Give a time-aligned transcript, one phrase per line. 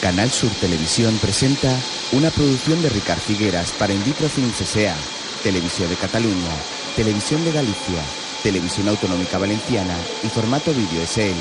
[0.00, 1.74] Canal Sur Televisión presenta
[2.12, 4.94] una producción de Ricard Figueras para Invitro Films S.A.,
[5.42, 6.50] Televisión de Cataluña,
[6.94, 8.02] Televisión de Galicia,
[8.42, 11.32] Televisión Autonómica Valenciana y Formato Vídeo SL.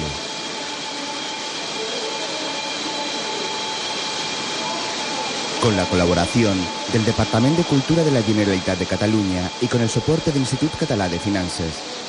[5.62, 6.58] Con la colaboración
[6.94, 10.72] del Departamento de Cultura de la Generalitat de Cataluña y con el soporte del Institut
[10.80, 12.05] Català de Finances.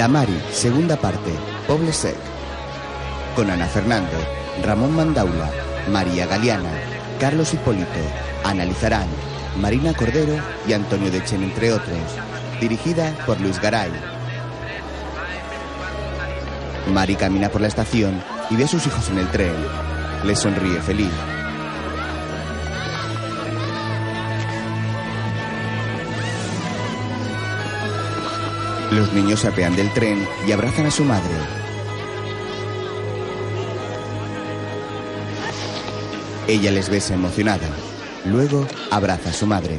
[0.00, 1.30] La Mari, segunda parte,
[1.68, 2.16] Poble Sec.
[3.36, 4.16] Con Ana Fernando,
[4.64, 5.50] Ramón Mandaula,
[5.92, 6.70] María Galeana,
[7.20, 8.00] Carlos Hipólito,
[8.42, 9.08] Ana Lizarán,
[9.58, 11.98] Marina Cordero y Antonio Dechen, entre otros.
[12.62, 13.92] Dirigida por Luis Garay.
[16.94, 19.54] Mari camina por la estación y ve a sus hijos en el tren.
[20.24, 21.12] Le sonríe feliz.
[28.90, 31.30] Los niños se apean del tren y abrazan a su madre.
[36.48, 37.68] Ella les besa emocionada.
[38.24, 39.78] Luego abraza a su madre.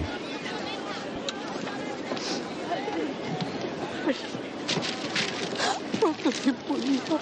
[5.99, 7.19] ¿Cuánto tiempo, hijo?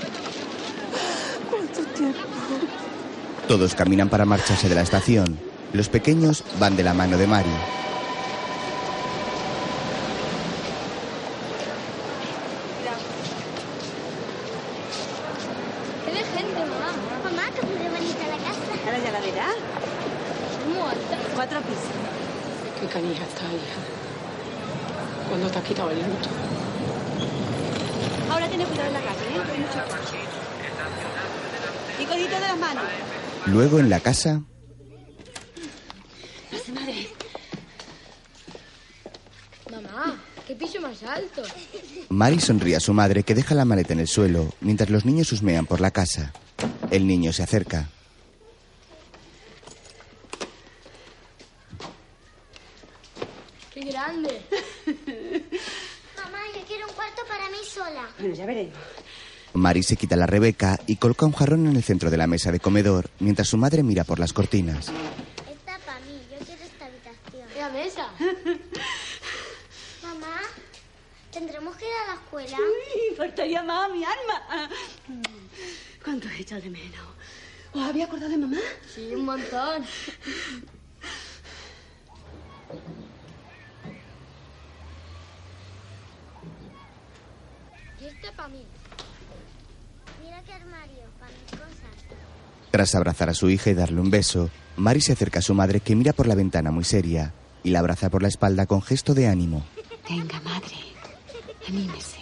[1.50, 2.20] ¿Cuánto tiempo?
[3.48, 5.40] Todos caminan para marcharse de la estación.
[5.74, 7.50] Los pequeños van de la mano de Mari.
[16.06, 16.92] ¿Qué de gente, mamá?
[17.24, 18.72] Mamá, que muy bonita la casa.
[18.86, 19.58] Ahora ya la verás.
[20.68, 21.18] Muy alta.
[21.36, 21.96] Cuatro pisos.
[22.81, 23.81] Qué canija está, hija.
[25.30, 26.30] Cuando te has quitado el luto.
[28.31, 29.42] Ahora tienes cuidado en la calle, ¿eh?
[29.46, 30.18] que hay mucho coche.
[32.00, 32.84] Y codito de las manos.
[33.46, 34.42] Luego en la casa,
[36.74, 37.10] madre.
[39.70, 41.44] Mamá, qué piso más alto.
[42.08, 45.34] Mari sonríe a su madre que deja la maleta en el suelo mientras los niños
[45.34, 46.32] husmean por la casa.
[46.92, 47.90] El niño se acerca.
[53.74, 54.42] Qué grande.
[56.16, 58.08] Mamá, yo quiero un cuarto para mí sola.
[58.18, 58.78] Bueno, ya veremos.
[59.69, 62.52] Mari se quita la rebeca y coloca un jarrón en el centro de la mesa
[62.52, 64.88] de comedor mientras su madre mira por las cortinas.
[64.88, 67.47] Esta para mí, yo quiero esta habitación.
[67.56, 68.07] La mesa.
[70.02, 70.41] Mamá,
[71.31, 72.57] ¿tendremos que ir a la escuela?
[72.57, 74.72] Uy, faltaría más mi alma.
[76.03, 77.07] ¿Cuánto he echado de menos?
[77.72, 78.57] ¿Os había acordado de mamá?
[78.96, 79.86] Sí, un montón.
[88.01, 88.66] Y este para mí.
[90.22, 91.96] Mira qué armario, para mis cosas.
[92.79, 95.81] Tras abrazar a su hija y darle un beso, Mari se acerca a su madre
[95.81, 99.13] que mira por la ventana muy seria y la abraza por la espalda con gesto
[99.13, 99.66] de ánimo.
[100.09, 100.78] Venga, madre.
[101.68, 102.19] Anímese.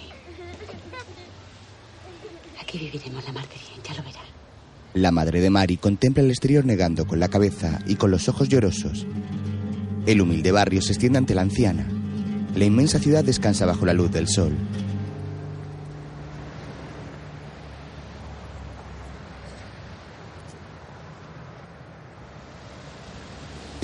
[2.59, 4.19] Aquí viviremos la ya lo verá.
[4.95, 8.49] La madre de Mari contempla el exterior negando con la cabeza y con los ojos
[8.49, 9.05] llorosos.
[10.07, 11.87] El humilde barrio se extiende ante la anciana.
[12.55, 14.53] La inmensa ciudad descansa bajo la luz del sol.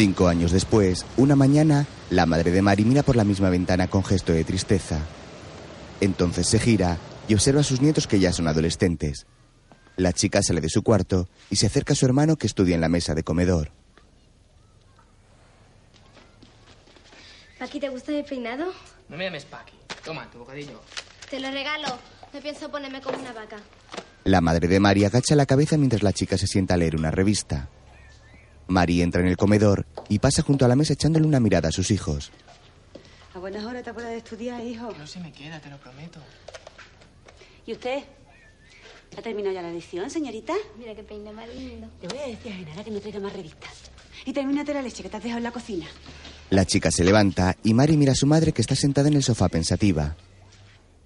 [0.04, 4.04] Cinco años después, una mañana, la madre de Mari mira por la misma ventana con
[4.04, 5.00] gesto de tristeza.
[6.02, 6.98] Entonces se gira
[7.30, 9.26] y observa a sus nietos que ya son adolescentes.
[9.96, 12.82] La chica sale de su cuarto y se acerca a su hermano que estudia en
[12.82, 13.72] la mesa de comedor.
[17.58, 18.74] ¿Paqui te gusta mi peinado?
[19.08, 19.78] No me llames Paqui.
[20.04, 20.82] Toma, tu bocadillo.
[21.30, 21.88] Te lo regalo.
[22.34, 23.56] No pienso ponerme como una vaca.
[24.26, 27.10] La madre de Mari agacha la cabeza mientras la chica se sienta a leer una
[27.10, 27.70] revista.
[28.68, 31.72] Mari entra en el comedor y pasa junto a la mesa echándole una mirada a
[31.72, 32.32] sus hijos.
[33.34, 34.92] A buenas horas te acuerdas de estudiar, hijo.
[34.98, 36.20] No se me queda, te lo prometo.
[37.66, 38.04] ¿Y usted?
[39.18, 40.54] ¿Ha terminado ya la lección, señorita?
[40.78, 41.88] Mira qué peine más lindo.
[42.02, 43.92] Le voy a decir a Genara que no traiga más revistas.
[44.26, 45.86] Y termínate la leche que te has dejado en la cocina.
[46.50, 49.24] La chica se levanta y Mari mira a su madre que está sentada en el
[49.24, 50.16] sofá pensativa.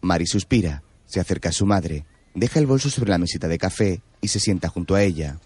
[0.02, 4.02] Mari suspira, se acerca a su madre, deja el bolso sobre la mesita de café
[4.22, 5.40] y se sienta junto a ella.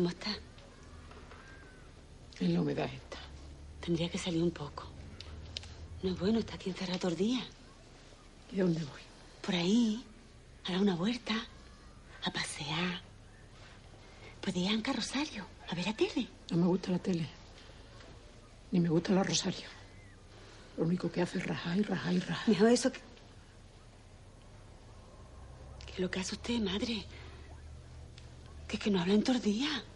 [0.00, 0.30] ¿Cómo está?
[2.38, 3.18] En la humedad está.
[3.82, 4.84] Tendría que salir un poco.
[6.02, 7.46] No es bueno, está aquí encerrado todo el día.
[8.50, 9.02] ¿Y dónde voy?
[9.42, 10.02] Por ahí,
[10.64, 11.34] a dar una vuelta,
[12.24, 13.02] a pasear.
[14.54, 16.28] días en Carrosario, a ver a tele.
[16.50, 17.28] No me gusta la tele.
[18.70, 19.68] Ni me gusta la Rosario.
[20.78, 22.48] Lo único que hace es rajar y rajar y rajar.
[22.48, 23.00] Mejor eso que...
[25.84, 27.04] ¿Qué es lo que hace usted, madre?
[28.66, 29.89] Que es que no hablan todos los días.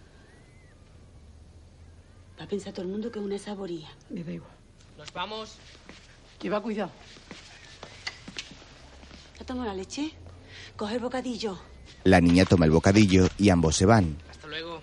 [2.39, 3.89] Va a pensar todo el mundo que es una saboría.
[4.11, 4.51] Me da igual.
[4.99, 5.57] Nos vamos.
[6.41, 6.91] Lleva cuidado.
[9.39, 10.13] ¿Ya tomo la leche?
[10.77, 11.59] Coge el bocadillo.
[12.05, 14.17] La niña toma el bocadillo y ambos se van.
[14.31, 14.81] Hasta luego.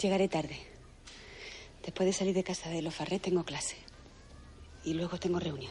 [0.00, 0.58] Llegaré tarde.
[1.84, 3.76] Después de salir de casa de los Farré tengo clase.
[4.84, 5.70] Y luego tengo reunión.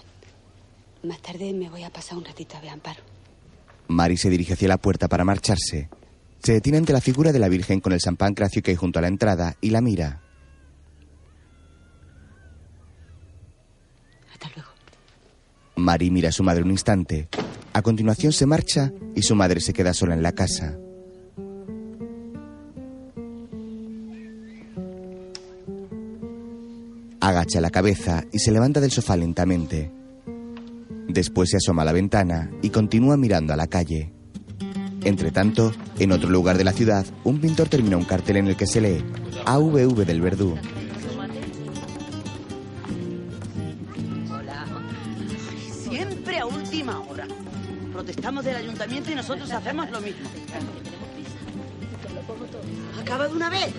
[1.03, 3.01] Más tarde me voy a pasar un ratito a ver Amparo.
[3.89, 5.89] Mari se dirige hacia la puerta para marcharse.
[6.43, 8.97] Se detiene ante la figura de la Virgen con el San Pancracio que hay junto
[8.97, 10.21] a la entrada y la mira.
[14.33, 14.71] Hasta luego.
[15.75, 17.29] Mari mira a su madre un instante.
[17.73, 20.77] A continuación se marcha y su madre se queda sola en la casa.
[27.19, 29.91] Agacha la cabeza y se levanta del sofá lentamente.
[31.07, 34.11] Después se asoma a la ventana y continúa mirando a la calle.
[35.03, 38.55] Entre tanto, en otro lugar de la ciudad, un pintor termina un cartel en el
[38.55, 39.03] que se lee
[39.45, 40.57] AVV del Verdú.
[45.89, 47.27] Siempre a última hora.
[47.91, 50.29] Protestamos del ayuntamiento y nosotros hacemos lo mismo.
[53.01, 53.73] Acaba de una vez.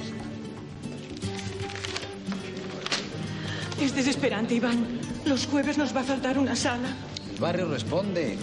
[3.81, 5.01] Es desesperante, Iván.
[5.25, 6.89] Los jueves nos va a faltar una sala.
[7.33, 8.37] El barrio responde.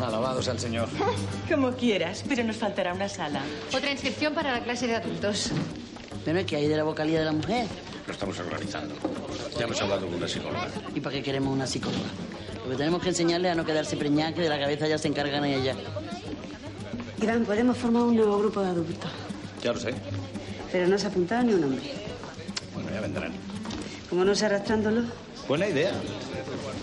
[0.00, 0.88] Alabados al Señor.
[1.48, 3.42] Como quieras, pero nos faltará una sala.
[3.74, 5.50] Otra inscripción para la clase de adultos.
[6.24, 7.66] Pero que hay de la vocalía de la mujer.
[8.06, 8.94] Lo estamos organizando.
[9.58, 10.68] Ya hemos hablado con una psicóloga.
[10.94, 12.08] ¿Y para qué queremos una psicóloga?
[12.64, 15.08] Lo que tenemos que enseñarle a no quedarse preñada, que de la cabeza ya se
[15.08, 15.74] encargan ella.
[17.20, 19.10] Iván, podemos formar un nuevo grupo de adultos.
[19.62, 19.94] Ya lo sé.
[20.70, 21.82] Pero no se ha apuntado ni un hombre.
[22.74, 23.32] Bueno, ya vendrán.
[24.08, 25.02] Como no sé arrastrándolo.
[25.48, 25.92] Buena idea.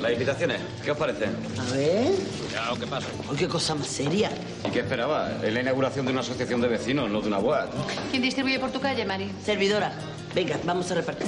[0.01, 1.25] Las invitaciones, ¿qué os parece?
[1.25, 2.11] A ver.
[2.51, 3.07] Ya, ¿qué pasa?
[3.29, 4.31] Uy, qué cosa más seria.
[4.67, 5.31] ¿Y qué esperaba?
[5.43, 7.69] Es la inauguración de una asociación de vecinos, no de una boat.
[8.09, 9.31] ¿Quién distribuye por tu calle, Mari?
[9.43, 9.93] Servidora.
[10.33, 11.27] Venga, vamos a repartir.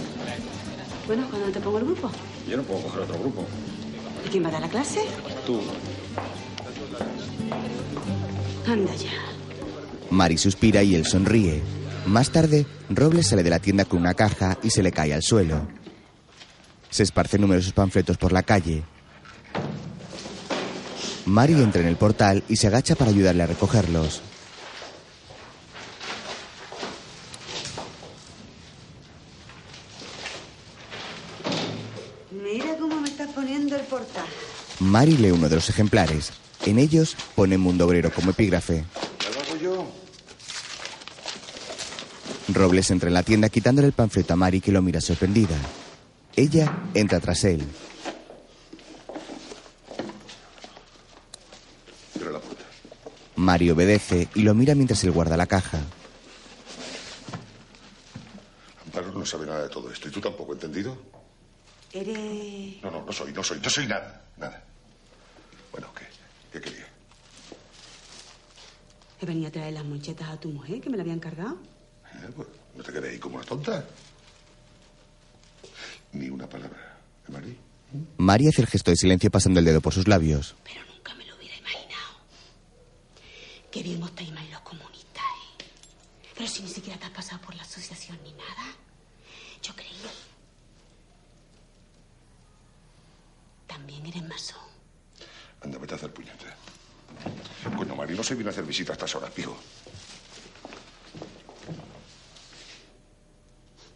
[1.05, 2.11] Bueno, ¿cuándo te pongo el grupo?
[2.49, 3.45] Yo no puedo coger otro grupo.
[4.25, 5.01] ¿Y quién va a dar la clase?
[5.45, 5.61] Tú.
[8.65, 9.11] Anda ya.
[10.09, 11.61] Mari suspira y él sonríe.
[12.07, 15.21] Más tarde, Robles sale de la tienda con una caja y se le cae al
[15.23, 15.67] suelo.
[16.89, 18.83] Se esparcen numerosos panfletos por la calle.
[21.25, 24.21] Mari entra en el portal y se agacha para ayudarle a recogerlos.
[32.31, 34.25] Mira cómo me estás poniendo el portal.
[34.79, 36.31] Mari lee uno de los ejemplares.
[36.65, 38.85] En ellos pone Mundo Obrero como epígrafe.
[39.33, 39.87] ¿Lo hago yo?
[42.53, 45.57] Robles entra en la tienda quitándole el panfleto a Mari que lo mira sorprendida.
[46.37, 47.67] Ella entra tras él.
[52.13, 52.63] Cierra la puerta.
[53.37, 55.79] Mari obedece y lo mira mientras él guarda la caja.
[58.85, 60.09] Amparo no sabe nada de todo esto.
[60.09, 60.95] ¿Y tú tampoco, entendido?
[61.91, 62.83] Eres...
[62.83, 64.63] No, no, no soy, no soy, no soy nada, nada.
[65.71, 66.05] Bueno, ¿qué?
[66.51, 66.85] ¿Qué quería?
[69.19, 71.57] He venido a traer las monchetas a tu mujer, que me la habían cargado.
[72.13, 73.83] Eh, pues, ¿No te quedé ahí como una tonta?
[76.13, 76.97] Ni una palabra,
[77.27, 77.57] ¿eh, Mari?
[78.17, 80.55] Mari hace el gesto de silencio pasando el dedo por sus labios.
[80.63, 82.17] Pero nunca me lo hubiera imaginado.
[83.71, 85.23] Qué bien vos estáis mal los comunistas,
[85.59, 85.65] ¿eh?
[86.35, 88.75] Pero si ni siquiera te has pasado por la asociación ni nada.
[89.61, 89.87] Yo creí.
[93.67, 94.59] También eres masón.
[95.61, 96.45] Anda, vete a hacer puñete.
[97.75, 99.57] Bueno, Mari, no se viene a hacer visita a estas horas, pijo.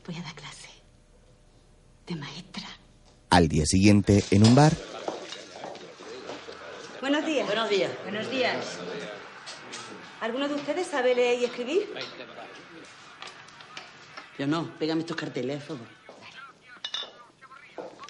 [0.05, 0.60] Voy a dar clase.
[2.11, 2.67] De maestra.
[3.29, 4.73] Al día siguiente, en un bar,
[6.99, 7.45] Buenos días.
[7.45, 7.91] Buenos días.
[8.03, 8.79] Buenos días.
[10.19, 11.89] ¿Alguno de ustedes sabe leer y escribir?
[14.37, 15.93] Yo no, pégame estos carteles, por favor.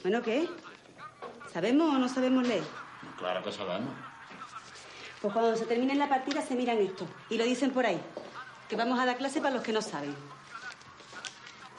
[0.02, 0.50] Bueno, ¿qué?
[1.54, 2.64] ¿Sabemos o no sabemos leer?
[3.20, 3.94] Claro que sabemos.
[5.22, 8.02] Pues cuando se termine la partida se miran esto y lo dicen por ahí.
[8.68, 10.16] Que vamos a dar clase para los que no saben.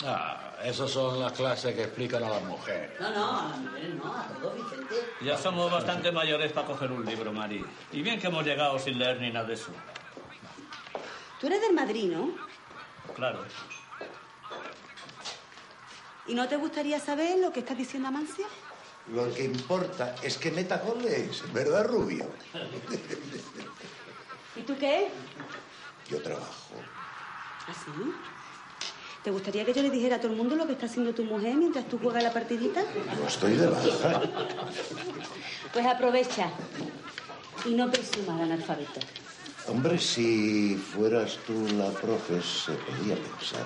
[0.04, 2.90] Ah, esas son las clases que explican a las mujeres.
[3.00, 4.94] No, no, a las mujeres no, a todos, Vicente.
[5.20, 7.64] Ya somos bastante mayores para coger un libro, Mari.
[7.92, 9.70] Y bien que hemos llegado sin leer ni nada de eso.
[11.40, 12.30] Tú eres del Madrid, ¿no?
[13.14, 13.44] Claro.
[16.26, 18.46] ¿Y no te gustaría saber lo que está diciendo Amancia?
[19.08, 22.30] Lo que importa es que meta goles, ¿verdad, Rubio?
[24.54, 25.10] ¿Y tú qué?
[26.08, 26.74] Yo trabajo.
[27.66, 27.90] ¿Así?
[29.22, 31.22] ¿Te gustaría que yo le dijera a todo el mundo lo que está haciendo tu
[31.24, 32.82] mujer mientras tú juegas la partidita?
[33.16, 34.20] Yo estoy de baja.
[35.72, 36.50] Pues aprovecha
[37.64, 39.00] y no presumas de analfabeto.
[39.68, 43.64] Hombre, si fueras tú la profe, se podía pensar.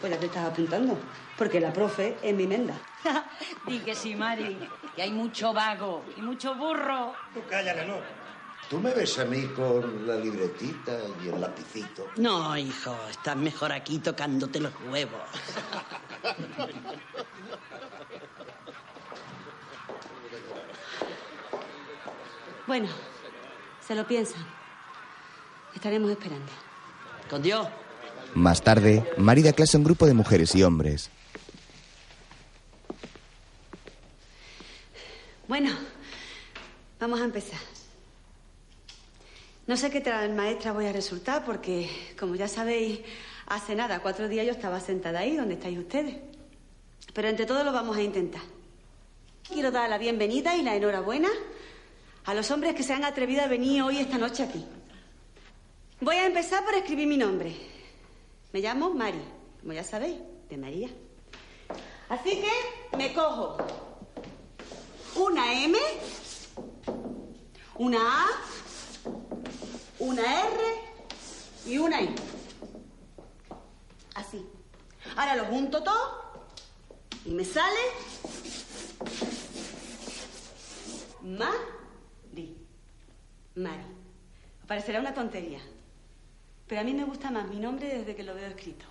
[0.00, 0.98] Pues ya te estás apuntando,
[1.38, 2.74] porque la profe es mi menda.
[3.66, 4.58] Di que sí, Mari,
[4.96, 7.14] que hay mucho vago y mucho burro.
[7.32, 8.25] Tú cállale, no.
[8.68, 12.08] ¿Tú me ves a mí con la libretita y el lapicito?
[12.16, 15.22] No, hijo, estás mejor aquí tocándote los huevos.
[22.66, 22.88] Bueno,
[23.86, 24.44] se lo piensan.
[25.74, 26.50] Estaremos esperando.
[27.30, 27.68] Con Dios.
[28.34, 31.10] Más tarde, Mari da clase a un grupo de mujeres y hombres.
[35.46, 35.70] Bueno,
[36.98, 37.60] vamos a empezar.
[39.66, 43.00] No sé qué tal maestra voy a resultar porque, como ya sabéis,
[43.46, 46.16] hace nada, cuatro días yo estaba sentada ahí donde estáis ustedes.
[47.12, 48.42] Pero entre todos lo vamos a intentar.
[49.42, 51.28] Quiero dar la bienvenida y la enhorabuena
[52.26, 54.64] a los hombres que se han atrevido a venir hoy esta noche aquí.
[56.00, 57.56] Voy a empezar por escribir mi nombre.
[58.52, 59.20] Me llamo Mari,
[59.60, 60.16] como ya sabéis,
[60.48, 60.90] de María.
[62.08, 63.56] Así que me cojo
[65.16, 65.76] una M,
[67.78, 68.26] una A,
[69.98, 70.60] una R
[71.66, 72.14] y una I.
[74.14, 74.44] Así.
[75.16, 76.42] Ahora lo junto todo
[77.24, 77.80] y me sale
[81.22, 82.56] Mari.
[83.54, 83.82] Mari.
[84.66, 85.60] Parecerá una tontería,
[86.66, 88.84] pero a mí me gusta más mi nombre desde que lo veo escrito.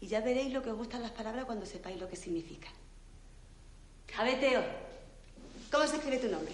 [0.00, 2.72] Y ya veréis lo que os gustan las palabras cuando sepáis lo que significan.
[4.16, 4.62] A ver, Teo,
[5.70, 6.52] ¿cómo se escribe tu nombre?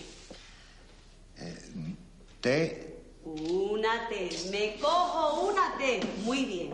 [2.41, 2.96] T.
[3.26, 4.30] Una T.
[4.52, 6.00] Me cojo una T.
[6.25, 6.71] Muy bien.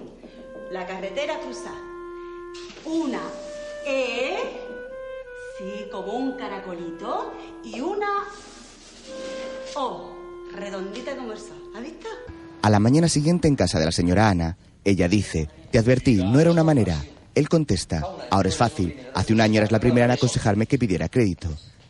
[0.71, 1.80] La carretera cruzada.
[2.85, 3.23] Una
[3.87, 4.37] E.
[5.59, 7.32] Sí, como un caracolito.
[7.64, 8.25] Y una
[9.76, 10.12] O.
[10.54, 11.73] Redondita como el sol.
[11.75, 12.09] ¿Has visto?
[12.61, 16.38] A la mañana siguiente en casa de la señora Ana, ella dice, te advertí, no
[16.38, 17.02] era una manera.
[17.35, 21.09] Él contesta, ahora es fácil, hace un año eras la primera en aconsejarme que pidiera
[21.09, 21.49] crédito.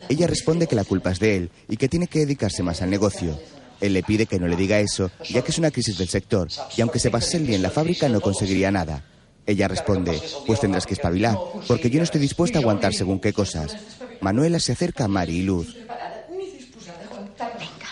[0.09, 2.91] Ella responde que la culpa es de él y que tiene que dedicarse más al
[2.91, 3.37] negocio.
[3.83, 6.47] Él le pide que no le diga eso, ya que es una crisis del sector,
[6.77, 9.05] y aunque se pasase el día en la fábrica no conseguiría nada.
[9.45, 11.37] Ella responde, pues tendrás que espabilar,
[11.67, 13.77] porque yo no estoy dispuesta a aguantar según qué cosas.
[14.21, 15.75] Manuela se acerca a Mari y Luz.
[15.75, 15.97] Venga,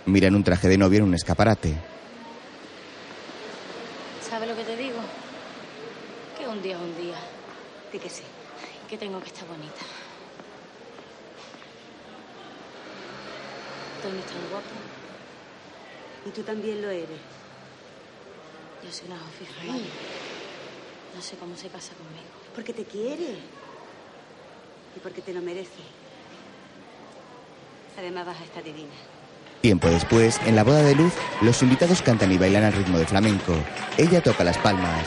[0.00, 0.10] harta.
[0.10, 1.74] miran un traje de novia en un escaparate.
[4.28, 4.98] ¿Sabes lo que te digo?
[6.38, 7.16] Que un día es un día.
[7.92, 8.22] Di que sí.
[8.88, 9.82] Que tengo que estar bonita.
[14.02, 14.66] Tony es tan guapo.
[16.26, 17.08] Y tú también lo eres.
[18.84, 19.78] Yo soy una fija.
[21.14, 22.30] No sé cómo se casa conmigo.
[22.54, 23.36] Porque te quiere.
[24.96, 25.82] Y porque te lo merece.
[27.98, 28.94] Además vas a estar divina.
[29.60, 31.12] Tiempo después, en la boda de Luz,
[31.42, 33.54] los invitados cantan y bailan al ritmo de flamenco.
[33.98, 35.06] Ella toca las palmas.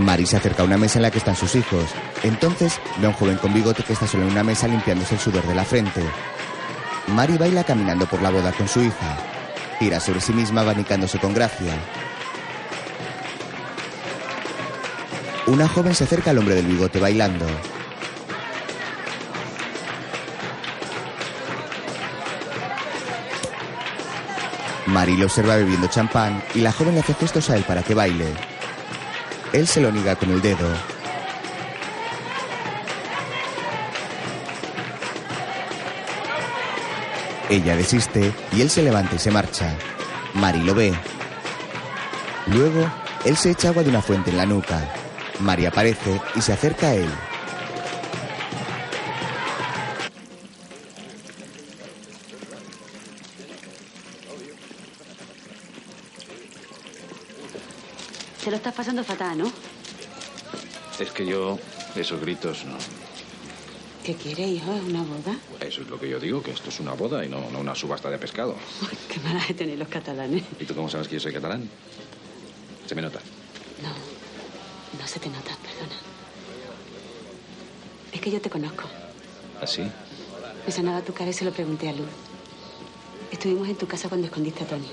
[0.00, 1.84] Mari se acerca a una mesa en la que están sus hijos.
[2.22, 5.20] Entonces ve a un joven con bigote que está solo en una mesa limpiándose el
[5.20, 6.02] sudor de la frente.
[7.08, 9.18] Mari baila caminando por la boda con su hija.
[9.78, 11.74] Gira sobre sí misma abanicándose con gracia.
[15.46, 17.46] Una joven se acerca al hombre del bigote bailando.
[24.86, 27.94] Mari lo observa bebiendo champán y la joven le hace gestos a él para que
[27.94, 28.59] baile.
[29.52, 30.68] Él se lo niega con el dedo.
[37.48, 39.74] Ella desiste y él se levanta y se marcha.
[40.34, 40.94] Mari lo ve.
[42.46, 42.88] Luego,
[43.24, 44.88] él se echa agua de una fuente en la nuca.
[45.40, 47.10] Mari aparece y se acerca a él.
[58.70, 59.52] Estás pasando fatal, ¿no?
[61.00, 61.58] Es que yo,
[61.96, 62.76] esos gritos, no.
[64.04, 64.72] ¿Qué quiere, hijo?
[64.72, 65.36] ¿Es una boda?
[65.60, 67.74] Eso es lo que yo digo, que esto es una boda y no, no una
[67.74, 68.54] subasta de pescado.
[69.08, 70.44] Qué mala de tener los catalanes.
[70.60, 71.68] ¿Y tú cómo sabes que yo soy catalán?
[72.86, 73.18] Se me nota.
[73.82, 75.96] No, no se te nota, perdona.
[78.12, 78.84] Es que yo te conozco.
[79.60, 79.82] ¿Así?
[80.64, 82.08] Me sonaba tu cara y se lo pregunté a Luz.
[83.32, 84.88] Estuvimos en tu casa cuando escondiste a Tony.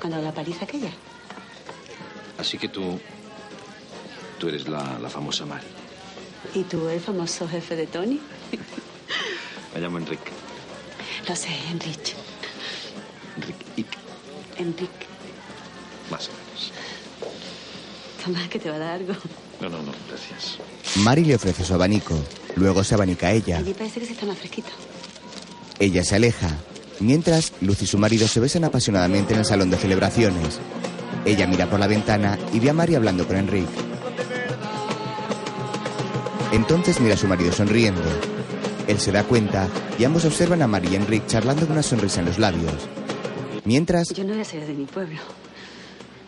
[0.00, 0.92] Cuando la paliza aquella.
[2.42, 2.98] Así que tú...
[4.40, 5.62] Tú eres la, la famosa Mar.
[6.52, 8.18] ¿Y tú, el famoso jefe de Tony?
[9.74, 10.32] Me llamo Enrique.
[11.28, 12.14] Lo sé, Enrique.
[13.36, 13.96] Enrique.
[14.58, 15.06] Enrique.
[16.10, 16.72] Más o menos.
[18.24, 19.14] Toma, que te va a dar algo.
[19.60, 20.58] No, no, no, gracias.
[20.96, 22.18] Mari le ofrece su abanico.
[22.56, 23.58] Luego se abanica ella.
[23.58, 24.70] Allí parece que se está más fresquito.
[25.78, 26.50] Ella se aleja.
[26.98, 30.58] Mientras, Luz y su marido se besan apasionadamente en el salón de celebraciones.
[31.24, 33.72] Ella mira por la ventana y ve a Mari hablando con Enrique.
[36.52, 38.02] Entonces mira a su marido sonriendo.
[38.86, 42.20] Él se da cuenta y ambos observan a Mari y Enrique charlando con una sonrisa
[42.20, 42.88] en los labios.
[43.64, 45.20] Mientras, Yo no voy a ser de mi pueblo.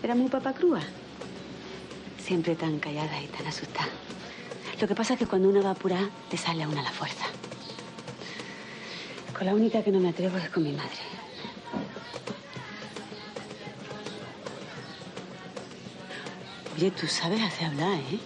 [0.02, 0.80] Era muy papacrúa.
[2.24, 3.88] Siempre tan callada y tan asustada.
[4.80, 6.90] Lo que pasa es que cuando uno va a apurar, te sale a una la
[6.90, 7.26] fuerza.
[9.36, 11.13] Con la única que no me atrevo es con mi madre.
[16.76, 18.19] Oye, tú sabes hacer hablar, ¿eh?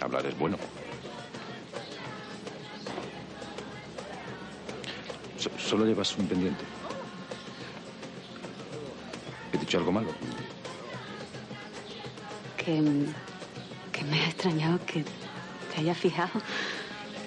[0.00, 0.56] Hablar es bueno.
[5.38, 6.64] So- solo llevas un pendiente.
[9.52, 10.08] ¿He dicho algo malo?
[12.56, 12.82] Que,
[13.92, 16.40] que me ha extrañado que te hayas fijado.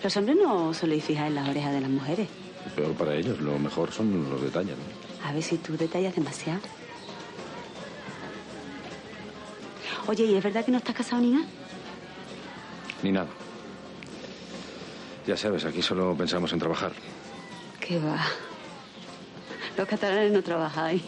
[0.03, 2.27] Los hombres no soléis fijar en las orejas de las mujeres.
[2.75, 4.75] Peor para ellos, lo mejor son los detalles.
[4.77, 5.27] ¿no?
[5.29, 6.61] A ver si tú detallas demasiado.
[10.09, 11.45] Oye, ¿y es verdad que no estás casado ni nada?
[13.03, 13.27] Ni nada.
[15.27, 16.93] Ya sabes, aquí solo pensamos en trabajar.
[17.79, 18.17] ¿Qué va?
[19.77, 21.03] Los catalanes no trabajáis.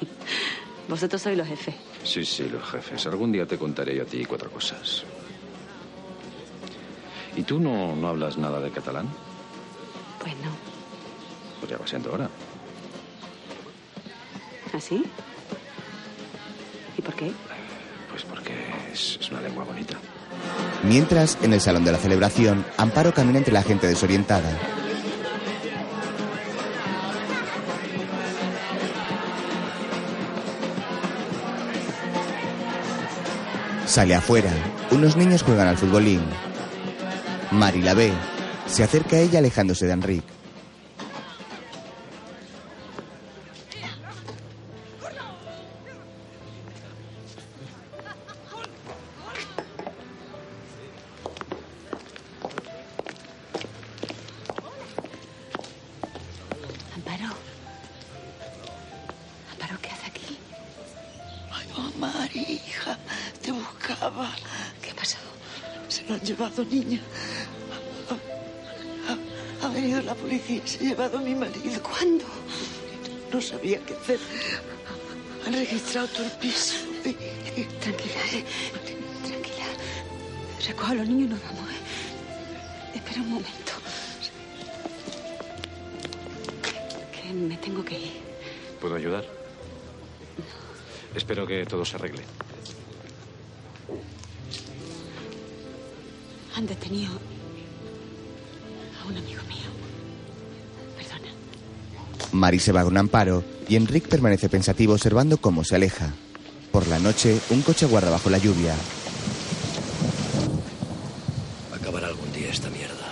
[0.88, 1.74] Vosotros sois los jefes.
[2.04, 3.08] Sí, sí, los jefes.
[3.08, 5.04] Algún día te contaré yo a ti cuatro cosas.
[7.36, 9.08] ¿Y tú no, no hablas nada de catalán?
[10.20, 10.52] Pues no.
[11.60, 12.30] Pues ya va siendo hora.
[14.74, 15.04] ¿Así?
[17.00, 17.32] ¿Y por qué?
[18.12, 18.54] Pues porque
[18.92, 19.96] es, una lengua bonita.
[20.84, 24.52] mientras, en el salón de la celebración, Amparo camina entre la gente desorientada.
[33.86, 34.52] Sale afuera.
[34.92, 36.22] Unos niños juegan al futbolín.
[37.52, 38.14] Mari la ve.
[38.66, 40.41] Se acerca a ella alejándose de Enrique.
[66.12, 67.00] Lo han llevado, niña.
[68.10, 71.82] Ha, ha- ha venido la policía y se ha llevado a mi marido.
[71.82, 72.26] ¿Cuándo?
[73.32, 74.20] No sabía qué hacer.
[75.48, 76.76] Han registrado todo el piso.
[77.06, 78.44] y- Tranquila, eh.
[79.26, 79.66] Tranquila.
[80.68, 82.96] Recojo a los niños y nos vamos, ¿eh?
[82.96, 83.72] Espera un momento.
[87.14, 88.20] Que me tengo que ir.
[88.82, 89.24] ¿Puedo ayudar?
[91.16, 92.24] Espero que todo se arregle.
[96.62, 97.14] Han detenido
[99.02, 99.66] a un amigo mío.
[100.96, 101.32] Perdona.
[102.34, 106.14] Mari se va con Amparo y Enrique permanece pensativo observando cómo se aleja.
[106.72, 108.76] Por la noche, un coche aguarda bajo la lluvia.
[111.74, 113.12] Acabará algún día esta mierda.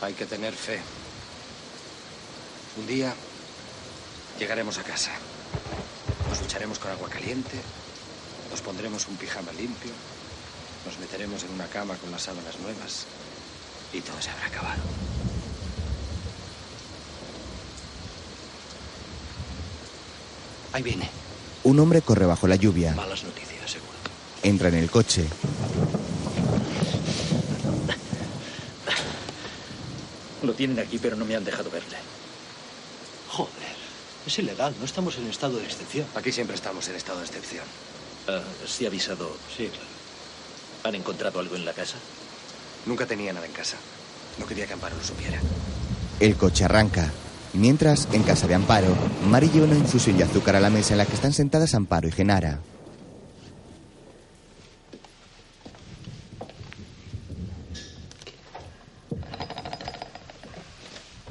[0.00, 0.80] Hay que tener fe.
[2.78, 3.12] Un día
[4.38, 5.10] llegaremos a casa.
[6.26, 7.58] Nos ducharemos con agua caliente,
[8.50, 9.92] nos pondremos un pijama limpio,
[10.86, 13.06] nos meteremos en una cama con las sábanas nuevas
[13.92, 14.82] y todo se habrá acabado.
[20.72, 21.08] Ahí viene.
[21.64, 22.94] Un hombre corre bajo la lluvia.
[22.94, 23.92] Malas noticias, seguro.
[24.42, 25.26] Entra en el coche.
[30.42, 31.96] Lo tienen aquí, pero no me han dejado verle.
[33.28, 33.52] Joder,
[34.26, 36.06] es ilegal, no estamos en estado de excepción.
[36.14, 37.64] Aquí siempre estamos en estado de excepción.
[38.28, 39.36] Ah, ¿Sí ha avisado?
[39.54, 39.97] Sí, claro.
[40.88, 41.98] ¿Han encontrado algo en la casa?
[42.86, 43.76] Nunca tenía nada en casa.
[44.38, 45.38] No quería que Amparo lo supiera.
[46.18, 47.12] El coche arranca.
[47.52, 48.96] Mientras, en casa de Amparo,
[49.28, 52.08] Mari lleva una infusión y azúcar a la mesa en la que están sentadas Amparo
[52.08, 52.60] y Genara.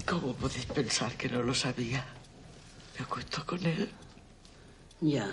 [0.05, 2.05] ¿Cómo podéis pensar que no lo sabía?
[2.99, 3.89] Me acuesto con él.
[5.01, 5.27] Ya,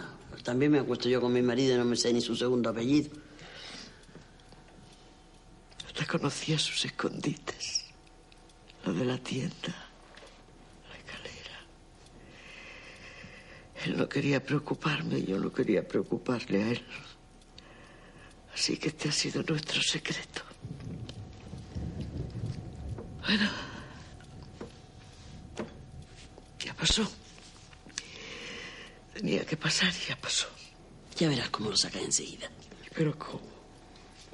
[0.44, 3.10] también me acuesto yo con mi marido y no me sé ni su segundo apellido.
[6.04, 7.86] Hasta conocía sus escondites.
[8.84, 9.74] Lo de la tienda,
[10.90, 11.60] la escalera.
[13.86, 16.84] Él no quería preocuparme yo no quería preocuparle a él.
[18.52, 20.42] Así que este ha sido nuestro secreto.
[23.26, 23.48] Bueno,
[26.58, 27.10] ya pasó.
[29.14, 30.48] Tenía que pasar y ya pasó.
[31.16, 32.50] Ya verás cómo lo sacas enseguida.
[32.94, 33.40] Pero ¿cómo?
[33.40, 34.33] ¿Cómo van a devolvérmelo?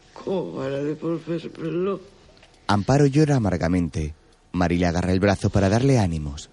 [2.66, 4.14] Amparo llora amargamente.
[4.52, 6.50] Mari le agarra el brazo para darle ánimos.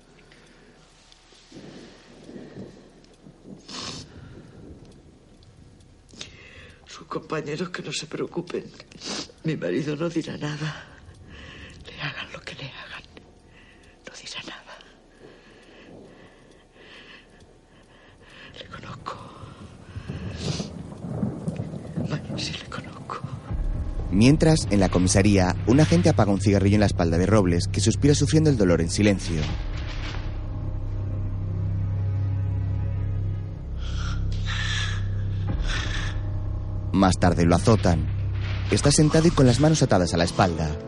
[6.86, 8.66] Sus compañeros que no se preocupen.
[9.44, 10.86] Mi marido no dirá nada.
[11.86, 13.04] Le hagan lo que le hagan.
[14.06, 14.78] No dirá nada.
[18.60, 19.18] Le conozco.
[22.10, 23.22] Vaya, sí le conozco.
[24.12, 27.82] Mientras, en la comisaría, un agente apaga un cigarrillo en la espalda de Robles, que
[27.82, 29.42] suspira sufriendo el dolor en silencio.
[36.94, 38.08] Más tarde lo azotan.
[38.72, 40.87] Está sentado y con las manos atadas a la espalda.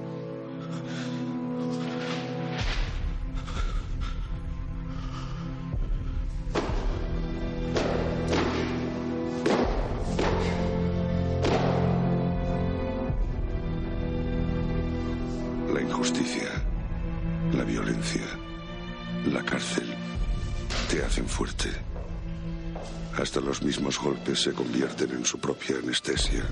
[23.30, 26.44] Hasta los mismos golpes se convierten en su propia anestesia.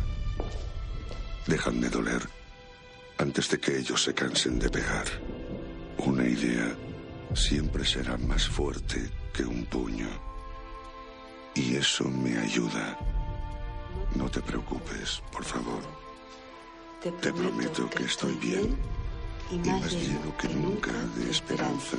[1.47, 2.21] Dejan de doler
[3.17, 5.07] antes de que ellos se cansen de pegar.
[5.97, 6.77] Una idea
[7.33, 10.07] siempre será más fuerte que un puño.
[11.55, 12.95] Y eso me ayuda.
[14.13, 15.81] No te preocupes, por favor.
[17.01, 18.77] Te prometo que estoy bien
[19.49, 21.97] y más lleno que nunca de esperanza.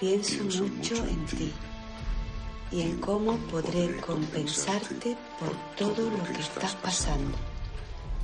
[0.00, 1.52] Pienso mucho en ti
[2.70, 7.36] y en cómo podré compensarte por todo lo que estás pasando.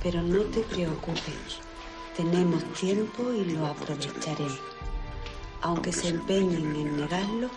[0.01, 1.59] Pero no te preocupes,
[2.15, 4.47] tenemos tiempo y lo aprovecharé.
[5.61, 7.49] Aunque se empeñen en negarlo,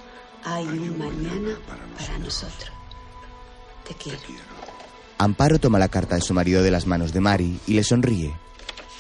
[0.44, 1.59] hay un mañana
[1.98, 2.70] para nosotros.
[3.87, 4.18] Te quiero.
[5.18, 8.35] Amparo toma la carta de su marido de las manos de Mari y le sonríe.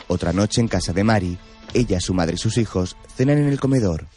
[0.08, 1.38] Otra noche en casa de Mari,
[1.74, 4.08] ella, su madre y sus hijos cenan en el comedor.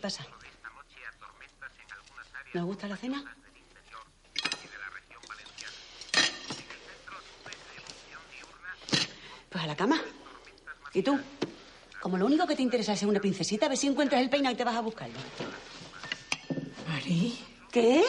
[0.00, 0.26] Pasa?
[2.52, 3.22] ¿Nos gusta la cena?
[9.48, 10.00] Pues a la cama.
[10.92, 11.18] ¿Y tú?
[12.00, 14.30] Como lo único que te interesa es ser una princesita, a ver si encuentras el
[14.30, 15.18] peinado y te vas a buscarlo.
[16.88, 17.38] Mari.
[17.70, 18.04] ¿Qué?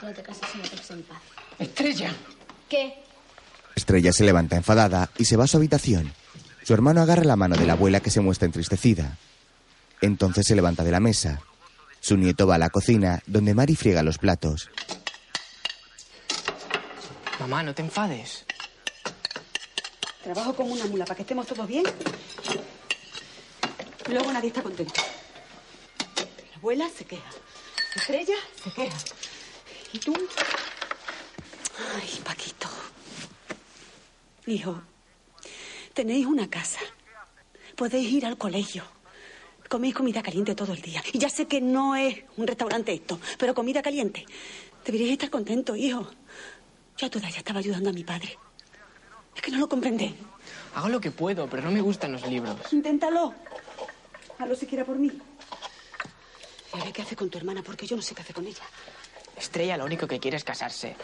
[0.00, 1.22] Solo te casas y me dejes en paz.
[1.58, 2.14] Estrella.
[2.68, 3.02] ¿Qué?
[3.74, 6.12] Estrella se levanta enfadada y se va a su habitación.
[6.68, 9.16] Su hermano agarra la mano de la abuela que se muestra entristecida.
[10.02, 11.40] Entonces se levanta de la mesa.
[11.98, 14.68] Su nieto va a la cocina, donde Mari friega los platos.
[17.40, 18.44] Mamá, no te enfades.
[20.22, 21.84] Trabajo como una mula para que estemos todos bien.
[24.10, 25.00] Luego nadie está contento.
[26.50, 27.30] La abuela se queja.
[27.96, 28.98] Estrella se queja.
[29.94, 30.14] ¿Y tú?
[31.96, 32.68] Ay, Paquito.
[34.44, 34.82] Hijo,
[35.98, 36.78] tenéis una casa.
[37.74, 38.84] Podéis ir al colegio.
[39.68, 41.02] Coméis comida caliente todo el día.
[41.12, 44.24] Y ya sé que no es un restaurante esto, pero comida caliente.
[44.84, 46.08] Deberíais estar contentos, hijo.
[46.96, 48.38] Yo a ya estaba ayudando a mi padre.
[49.34, 50.14] Es que no lo comprendéis.
[50.76, 52.72] Hago lo que puedo, pero no me gustan los libros.
[52.72, 53.34] Inténtalo.
[54.38, 55.10] Hazlo siquiera por mí.
[56.76, 58.46] Y a ver qué hace con tu hermana, porque yo no sé qué hace con
[58.46, 58.62] ella.
[59.36, 60.94] Estrella lo único que quiere es casarse.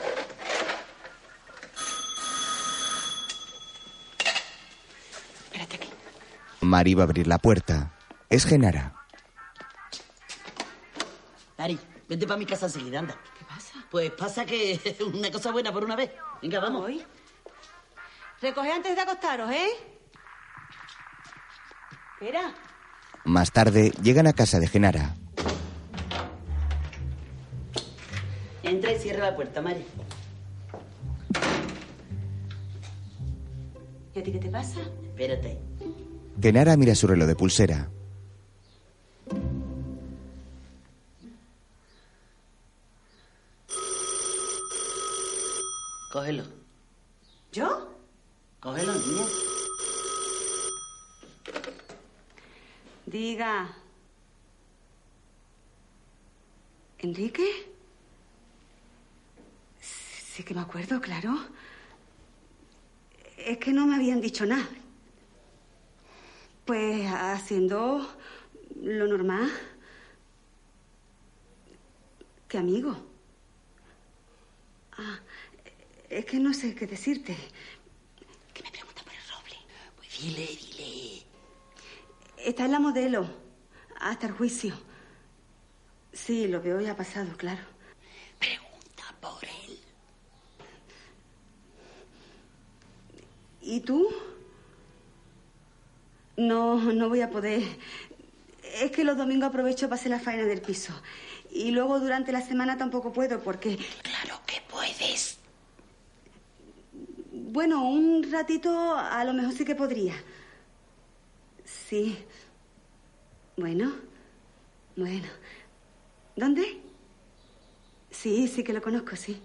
[6.64, 7.92] Mari va a abrir la puerta.
[8.28, 8.94] Es Genara.
[11.58, 13.16] Mari, vente para mi casa enseguida, anda.
[13.38, 13.74] ¿Qué pasa?
[13.90, 16.10] Pues pasa que una cosa buena por una vez.
[16.42, 16.82] Venga, vamos.
[16.82, 17.04] Voy.
[18.40, 19.68] Recoge antes de acostaros, ¿eh?
[22.14, 22.52] Espera.
[23.24, 25.14] Más tarde llegan a casa de Genara.
[28.62, 29.84] Entra y cierra la puerta, Mari.
[34.14, 34.80] ¿Y a ti qué te pasa?
[34.80, 35.58] Espérate.
[36.36, 37.88] Denara mira su reloj de pulsera.
[46.12, 46.44] Cógelo.
[47.52, 47.88] ¿Yo?
[48.60, 49.24] Cógelo, niña.
[53.06, 53.76] Diga.
[56.98, 57.44] ¿Enrique?
[59.80, 61.36] Sí que me acuerdo, claro.
[63.36, 64.68] Es que no me habían dicho nada.
[66.64, 68.08] Pues haciendo
[68.80, 69.50] lo normal.
[72.48, 72.96] ¿Qué amigo?
[74.96, 75.18] Ah,
[76.08, 77.36] es que no sé qué decirte.
[79.96, 81.22] Pues dile, dile.
[82.38, 83.26] Está en la modelo,
[84.00, 84.74] hasta el juicio.
[86.12, 87.62] Sí, lo veo ya pasado, claro.
[88.38, 89.78] Pregunta por él.
[93.60, 94.08] ¿Y tú?
[96.36, 97.62] No, no voy a poder.
[98.80, 100.92] Es que los domingos aprovecho para hacer la faena del piso.
[101.50, 103.76] Y luego durante la semana tampoco puedo porque...
[104.02, 105.38] Claro que puedes.
[107.30, 110.14] Bueno, un ratito a lo mejor sí que podría.
[111.64, 112.18] Sí.
[113.56, 113.92] Bueno.
[114.96, 115.28] Bueno.
[116.34, 116.80] ¿Dónde?
[118.10, 119.40] Sí, sí que lo conozco, sí.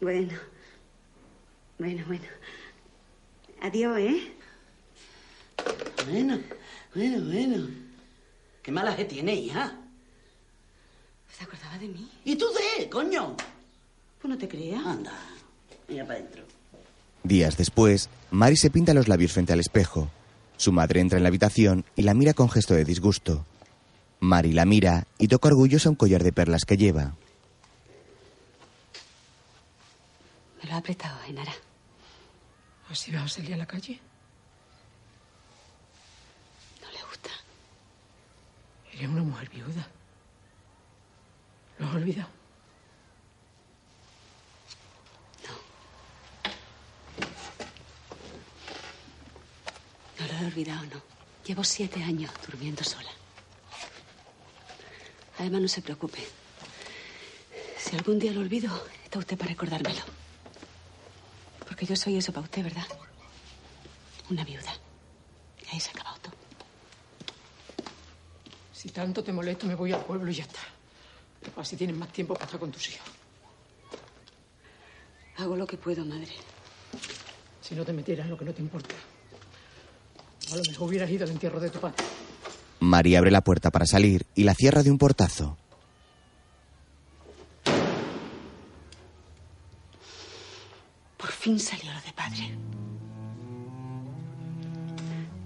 [0.00, 0.36] Bueno.
[1.78, 2.24] Bueno, bueno.
[3.60, 4.33] Adiós, ¿eh?
[6.10, 6.38] Bueno,
[6.94, 7.68] bueno, bueno.
[8.62, 9.72] Qué mala que tiene, hija.
[11.36, 12.08] ¿Se acordaba de mí?
[12.24, 12.46] ¿Y tú
[12.78, 13.36] de, coño?
[14.20, 14.84] Pues no te creas.
[14.86, 15.12] Anda,
[15.88, 16.44] mira para adentro.
[17.22, 20.10] Días después, Mari se pinta los labios frente al espejo.
[20.56, 23.44] Su madre entra en la habitación y la mira con gesto de disgusto.
[24.20, 27.14] Mari la mira y toca orgullosa un collar de perlas que lleva.
[30.62, 31.52] Me lo ha apretado, Genara.
[32.88, 34.00] ¿Así vas a salir a la calle?
[36.80, 37.30] No le gusta.
[38.94, 39.86] Eres una mujer viuda.
[41.78, 42.28] ¿Lo has olvidado?
[50.18, 51.02] No lo he olvidado, no.
[51.44, 53.10] Llevo siete años durmiendo sola.
[55.38, 56.26] Además, no se preocupe.
[57.76, 58.70] Si algún día lo olvido,
[59.02, 60.02] está usted para recordármelo.
[61.66, 62.86] Porque yo soy eso para usted, ¿verdad?
[64.30, 64.72] Una viuda.
[65.66, 66.43] Y ahí se ha acabado todo.
[68.84, 70.60] Si tanto te molesto, me voy al pueblo y ya está.
[71.56, 73.08] Así tienes más tiempo para estar con tus hijos.
[75.38, 76.28] Hago lo que puedo, madre.
[77.62, 78.94] Si no te metieras en lo que no te importa.
[80.52, 81.96] A lo mejor hubieras ido al entierro de tu padre.
[82.80, 85.56] Mari abre la puerta para salir y la cierra de un portazo.
[91.16, 92.54] Por fin salió lo de padre.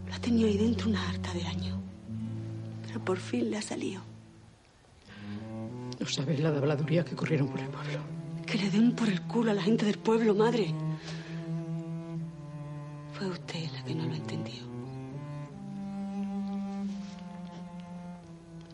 [0.08, 1.77] Lo ha tenido ahí dentro una harta de años.
[3.04, 4.02] Por fin le ha salido.
[5.98, 8.00] No sabes la habladuría que corrieron por el pueblo.
[8.46, 10.72] Que le den por el culo a la gente del pueblo, madre.
[13.12, 14.62] Fue usted la que no lo entendió.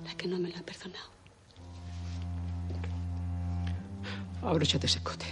[0.04, 1.10] La que no me lo ha perdonado.
[4.42, 5.26] Abróchate ese escote.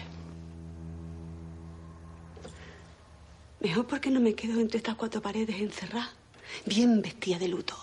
[3.61, 6.11] Mejor porque no me quedo entre estas cuatro paredes encerrada,
[6.67, 7.77] bien vestida de luto,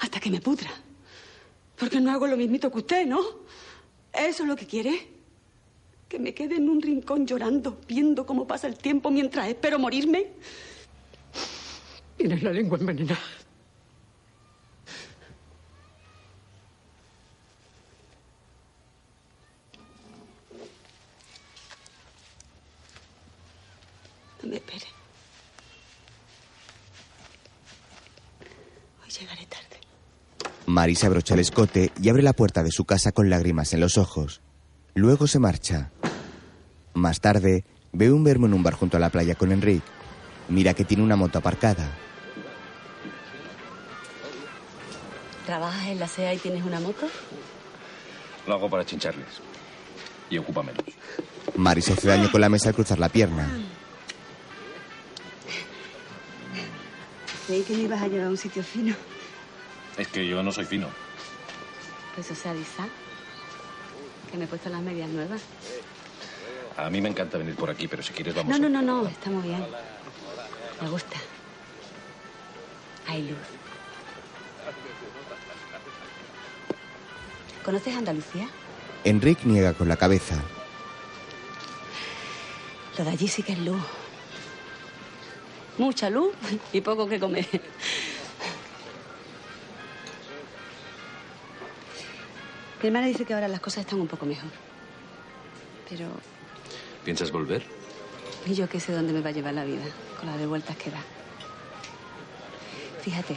[0.00, 0.70] hasta que me pudra.
[1.78, 3.20] Porque no hago lo mismito que usted, ¿no?
[4.12, 5.08] ¿Eso es lo que quiere?
[6.08, 10.26] Que me quede en un rincón llorando, viendo cómo pasa el tiempo mientras espero morirme.
[12.16, 13.20] Tienes la lengua envenenada.
[24.42, 24.86] No me espere.
[29.02, 29.80] Hoy llegaré tarde.
[30.70, 33.80] Mari se abrocha el escote y abre la puerta de su casa con lágrimas en
[33.80, 34.40] los ojos.
[34.94, 35.90] Luego se marcha.
[36.94, 39.84] Más tarde, ve un vermo en un bar junto a la playa con Enrique.
[40.48, 41.90] Mira que tiene una moto aparcada.
[45.44, 47.08] ¿Trabajas en la SEA y tienes una moto?
[48.46, 49.40] Lo hago para chincharles.
[50.30, 50.84] Y ocupa menos.
[51.56, 53.50] Mari se hace daño con la mesa al cruzar la pierna.
[57.48, 58.94] Creí que me ibas a llevar a un sitio fino.
[60.00, 60.88] Es que yo no soy fino.
[62.14, 62.88] Pues o sea, avisa.
[64.30, 65.42] Que me he puesto las medias nuevas.
[66.78, 68.70] A mí me encanta venir por aquí, pero si quieres vamos No, a...
[68.70, 69.06] no, no, no.
[69.08, 69.62] Está muy bien.
[70.80, 71.18] Me gusta.
[73.08, 73.36] Hay luz.
[77.62, 78.48] ¿Conoces Andalucía?
[79.04, 80.36] Enrique niega con la cabeza.
[82.96, 83.82] Lo de allí sí que es luz.
[85.76, 86.32] Mucha luz
[86.72, 87.46] y poco que comer.
[92.82, 94.50] Mi hermana dice que ahora las cosas están un poco mejor.
[95.88, 96.06] Pero
[97.04, 97.62] ¿Piensas volver?
[98.46, 99.82] Y yo qué sé dónde me va a llevar la vida,
[100.18, 101.02] con la de vueltas que da.
[103.02, 103.34] Fíjate,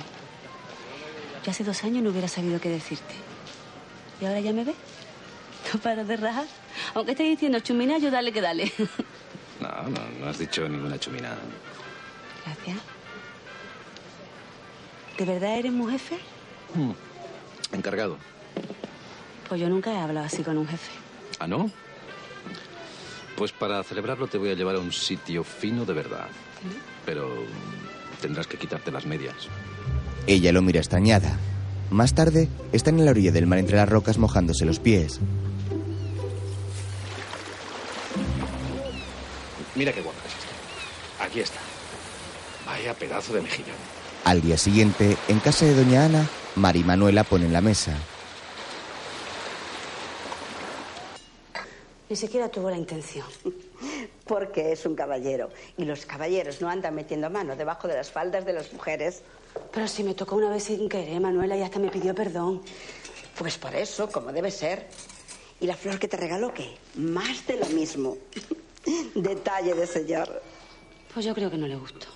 [1.43, 3.15] yo hace dos años no hubiera sabido qué decirte.
[4.21, 4.75] ¿Y ahora ya me ves?
[5.73, 6.45] No paro de rajar.
[6.93, 8.71] Aunque estés diciendo chumina, yo dale que dale.
[9.59, 11.37] No, no, no has dicho ninguna chuminada.
[12.43, 12.77] Gracias.
[15.17, 16.17] ¿De verdad eres mu jefe?
[16.73, 16.91] Hmm.
[17.71, 18.17] Encargado.
[19.53, 20.89] Pues yo nunca he hablado así con un jefe.
[21.37, 21.69] ¿Ah, no?
[23.37, 26.25] Pues para celebrarlo te voy a llevar a un sitio fino de verdad.
[27.05, 27.29] Pero
[28.19, 29.35] tendrás que quitarte las medias.
[30.25, 31.37] Ella lo mira extrañada.
[31.91, 35.19] Más tarde, están en la orilla del mar entre las rocas mojándose los pies.
[39.75, 41.25] Mira qué guapa es esta.
[41.25, 41.59] Aquí está.
[42.65, 43.77] Vaya pedazo de mejillón.
[44.25, 47.95] Al día siguiente, en casa de doña Ana, Mari y Manuela ponen la mesa.
[52.09, 53.25] Ni siquiera tuvo la intención.
[54.25, 55.49] Porque es un caballero.
[55.77, 59.21] Y los caballeros no andan metiendo mano debajo de las faldas de las mujeres.
[59.71, 62.61] Pero si me tocó una vez sin querer, Manuela, y hasta me pidió perdón.
[63.37, 64.87] Pues por eso, como debe ser.
[65.59, 66.75] ¿Y la flor que te regaló qué?
[66.95, 68.17] Más de lo mismo.
[69.15, 70.41] Detalle de señor.
[71.13, 72.07] Pues yo creo que no le gustó.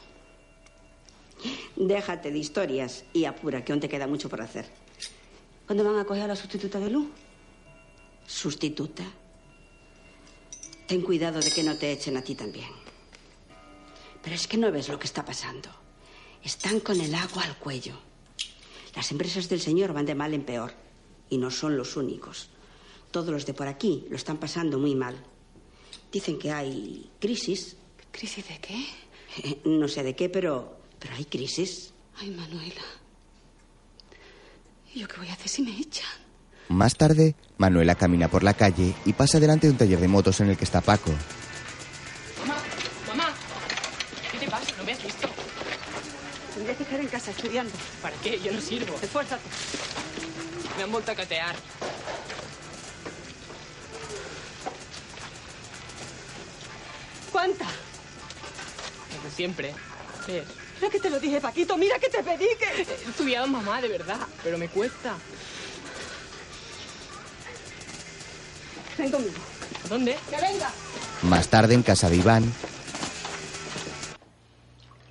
[1.76, 4.66] Déjate de historias y apura, que aún te queda mucho por hacer.
[5.66, 7.08] ¿Cuándo van a coger a la sustituta de luz?
[8.26, 9.04] ¿Sustituta?
[10.88, 12.72] Ten cuidado de que no te echen a ti también.
[14.24, 15.70] Pero es que no ves lo que está pasando.
[16.44, 17.94] Están con el agua al cuello.
[18.96, 20.74] Las empresas del señor van de mal en peor.
[21.30, 22.50] Y no son los únicos.
[23.12, 25.22] Todos los de por aquí lo están pasando muy mal.
[26.10, 27.76] Dicen que hay crisis.
[28.12, 28.86] ¿Crisis de qué?
[29.66, 31.94] No sé de qué, pero, pero hay crisis.
[32.16, 32.82] Ay, Manuela.
[34.94, 36.27] ¿Y yo qué voy a hacer si me echan?
[36.70, 40.40] Más tarde, Manuela camina por la calle y pasa delante de un taller de motos
[40.42, 41.12] en el que está Paco.
[42.46, 42.60] Mamá,
[43.08, 43.34] mamá.
[44.32, 44.72] ¿Qué te pasa?
[44.78, 45.30] ¿No me has visto?
[46.54, 47.72] Tendrías que estar en casa estudiando.
[48.02, 48.40] ¿Para qué?
[48.40, 48.96] Yo no sirvo.
[49.02, 49.44] Esfuérzate.
[50.76, 51.56] Me han vuelto a catear.
[57.32, 57.66] ¿Cuánta?
[59.16, 59.74] Como siempre.
[60.26, 60.46] ¿Qué es?
[60.82, 61.78] Mira que te lo dije, Paquito.
[61.78, 62.82] Mira que te pedí que...
[62.82, 64.20] He estudiado mamá, de verdad.
[64.44, 65.16] Pero me cuesta.
[68.98, 69.34] Ven conmigo.
[69.86, 70.18] ¿A dónde?
[70.30, 70.72] ¡Que venga!
[71.24, 72.44] Más tarde, en casa de Iván,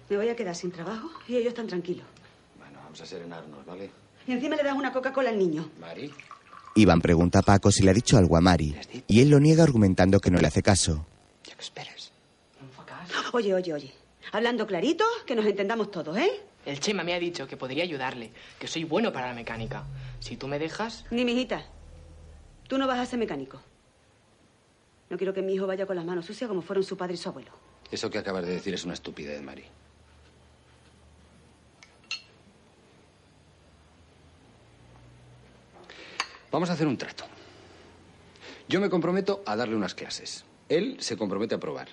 [0.09, 2.07] Me voy a quedar sin trabajo y ellos están tranquilos.
[2.59, 3.91] Bueno, vamos a serenarnos, ¿vale?
[4.27, 5.69] Y encima le das una Coca-Cola al niño.
[5.81, 6.13] Mari.
[6.77, 8.77] Iván pregunta a Paco si le ha dicho algo a Mari,
[9.09, 11.07] y él lo niega argumentando que no le hace caso.
[13.33, 13.93] Oye, oye, oye.
[14.33, 16.31] Hablando clarito, que nos entendamos todos, ¿eh?
[16.65, 19.85] El Chema me ha dicho que podría ayudarle, que soy bueno para la mecánica.
[20.21, 21.05] Si tú me dejas...
[21.11, 21.65] Ni mijita.
[22.69, 23.61] Tú no vas a ser mecánico.
[25.09, 27.17] No quiero que mi hijo vaya con las manos sucias como fueron su padre y
[27.17, 27.53] su abuelo.
[27.91, 29.65] Eso que acabas de decir es una estupidez, Mari.
[36.51, 37.25] Vamos a hacer un trato.
[38.69, 40.45] Yo me comprometo a darle unas clases.
[40.69, 41.89] Él se compromete a probar.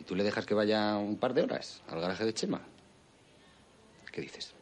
[0.00, 2.62] ¿Y tú le dejas que vaya un par de horas al garaje de Chema?
[4.10, 4.54] ¿Qué dices?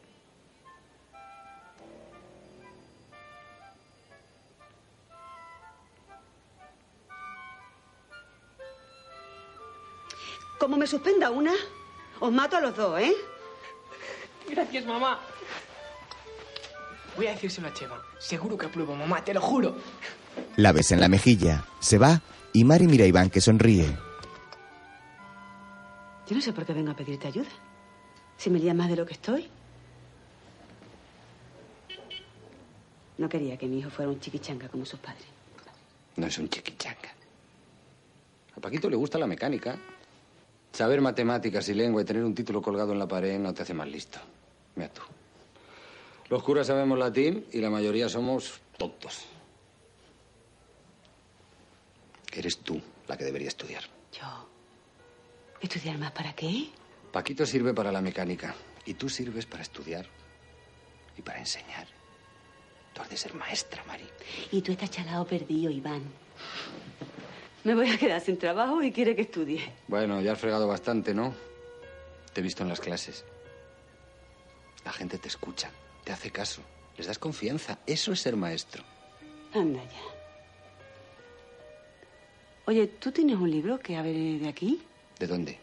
[10.63, 11.51] Como me suspenda una,
[12.21, 13.13] os mato a los dos, ¿eh?
[14.49, 15.19] Gracias, mamá.
[17.17, 18.01] Voy a decírselo a Chema.
[18.17, 19.75] Seguro que apruebo, mamá, te lo juro.
[20.55, 22.21] La besa en la mejilla, se va
[22.53, 23.87] y Mari mira a Iván que sonríe.
[26.29, 27.49] Yo no sé por qué vengo a pedirte ayuda.
[28.37, 29.49] Si me lías más de lo que estoy.
[33.17, 35.25] No quería que mi hijo fuera un chiquichanga como sus padres.
[36.15, 37.11] No es un chiquichanga.
[38.55, 39.77] A Paquito le gusta la mecánica.
[40.73, 43.75] Saber matemáticas y lengua y tener un título colgado en la pared no te hace
[43.75, 44.19] más listo.
[44.75, 45.03] Mira tú.
[46.29, 49.25] Los curas sabemos latín y la mayoría somos tontos.
[52.31, 53.83] Eres tú la que debería estudiar.
[54.11, 54.49] Yo.
[55.61, 56.69] ¿Estudiar más para qué?
[57.11, 60.07] Paquito sirve para la mecánica y tú sirves para estudiar
[61.15, 61.85] y para enseñar.
[62.93, 64.07] Tú has de ser maestra, Mari.
[64.51, 66.01] Y tú estás chalado perdido, Iván.
[67.63, 69.61] Me voy a quedar sin trabajo y quiere que estudie.
[69.87, 71.33] Bueno, ya has fregado bastante, ¿no?
[72.33, 73.23] Te he visto en las clases.
[74.83, 75.71] La gente te escucha,
[76.03, 76.61] te hace caso,
[76.97, 77.79] les das confianza.
[77.85, 78.83] Eso es ser maestro.
[79.53, 80.01] Anda ya.
[82.65, 84.81] Oye, ¿tú tienes un libro que hable de aquí?
[85.19, 85.57] ¿De dónde?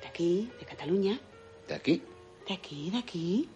[0.00, 1.18] De aquí, de Cataluña.
[1.66, 2.02] ¿De aquí?
[2.46, 3.48] De aquí, de aquí.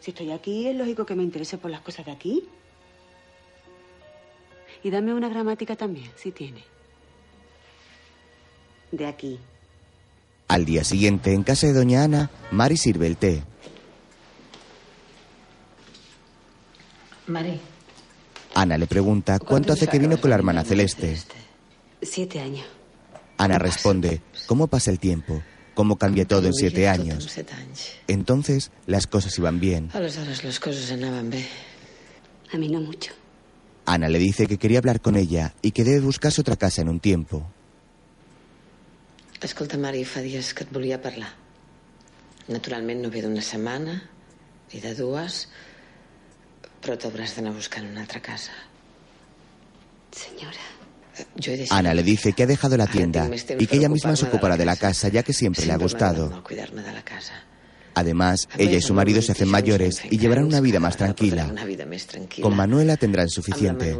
[0.00, 2.48] Si estoy aquí, es lógico que me interese por las cosas de aquí.
[4.84, 6.64] Y dame una gramática también, si tiene.
[8.90, 9.38] de aquí.
[10.48, 13.42] Al día siguiente, en casa de doña Ana, Mari sirve el té.
[17.26, 17.58] Mari,
[18.54, 21.16] Ana le pregunta cuánto hace que vino con la hermana Celeste.
[22.02, 22.66] Siete años.
[23.38, 25.42] Ana responde cómo pasa el tiempo,
[25.74, 27.34] cómo cambia todo en siete años.
[28.06, 29.88] Entonces, las cosas iban bien.
[29.94, 31.46] Aleshores les coses anaven bé.
[32.52, 33.12] A mí no mucho.
[33.84, 36.88] Ana le dice que quería hablar con ella y que debe buscarse otra casa en
[36.88, 37.42] un tiempo.
[39.42, 41.32] Escolta, Mari, fa dies que et volia parlar.
[42.46, 43.96] Naturalment no ve d'una setmana,
[44.70, 45.48] ni de dues,
[46.78, 48.54] però t'hauràs d'anar buscant una altra casa.
[50.14, 50.62] Señora.
[51.34, 51.74] Jo he deixat...
[51.74, 53.28] Ana le dice que ha dejado la tienda
[53.58, 56.42] y que ella misma se ocupará de la casa ya que siempre le ha gustado.
[56.44, 57.34] cuidar-me de la casa.
[57.94, 61.52] Además, ella y su marido se hacen mayores y llevarán una vida más tranquila.
[62.40, 63.96] Con Manuela tendrán suficiente.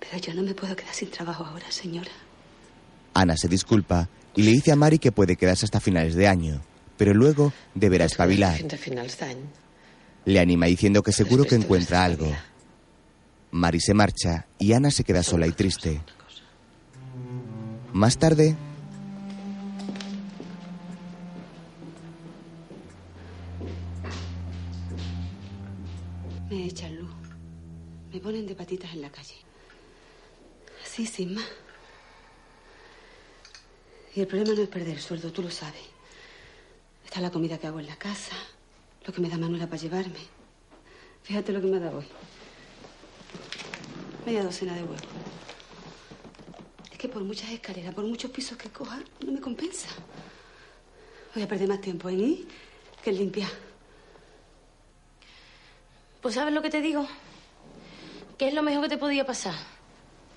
[0.00, 2.10] Pero yo no me puedo quedar sin trabajo ahora, señora.
[3.14, 6.60] Ana se disculpa y le dice a Mari que puede quedarse hasta finales de año,
[6.96, 8.58] pero luego deberá espabilar.
[10.24, 12.30] Le anima diciendo que seguro que encuentra algo.
[13.50, 16.00] Mari se marcha y Ana se queda sola y triste.
[17.92, 18.56] Más tarde,
[28.28, 29.36] ponen de patitas en la calle.
[30.84, 31.48] Así, sin más.
[34.14, 35.80] Y el problema no es perder el sueldo, tú lo sabes.
[37.06, 38.36] Está la comida que hago en la casa,
[39.06, 40.20] lo que me da Manuela para llevarme.
[41.22, 42.06] Fíjate lo que me ha dado hoy.
[44.26, 45.00] Media docena de huevos.
[46.92, 49.88] Es que por muchas escaleras, por muchos pisos que coja, no me compensa.
[51.34, 52.48] Voy a perder más tiempo en ir
[53.02, 53.50] que en limpiar.
[56.20, 57.08] Pues ¿sabes lo que te digo?
[58.38, 59.56] ¿Qué es lo mejor que te podía pasar?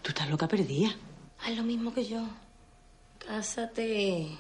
[0.02, 0.90] Tú estás loca perdida.
[1.40, 2.24] Haz lo mismo que yo.
[3.20, 4.40] Cásate.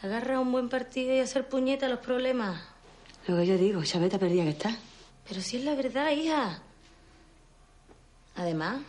[0.00, 2.58] Agarra un buen partido y hacer puñeta a los problemas.
[3.26, 4.74] Lo que yo digo, Chaveta perdida que está.
[5.28, 6.62] Pero si es la verdad, hija.
[8.36, 8.80] Además,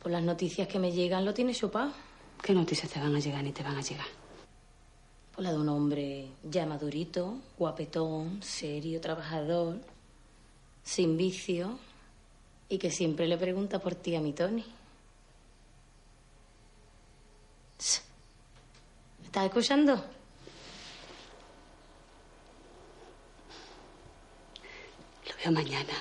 [0.00, 1.90] por las noticias que me llegan, lo tienes chupado.
[2.42, 4.06] ¿Qué noticias te van a llegar ni te van a llegar?
[5.34, 9.80] Por la de un hombre ya madurito, guapetón, serio, trabajador,
[10.86, 11.78] sin vicio
[12.68, 14.64] y que siempre le pregunta por ti a mi Tony.
[19.20, 19.94] ¿Me estás escuchando?
[25.26, 25.92] Lo veo mañana.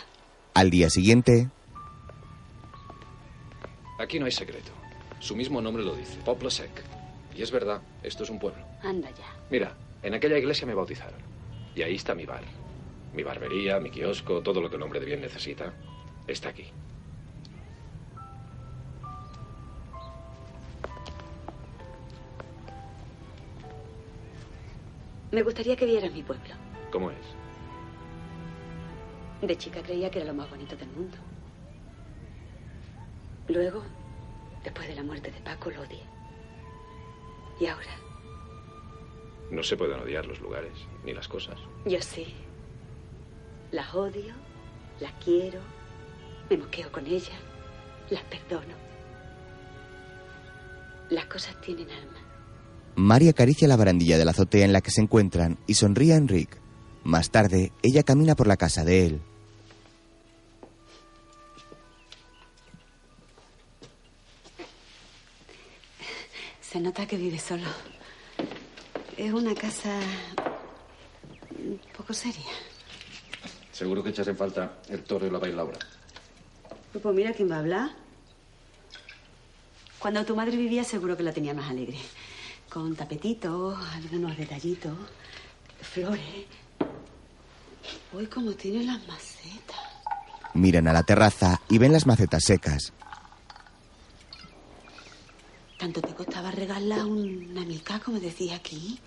[0.54, 1.50] al día siguiente,
[3.98, 4.72] Aquí no hay secreto.
[5.20, 6.84] Su mismo nombre lo dice, Poplo Sec.
[7.34, 8.64] Y es verdad, esto es un pueblo.
[8.84, 9.34] Anda ya.
[9.50, 9.74] Mira,
[10.04, 11.20] en aquella iglesia me bautizaron.
[11.74, 12.44] Y ahí está mi bar.
[13.16, 15.74] Mi barbería, mi kiosco, todo lo que el hombre de bien necesita,
[16.28, 16.66] está aquí.
[25.32, 26.54] Me gustaría que vieras mi pueblo.
[26.92, 27.18] ¿Cómo es?
[29.42, 31.18] De chica creía que era lo más bonito del mundo.
[33.48, 33.84] Luego,
[34.64, 36.04] después de la muerte de Paco, lo odié.
[37.60, 37.92] Y ahora,
[39.52, 41.60] No se pueden odiar los lugares, ni las cosas.
[41.86, 42.34] yo sí.
[43.76, 44.34] Las odio,
[45.02, 45.60] las quiero,
[46.50, 47.38] me moqueo con ellas,
[48.10, 48.74] las perdono.
[51.10, 52.22] Las cosas tienen alma.
[52.96, 56.16] Mari acaricia la barandilla de la azotea en la que se encuentran y sonríe a
[56.16, 56.58] Enrique.
[57.04, 59.22] Más tarde, ella camina por la casa de él.
[66.62, 67.68] Se nota que vive solo.
[69.18, 70.00] Es una casa
[71.60, 72.54] un poco seria.
[73.76, 75.78] Seguro que echas en falta el toro y la bailaura.
[76.94, 77.90] Pues mira quién va a hablar.
[80.00, 81.98] Cuando tu madre vivía seguro que la tenía más alegre.
[82.70, 84.98] Con tapetitos, algunos detallitos,
[85.82, 86.46] flores.
[88.14, 89.76] Uy, cómo tiene las macetas.
[90.54, 92.94] Miran a la terraza y ven las macetas secas.
[95.78, 99.02] ¿Tanto te costaba regalar una mica, como decía aquí?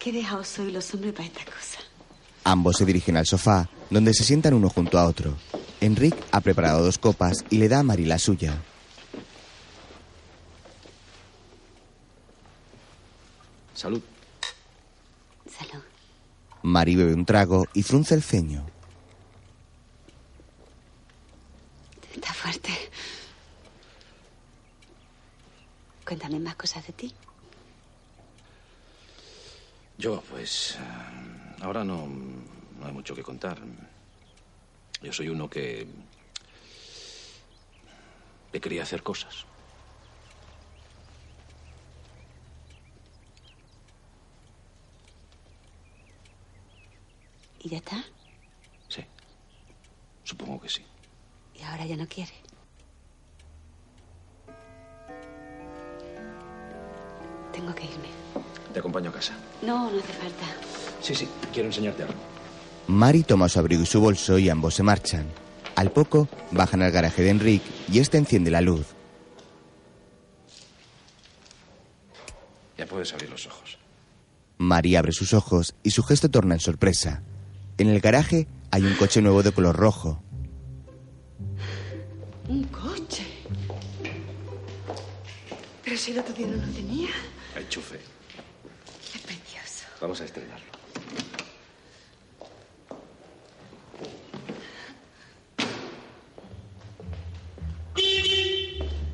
[0.00, 1.78] Qué dejados soy los hombres para esta cosa.
[2.44, 5.36] Ambos se dirigen al sofá, donde se sientan uno junto a otro.
[5.82, 8.62] Enrique ha preparado dos copas y le da a Mari la suya.
[13.74, 14.02] Salud.
[15.46, 15.84] Salud.
[16.62, 18.64] Mari bebe un trago y frunce el ceño.
[22.14, 22.70] Está fuerte.
[26.06, 27.14] Cuéntame más cosas de ti.
[30.00, 30.76] Yo, pues.
[30.76, 33.58] eh, Ahora no, no hay mucho que contar.
[35.02, 35.86] Yo soy uno que.
[38.50, 39.44] Le quería hacer cosas.
[47.58, 48.02] ¿Y ya está?
[48.88, 49.04] Sí.
[50.24, 50.82] Supongo que sí.
[51.54, 52.32] ¿Y ahora ya no quiere?
[57.52, 58.19] Tengo que irme.
[58.72, 59.34] Te acompaño a casa.
[59.62, 60.46] No, no hace falta.
[61.00, 62.14] Sí, sí, quiero enseñarte algo.
[62.86, 65.26] Mari toma su abrigo y su bolso y ambos se marchan.
[65.76, 68.86] Al poco, bajan al garaje de Enrique y este enciende la luz.
[72.76, 73.78] Ya puedes abrir los ojos.
[74.58, 77.22] Mari abre sus ojos y su gesto torna en sorpresa.
[77.78, 80.22] En el garaje hay un coche nuevo de color rojo.
[82.48, 83.24] Un coche.
[85.84, 87.08] Pero si el otro día no lo tenía.
[87.56, 88.19] Enchufe.
[90.00, 90.66] Vamos a estrenarlo.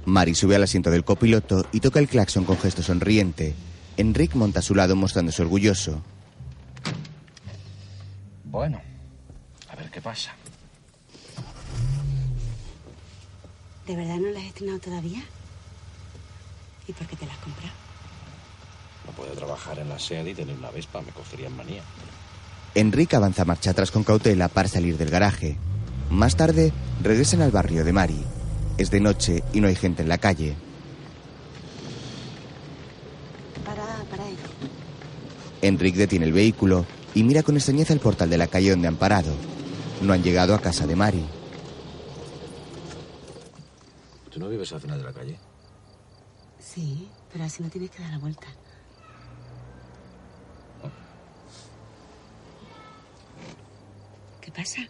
[0.05, 3.55] Mari sube al asiento del copiloto y toca el claxon con gesto sonriente.
[3.97, 6.01] Enrique monta a su lado mostrándose orgulloso.
[8.45, 8.81] Bueno,
[9.69, 10.33] a ver qué pasa.
[13.87, 15.23] ¿De verdad no la has estrenado todavía?
[16.87, 17.86] ¿Y por qué te la has comprado?
[19.07, 21.83] No puedo trabajar en la SEAD y tener una Vespa, me cogerían manía.
[22.75, 25.57] Enrique avanza marcha atrás con cautela para salir del garaje.
[26.11, 28.23] Más tarde, regresan al barrio de Mari.
[28.77, 30.55] Es de noche y no hay gente en la calle.
[33.65, 34.37] Para, para ahí.
[35.63, 36.85] Enrique detiene el vehículo
[37.15, 39.33] y mira con extrañeza el portal de la calle donde han parado.
[40.03, 41.25] No han llegado a casa de Mari.
[44.31, 45.39] ¿Tú no vives al final de la calle?
[46.61, 48.47] Sí, pero así no tienes que dar la vuelta.
[54.47, 54.81] ¿Qué pasa?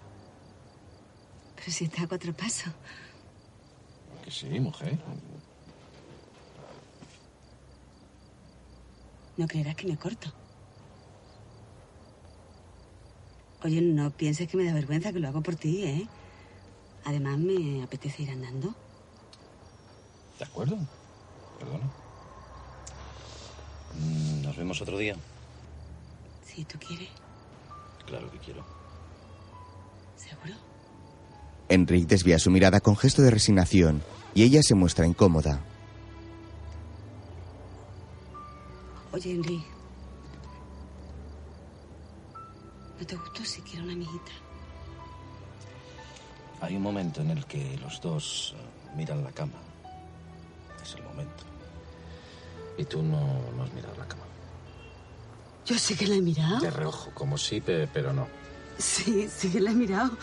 [1.57, 2.75] Pero si está a cuatro pasos.
[4.23, 4.99] Que sí, mujer.
[9.39, 10.31] No creerás que me corto.
[13.65, 16.07] Oye, no pienses que me da vergüenza que lo hago por ti, ¿eh?
[17.07, 18.75] Además, me apetece ir andando.
[20.39, 20.77] ¿De acuerdo?
[21.59, 21.91] Perdona.
[23.95, 25.17] Mm, ¿Nos vemos otro día?
[26.45, 27.09] Si tú quieres,
[28.05, 28.76] Claro que quiero.
[30.17, 30.55] ¿Seguro?
[31.69, 34.03] Enrique desvía su mirada con gesto de resignación
[34.35, 35.61] y ella se muestra incómoda.
[39.13, 39.65] Oye, Henry.
[43.01, 44.33] ¿No te gustó siquiera una amiguita?
[46.61, 49.59] Hay un momento en el que los dos eh, miran la cama.
[50.83, 51.45] Es el momento.
[52.79, 54.23] Y tú no, no has mirado la cama.
[55.67, 56.61] Yo sí que la he mirado.
[56.61, 58.27] De reojo, como sí, pe- pero no.
[58.79, 60.17] Sí, sí que la he mirado.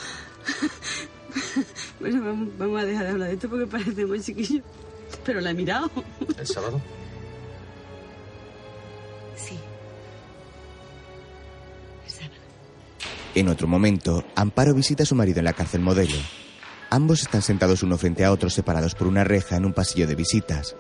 [1.99, 4.64] bueno, vamos, vamos a dejar de hablar de esto porque parece muy chiquillo.
[5.26, 5.89] Pero la he mirado.
[6.38, 6.82] ¿El sábado?
[9.36, 9.60] Sí.
[13.36, 16.16] En otro momento, Amparo visita a su marido en la cárcel modelo.
[16.91, 20.14] Ambos están sentados uno frente a otro separados por una reja en un pasillo de
[20.14, 20.76] visitas.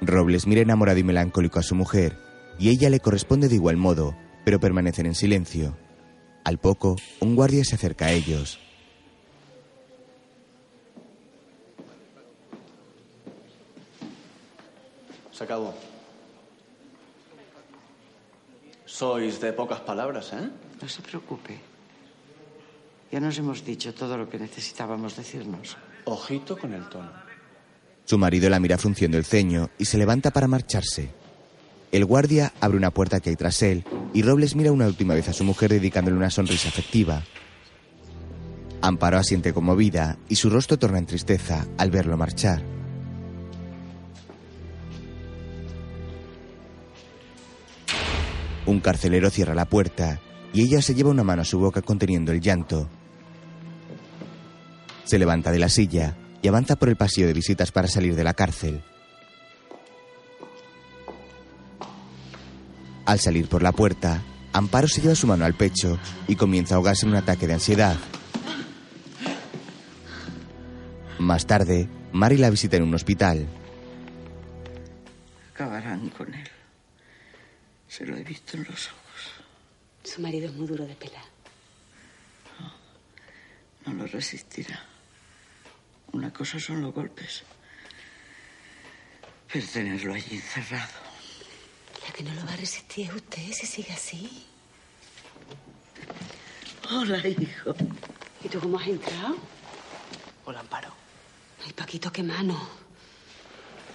[0.00, 2.16] Robles mira enamorado y melancólico a su mujer,
[2.60, 5.76] y ella le corresponde de igual modo, pero permanecen en silencio.
[6.44, 8.60] Al poco, un guardia se acerca a ellos.
[15.32, 15.74] Se acabó.
[18.84, 20.50] Sois de pocas palabras, ¿eh?
[20.82, 21.58] No se preocupe.
[23.10, 25.78] Ya nos hemos dicho todo lo que necesitábamos decirnos.
[26.04, 27.10] Ojito con el tono.
[28.04, 31.19] Su marido la mira frunciendo el ceño y se levanta para marcharse.
[31.92, 33.84] El guardia abre una puerta que hay tras él
[34.14, 37.24] y Robles mira una última vez a su mujer dedicándole una sonrisa afectiva.
[38.80, 42.62] Amparo asiente conmovida y su rostro torna en tristeza al verlo marchar.
[48.66, 50.20] Un carcelero cierra la puerta
[50.52, 52.88] y ella se lleva una mano a su boca conteniendo el llanto.
[55.04, 58.24] Se levanta de la silla y avanza por el pasillo de visitas para salir de
[58.24, 58.82] la cárcel.
[63.10, 65.98] Al salir por la puerta, Amparo se lleva su mano al pecho
[66.28, 67.98] y comienza a ahogarse en un ataque de ansiedad.
[71.18, 73.48] Más tarde, Mari la visita en un hospital.
[75.52, 76.48] Acabarán con él.
[77.88, 79.44] Se lo he visto en los ojos.
[80.04, 81.24] Su marido es muy duro de pelar.
[83.86, 84.84] No lo resistirá.
[86.12, 87.42] Una cosa son los golpes.
[89.52, 91.09] Pero tenerlo allí encerrado.
[92.10, 94.44] La que no lo va a resistir es usted si sigue así.
[96.90, 97.72] Hola, hijo.
[98.42, 99.36] ¿Y tú cómo has entrado?
[100.44, 100.92] Hola, Amparo.
[101.64, 102.68] Ay, Paquito, qué mano.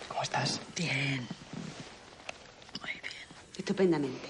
[0.07, 0.61] ¿Cómo estás?
[0.77, 1.27] Bien.
[3.57, 4.29] Estupendamente.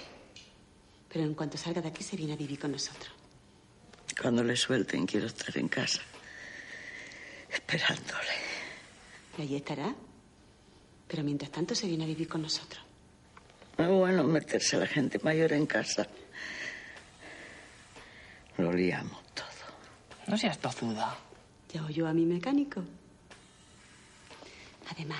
[1.08, 3.12] Pero en cuanto salga de aquí se viene a vivir con nosotros.
[4.20, 6.02] Cuando le suelten, quiero estar en casa.
[7.48, 8.34] Esperándole.
[9.38, 9.94] Y allí estará.
[11.06, 12.85] Pero mientras tanto se viene a vivir con nosotros.
[13.78, 16.06] Es bueno meterse a la gente mayor en casa.
[18.58, 19.46] Lo liamos todo.
[20.26, 21.16] No seas tozuda.
[21.72, 22.82] Ya oyó a mi mecánico.
[24.90, 25.18] Además,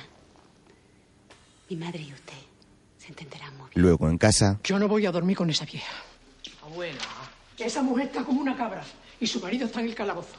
[1.68, 2.32] mi madre y usted
[2.98, 3.82] se entenderán muy bien.
[3.82, 5.92] Luego en casa, Yo no voy a dormir con esa vieja.
[6.62, 6.98] Abuela.
[7.58, 8.82] Esa mujer está como una cabra
[9.20, 10.36] y su marido está en el calabozo.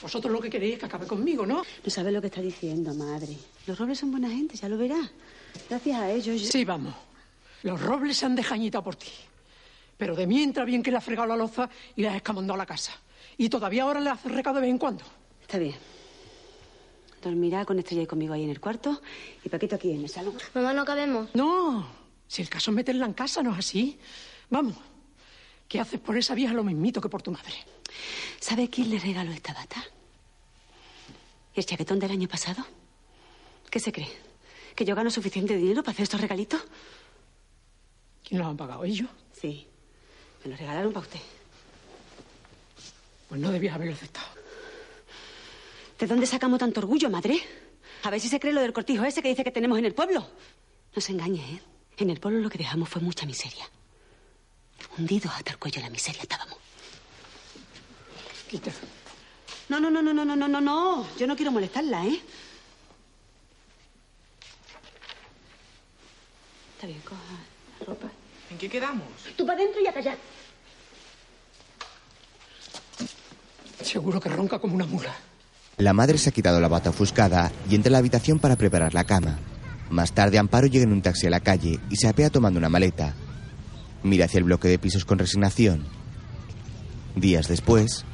[0.00, 1.62] Vosotros lo que queréis es que acabe conmigo, ¿no?
[1.84, 3.36] No sabes lo que está diciendo, madre.
[3.66, 5.10] Los robles son buena gente, ya lo verás.
[5.68, 6.40] Gracias a ellos.
[6.42, 6.94] yo- Sí, vamos.
[7.62, 9.10] Los robles se han dejañitado por ti.
[9.96, 12.66] Pero de mientras bien que le has fregado la loza y le has escamandado la
[12.66, 12.92] casa.
[13.36, 15.04] Y todavía ahora le haces recado de vez en cuando.
[15.40, 15.76] Está bien.
[17.22, 19.00] Dormirá con Estrella y conmigo ahí en el cuarto
[19.44, 20.34] y Paquito aquí en el salón.
[20.54, 21.28] Mamá, ¿no cabemos?
[21.34, 21.86] No.
[22.26, 23.98] Si el caso es meterla en casa, no es así.
[24.50, 24.74] Vamos.
[25.68, 27.54] ¿Qué haces por esa vieja lo mismito que por tu madre?
[28.40, 29.84] ¿Sabe quién le regaló esta bata?
[31.54, 32.64] ¿El chaquetón del año pasado?
[33.70, 34.10] ¿Qué se cree?
[34.74, 36.60] ¿Que yo gano suficiente dinero para hacer estos regalitos?
[38.32, 38.82] ¿Quién los han pagado?
[38.82, 39.10] ¿Ellos?
[39.38, 39.66] Sí.
[40.42, 41.20] Me los regalaron para usted.
[43.28, 44.26] Pues no debías haberlo aceptado.
[45.98, 47.42] ¿De dónde sacamos tanto orgullo, madre?
[48.04, 49.92] A ver si se cree lo del cortijo ese que dice que tenemos en el
[49.92, 50.26] pueblo.
[50.96, 51.62] No se engañe, ¿eh?
[51.98, 53.68] En el pueblo lo que dejamos fue mucha miseria.
[54.96, 56.56] Hundidos hasta el cuello en la miseria estábamos.
[58.48, 58.72] Quita.
[59.68, 61.06] No, no, no, no, no, no, no, no, no.
[61.18, 62.18] Yo no quiero molestarla, ¿eh?
[66.76, 67.20] Está bien, coja
[67.78, 68.10] la ropa.
[68.52, 69.06] ¿En qué quedamos?
[69.34, 70.18] Tú para adentro y a callar.
[73.80, 75.14] Seguro que ronca como una mula.
[75.78, 78.92] la madre se ha quitado la bata ofuscada y entra a la habitación para preparar
[78.92, 79.38] la cama.
[79.88, 82.68] Más tarde, Amparo llega en un taxi a la calle y se apea tomando una
[82.68, 83.14] maleta.
[84.02, 85.86] Mira hacia el bloque de pisos con resignación.
[87.16, 88.04] Días después,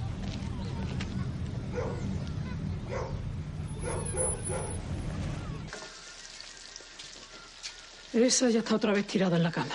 [8.12, 9.74] Esa ya está otra vez tirada en la cama.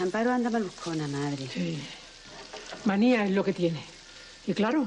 [0.00, 1.46] Amparo anda maluscona, madre.
[1.52, 1.78] Sí.
[2.84, 3.80] Manía es lo que tiene.
[4.46, 4.86] Y claro,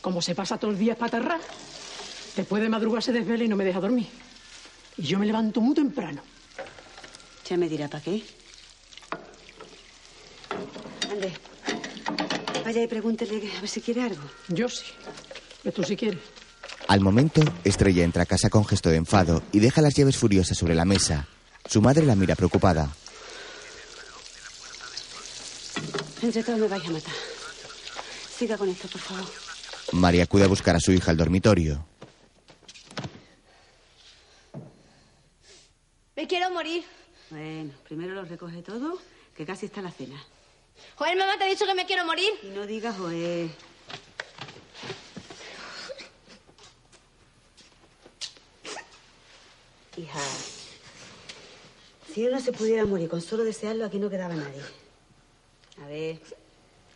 [0.00, 1.40] como se pasa todo el día espatarrada,
[2.36, 4.08] después de madrugar se desvela y no me deja dormir.
[4.98, 6.22] Y yo me levanto muy temprano.
[7.48, 8.22] Ya me dirá para qué.
[11.10, 11.32] Ande.
[12.64, 14.22] Vaya y pregúntele a ver si quiere algo.
[14.48, 14.84] Yo sí.
[15.62, 16.20] Que tú si quieres.
[16.88, 20.58] al momento, Estrella entra a casa con gesto de enfado y deja las llaves furiosas
[20.58, 21.26] sobre la mesa.
[21.66, 22.90] Su madre la mira preocupada.
[26.22, 27.14] Entre todos me vais a matar.
[28.36, 29.24] Siga con esto, por favor.
[29.92, 31.84] María acude a buscar a su hija al dormitorio.
[36.14, 36.84] Me quiero morir.
[37.30, 38.98] Bueno, primero lo recoge todo,
[39.36, 40.22] que casi está la cena.
[40.96, 42.30] Joder, mamá, te he dicho que me quiero morir.
[42.42, 43.50] Y no digas, joder.
[49.96, 50.20] Hija,
[52.12, 54.79] si uno se pudiera morir con solo desearlo, aquí no quedaba nadie.
[55.82, 56.20] A ver,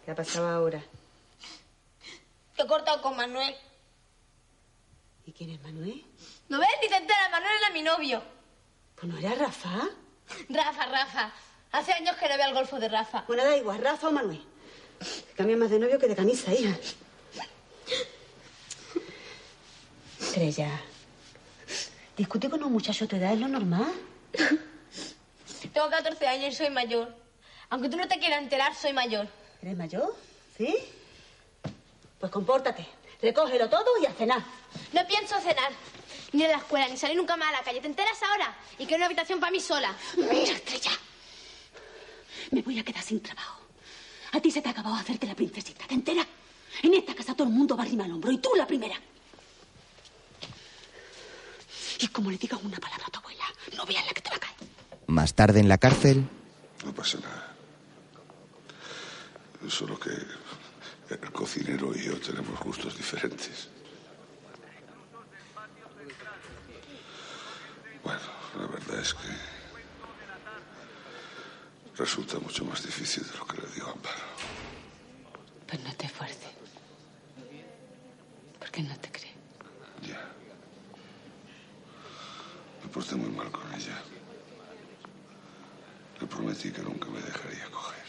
[0.04, 0.82] ¿qué ha pasado ahora?
[2.56, 3.54] He cortado con Manuel.
[5.26, 6.04] ¿Y quién es Manuel?
[6.48, 6.68] ¿No ves?
[6.82, 8.22] Ni te enteras, Manuel era mi novio.
[8.94, 9.88] Pues no era Rafa.
[10.50, 11.32] Rafa, Rafa.
[11.72, 13.24] Hace años que no veo al golfo de Rafa.
[13.26, 14.44] Bueno, da igual, Rafa o Manuel.
[15.34, 16.76] Cambia más de novio que de camisa, hija.
[20.20, 20.80] Estrella,
[22.16, 23.92] discutir con un muchacho a tu edad es lo normal.
[25.72, 27.23] Tengo 14 años y soy mayor.
[27.70, 29.26] Aunque tú no te quieras enterar, soy mayor.
[29.62, 30.14] ¿Eres mayor?
[30.56, 30.74] ¿Sí?
[32.20, 32.86] Pues compórtate.
[33.20, 34.42] Recógelo todo y a cenar.
[34.92, 35.72] No pienso cenar.
[36.32, 37.80] Ni de la escuela, ni salir nunca más a la calle.
[37.80, 38.54] ¿Te enteras ahora?
[38.78, 39.94] Y quiero una habitación para mí sola.
[40.16, 40.90] Mira, Estrella.
[42.50, 43.60] Me voy a quedar sin trabajo.
[44.32, 46.26] A ti se te ha acabado hacerte la princesita, ¿te enteras?
[46.82, 48.96] En esta casa todo el mundo va arriba al hombro y tú la primera.
[52.00, 53.44] Y como le digas una palabra a tu abuela,
[53.76, 54.54] no veas la que te va a caer.
[55.06, 56.28] Más tarde en la cárcel,
[56.84, 57.43] No pasa nada.
[59.68, 60.10] Solo que
[61.10, 63.68] el cocinero y yo tenemos gustos diferentes.
[68.04, 68.20] Bueno,
[68.58, 69.28] la verdad es que
[71.96, 74.24] resulta mucho más difícil de lo que le digo a Amparo.
[75.66, 76.50] Pues no te esfuerces.
[78.60, 79.34] Porque no te cree.
[80.02, 80.30] Ya.
[82.82, 84.00] Me porté muy mal con ella.
[86.20, 88.03] Le prometí que nunca me dejaría coger.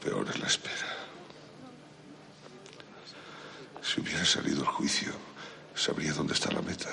[0.00, 0.96] Peor es la espera.
[3.82, 5.12] Si hubiera salido el juicio,
[5.74, 6.88] sabría dónde está la meta.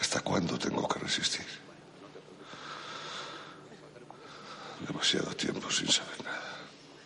[0.00, 1.46] ¿Hasta cuándo tengo que resistir?
[4.86, 6.38] Demasiado tiempo sin saber nada.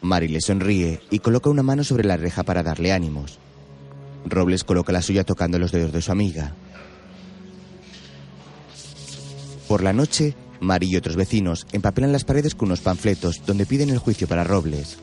[0.02, 3.38] Mari le sonríe y coloca una mano sobre la reja para darle ánimos.
[4.24, 6.54] Robles coloca la suya tocando los dedos de su amiga.
[9.68, 13.90] Por la noche, Mari y otros vecinos empapelan las paredes con unos panfletos donde piden
[13.90, 14.96] el juicio para Robles.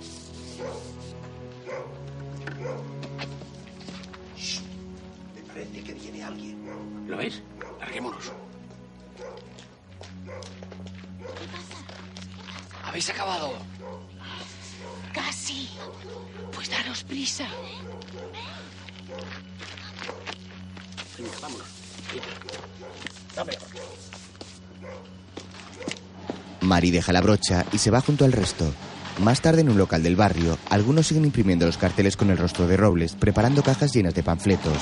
[27.71, 28.71] Y se va junto al resto.
[29.19, 32.67] Más tarde, en un local del barrio, algunos siguen imprimiendo los carteles con el rostro
[32.67, 34.77] de Robles, preparando cajas llenas de panfletos.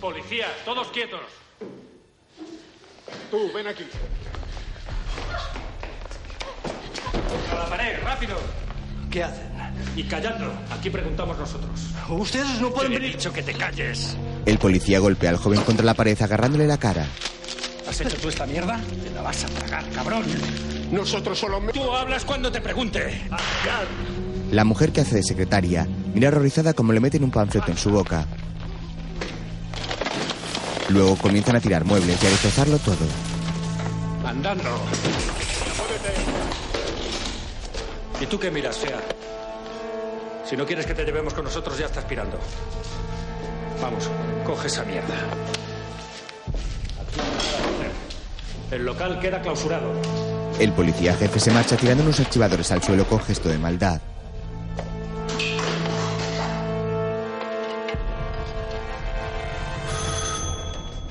[0.00, 1.20] Policía, todos quietos.
[3.30, 3.84] Tú, ven aquí.
[7.50, 8.36] A la pared, rápido.
[9.10, 9.48] ¿Qué hacen?
[9.96, 10.52] Y calladlo.
[10.70, 11.88] Aquí preguntamos nosotros.
[12.08, 13.12] Ustedes no pueden venir.
[13.16, 14.16] dicho que te calles.
[14.46, 17.06] El policía golpea al joven contra la pared agarrándole la cara.
[17.88, 18.80] ¿Has hecho tú esta mierda?
[19.02, 20.24] Te la vas a tragar, cabrón.
[20.90, 21.60] Nosotros solo...
[21.72, 23.20] Tú hablas cuando te pregunte.
[24.50, 27.90] La mujer que hace de secretaria mira horrorizada como le meten un panfleto en su
[27.90, 28.26] boca.
[30.88, 32.96] Luego comienzan a tirar muebles y a destrozarlo todo.
[34.24, 34.70] Andando.
[38.20, 39.00] ¿Y tú qué miras, fea?
[40.44, 42.38] Si no quieres que te llevemos con nosotros, ya estás pirando.
[43.82, 44.08] Vamos,
[44.46, 45.14] coge esa mierda.
[48.70, 49.92] El local queda clausurado.
[50.58, 54.00] El policía jefe se marcha tirando unos archivadores al suelo con gesto de maldad.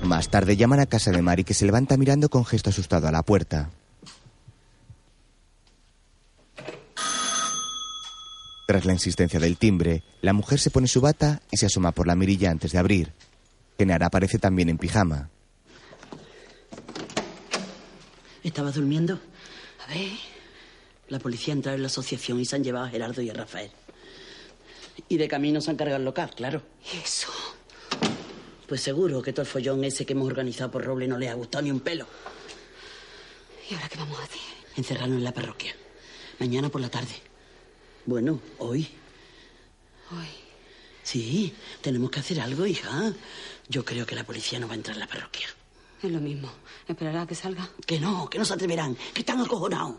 [0.03, 3.11] Más tarde llaman a casa de Mari que se levanta mirando con gesto asustado a
[3.11, 3.69] la puerta.
[8.67, 12.05] Tras la insistencia del timbre, la mujer se pone su bata y se asoma por
[12.05, 13.13] la mirilla antes de abrir.
[13.77, 15.29] Genara aparece también en pijama.
[18.43, 19.19] ¿Estabas durmiendo?
[19.87, 20.11] Ver.
[21.09, 23.33] La policía ha entrado en la asociación y se han llevado a Gerardo y a
[23.33, 23.71] Rafael.
[25.07, 26.61] Y de camino se han cargado el local, claro.
[26.93, 27.29] ¿Y eso?
[28.67, 31.33] Pues seguro que todo el follón ese que hemos organizado por Roble no le ha
[31.33, 32.05] gustado ni un pelo.
[33.69, 34.41] ¿Y ahora qué vamos a hacer?
[34.75, 35.73] Encerrarnos en la parroquia.
[36.39, 37.15] Mañana por la tarde.
[38.05, 38.87] Bueno, hoy.
[40.11, 40.27] Hoy.
[41.03, 43.13] Sí, tenemos que hacer algo, hija.
[43.69, 45.47] Yo creo que la policía no va a entrar en la parroquia.
[46.01, 46.51] Es lo mismo.
[46.87, 47.67] Esperará a que salga.
[47.85, 49.95] Que no, que no se atreverán, que están acojonados.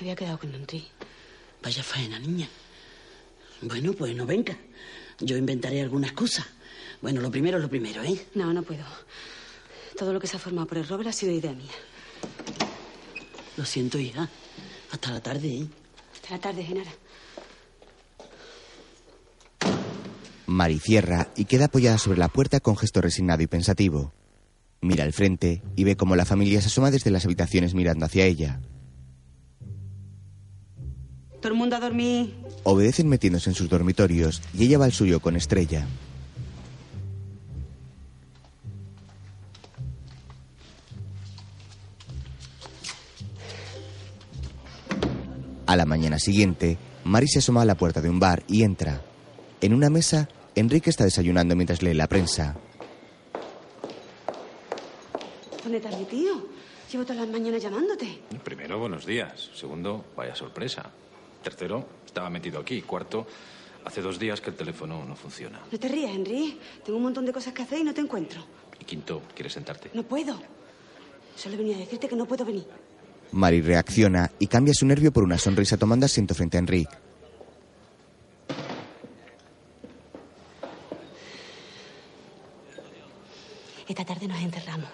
[0.00, 0.86] Había quedado con Henry.
[1.62, 2.48] Vaya faena, niña.
[3.62, 4.56] Bueno, pues no venga.
[5.20, 6.46] Yo inventaré alguna excusa.
[7.00, 8.26] Bueno, lo primero es lo primero, ¿eh?
[8.34, 8.84] No, no puedo.
[9.96, 11.72] Todo lo que se ha formado por el Robert ha sido idea mía.
[13.56, 14.28] Lo siento, hija.
[14.90, 15.66] Hasta la tarde, ¿eh?
[16.12, 16.90] Hasta la tarde, Genara.
[20.46, 24.12] Mari cierra y queda apoyada sobre la puerta con gesto resignado y pensativo.
[24.82, 28.26] Mira al frente y ve cómo la familia se asoma desde las habitaciones mirando hacia
[28.26, 28.60] ella.
[31.40, 32.34] Todo el mundo a dormir.
[32.64, 35.86] Obedecen metiéndose en sus dormitorios y ella va al suyo con Estrella.
[45.66, 49.02] A la mañana siguiente, Mari se asoma a la puerta de un bar y entra.
[49.64, 52.54] En una mesa, Enrique está desayunando mientras lee la prensa.
[55.62, 56.48] ¿Dónde está mi tío?
[56.92, 58.20] Llevo todas las mañanas llamándote.
[58.44, 59.48] Primero, buenos días.
[59.54, 60.90] Segundo, vaya sorpresa.
[61.42, 62.82] Tercero, estaba metido aquí.
[62.82, 63.26] Cuarto,
[63.86, 65.62] hace dos días que el teléfono no funciona.
[65.72, 66.60] No te rías, Henry.
[66.84, 68.44] Tengo un montón de cosas que hacer y no te encuentro.
[68.78, 69.88] Y quinto, ¿quieres sentarte?
[69.94, 70.38] No puedo.
[71.36, 72.66] Solo venía a decirte que no puedo venir.
[73.32, 76.94] Mari reacciona y cambia su nervio por una sonrisa tomando asiento frente a Enrique.
[83.88, 84.88] Esta tarde nos encerramos.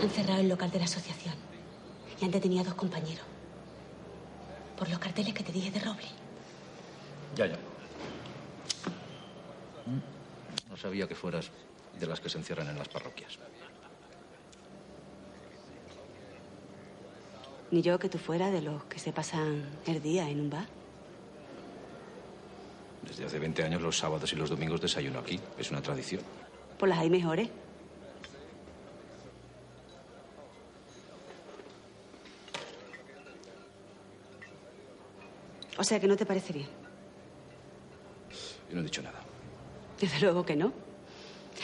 [0.00, 1.34] Han cerrado el local de la asociación
[2.20, 3.24] y han detenido a dos compañeros.
[4.78, 6.06] Por los carteles que te dije de Roble.
[7.36, 7.58] Ya, ya.
[10.70, 11.50] No sabía que fueras
[11.98, 13.38] de las que se encierran en las parroquias.
[17.70, 20.83] Ni yo que tú fuera de los que se pasan el día en un bar.
[23.06, 25.38] Desde hace 20 años los sábados y los domingos desayuno aquí.
[25.58, 26.22] Es una tradición.
[26.78, 27.48] Pues las hay mejores.
[35.76, 36.68] O sea que no te parece bien.
[38.68, 39.20] Yo no he dicho nada.
[40.00, 40.72] Desde luego que no.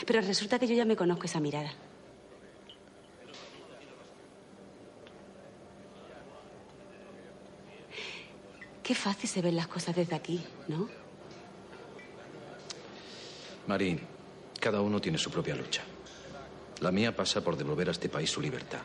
[0.05, 1.71] Pero resulta que yo ya me conozco esa mirada.
[8.83, 11.00] Qué fácil se ven las cosas desde aquí, ¿no?
[13.71, 14.01] Marín,
[14.59, 15.81] cada uno tiene su propia lucha.
[16.81, 18.81] La mía pasa por devolver a este país su libertad,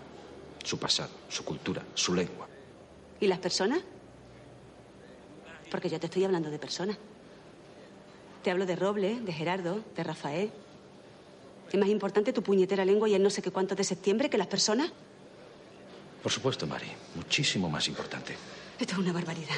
[0.63, 2.47] su pasado, su cultura, su lengua.
[3.19, 3.81] ¿Y las personas?
[5.73, 6.97] Porque yo te estoy hablando de personas.
[8.45, 10.53] Te hablo de Roble, de Gerardo, de Rafael.
[11.73, 14.39] ¿Es más importante tu puñetera lengua y el no sé qué cuánto de septiembre que
[14.39, 14.93] las personas?
[16.23, 18.37] Por supuesto, Mari, muchísimo más importante.
[18.79, 19.57] Esto es una barbaridad.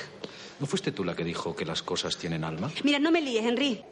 [0.58, 2.72] ¿No fuiste tú la que dijo que las cosas tienen alma?
[2.82, 3.84] Mira, no me líes, Henry.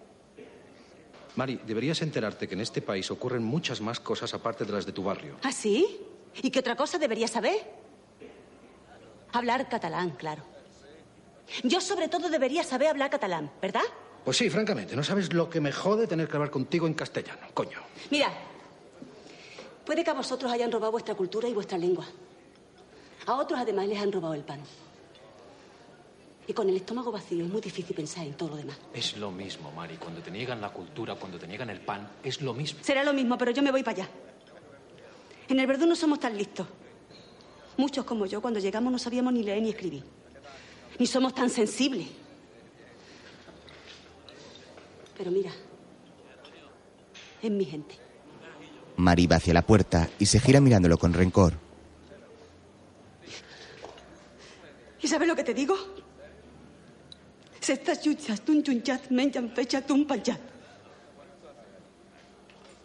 [1.36, 4.92] Mari, deberías enterarte que en este país ocurren muchas más cosas aparte de las de
[4.92, 5.36] tu barrio.
[5.42, 6.00] ¿Ah, sí?
[6.42, 7.56] ¿Y qué otra cosa deberías saber?
[9.32, 10.42] Hablar catalán, claro.
[11.62, 13.82] Yo sobre todo debería saber hablar catalán, ¿verdad?
[14.24, 17.46] Pues sí, francamente, no sabes lo que me jode tener que hablar contigo en castellano,
[17.54, 17.78] coño.
[18.10, 18.32] Mira,
[19.84, 22.06] puede que a vosotros hayan robado vuestra cultura y vuestra lengua.
[23.26, 24.60] A otros además les han robado el pan.
[26.48, 28.78] Y con el estómago vacío es muy difícil pensar en todo lo demás.
[28.94, 29.96] Es lo mismo, Mari.
[29.96, 32.78] Cuando te niegan la cultura, cuando te niegan el pan, es lo mismo.
[32.82, 34.10] Será lo mismo, pero yo me voy para allá.
[35.48, 36.66] En el Verdún no somos tan listos.
[37.76, 40.04] Muchos como yo, cuando llegamos no sabíamos ni leer ni escribir.
[40.98, 42.06] Ni somos tan sensibles.
[45.18, 45.50] Pero mira,
[47.42, 47.96] es mi gente.
[48.96, 51.54] Mari va hacia la puerta y se gira mirándolo con rencor.
[55.02, 55.76] ¿Y sabes lo que te digo?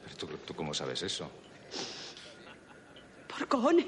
[0.04, 1.30] Pero ¿tú, ¿Tú cómo sabes eso?
[3.28, 3.86] Por cojones.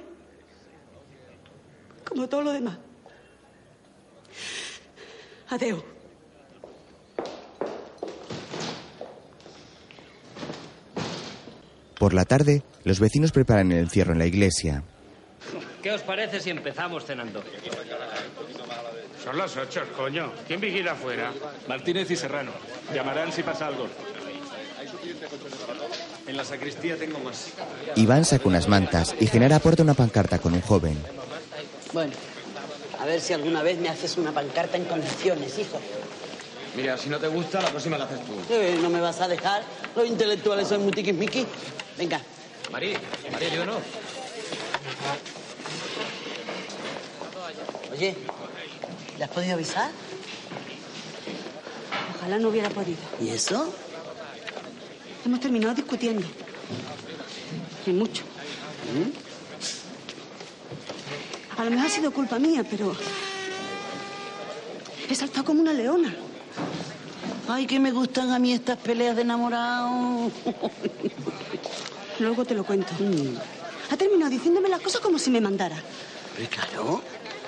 [2.07, 2.77] Como todo lo demás.
[5.49, 5.83] Adeo.
[11.97, 14.83] Por la tarde, los vecinos preparan el encierro en la iglesia.
[15.81, 17.43] ¿Qué os parece si empezamos cenando?
[19.23, 20.31] Son las ocho, coño.
[20.47, 21.31] ¿Quién vigila afuera?
[21.67, 22.51] Martínez y Serrano.
[22.93, 23.87] Llamarán si pasa algo.
[26.27, 27.47] En la sacristía tengo más.
[27.95, 30.97] Iván saca unas mantas y Genara aporta una pancarta con un joven.
[31.93, 32.13] Bueno,
[32.99, 35.79] a ver si alguna vez me haces una pancarta en condiciones, hijo.
[36.75, 38.33] Mira, si no te gusta, la próxima la haces tú.
[38.49, 39.63] Eh, ¿No me vas a dejar?
[39.95, 41.45] Los intelectuales son muy tiquismiquis.
[41.97, 42.19] Venga.
[42.71, 42.99] María,
[43.31, 43.73] María, yo no.
[47.93, 48.15] Oye,
[49.17, 49.91] ¿le has podido avisar?
[52.17, 52.99] Ojalá no hubiera podido.
[53.21, 53.73] ¿Y eso?
[55.25, 56.25] Hemos terminado discutiendo.
[57.85, 58.23] Y mucho.
[61.57, 62.95] A lo mejor ha sido culpa mía, pero.
[65.09, 66.15] He saltado como una leona.
[67.47, 70.31] Ay, que me gustan a mí estas peleas de enamorados.
[72.19, 72.93] Luego te lo cuento.
[73.91, 75.75] Ha terminado diciéndome las cosas como si me mandara.
[76.35, 77.01] Pero claro,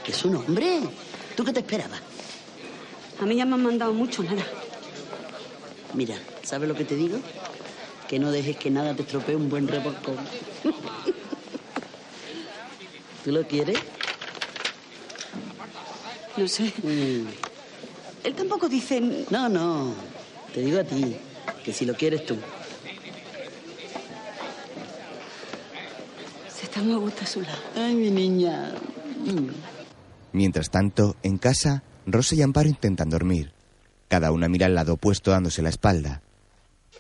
[0.04, 0.82] que es un hombre.
[1.36, 2.00] ¿Tú qué te esperabas?
[3.22, 4.44] A mí ya me han mandado mucho, nada.
[5.94, 7.20] Mira, ¿sabes lo que te digo?
[8.08, 10.18] Que no dejes que nada te estropee un buen revolcón.
[13.24, 13.78] ¿Tú lo quieres?
[16.38, 16.72] No sé.
[18.24, 19.02] Él tampoco dice...
[19.30, 19.94] No, no.
[20.54, 21.16] Te digo a ti,
[21.64, 22.38] que si lo quieres tú.
[26.54, 27.58] Se está muy a gusto a su lado.
[27.76, 28.74] Ay, mi niña.
[29.26, 29.75] Mm.
[30.36, 33.54] Mientras tanto, en casa, Rosa y Amparo intentan dormir.
[34.10, 36.24] Cada una mira al lado opuesto dándose la espalda.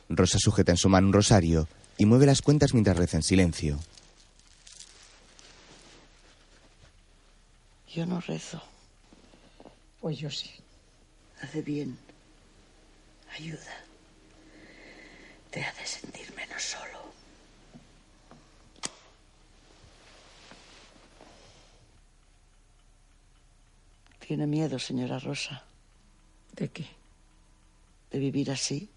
[0.08, 1.68] Rosa sujeta en su mano un rosario
[1.98, 3.78] y mueve las cuentas mientras reza en silencio.
[7.94, 8.64] Yo no rezo.
[10.00, 10.52] Pues yo sí.
[11.42, 11.98] Hace bien.
[13.38, 13.84] Ayuda.
[15.52, 16.95] Te hace sentir menos solo.
[24.26, 25.64] Tiene miedo, señora Rosa.
[26.54, 26.88] ¿De qué?
[28.10, 28.90] De vivir así,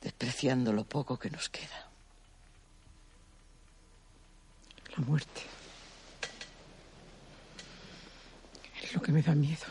[0.00, 1.88] despreciando lo poco que nos queda.
[4.96, 5.42] La muerte.
[8.82, 9.66] Es lo que me da miedo.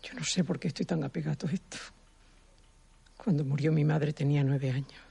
[0.00, 1.78] Yo no sé por qué estoy tan apegado a esto.
[3.16, 5.02] Cuando murió mi madre tenía nueve años.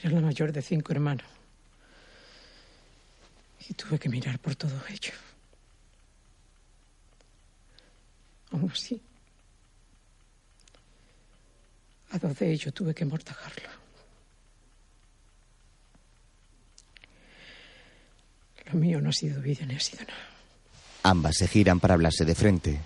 [0.00, 1.39] Era la mayor de cinco hermanos.
[3.68, 5.12] Y tuve que mirar por todo ello.
[8.52, 9.00] Aún así,
[12.10, 13.68] a dos de ellos tuve que mortajarlo.
[18.66, 20.28] Lo mío no ha sido vida ni ha sido nada.
[21.02, 22.80] Ambas se giran para hablarse de frente.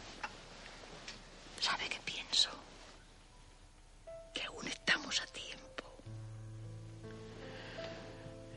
[1.61, 2.51] ¿Sabe qué pienso?
[4.33, 5.85] Que aún estamos a tiempo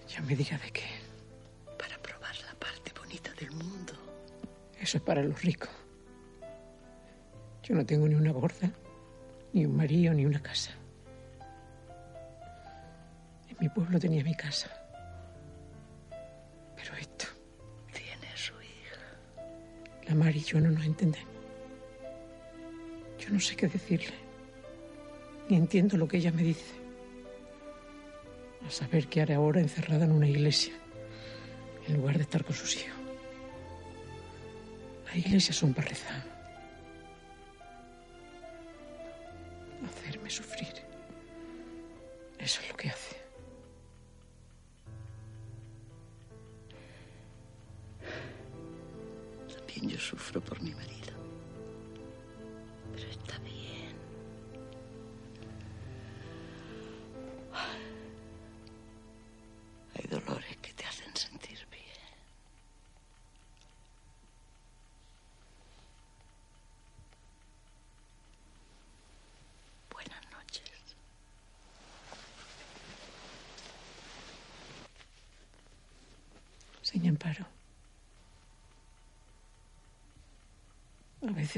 [0.10, 0.87] Ya me dirá de qué.
[4.88, 5.70] Eso es para los ricos.
[7.62, 8.72] Yo no tengo ni una gorda,
[9.52, 10.72] ni un marido, ni una casa.
[13.50, 14.70] En mi pueblo tenía mi casa.
[16.10, 17.26] Pero esto,
[17.92, 19.02] Tiene su hija.
[20.08, 21.36] la Mar y yo no nos entendemos.
[23.20, 24.16] Yo no sé qué decirle.
[25.50, 26.76] Ni entiendo lo que ella me dice.
[28.66, 30.72] A saber qué hará ahora encerrada en una iglesia,
[31.90, 32.97] en lugar de estar con sus hijos.
[35.18, 36.24] Las iglesias son para rezar.
[39.84, 40.68] Hacerme sufrir.
[42.38, 43.16] Eso es lo que hace.
[49.58, 51.07] También yo sufro por mi marido.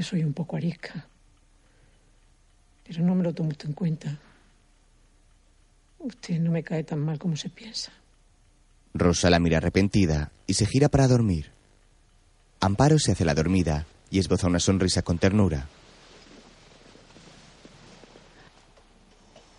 [0.02, 1.06] Soy un poco arisca.
[2.86, 4.18] Pero no me lo tomo usted en cuenta.
[5.98, 7.92] Usted no me cae tan mal como se piensa.
[8.94, 11.50] Rosa la mira arrepentida y se gira para dormir.
[12.60, 15.68] Amparo se hace la dormida y esboza una sonrisa con ternura.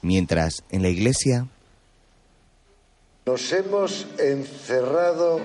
[0.02, 1.48] Mientras, en la iglesia,
[3.26, 5.40] Nos hemos encerrado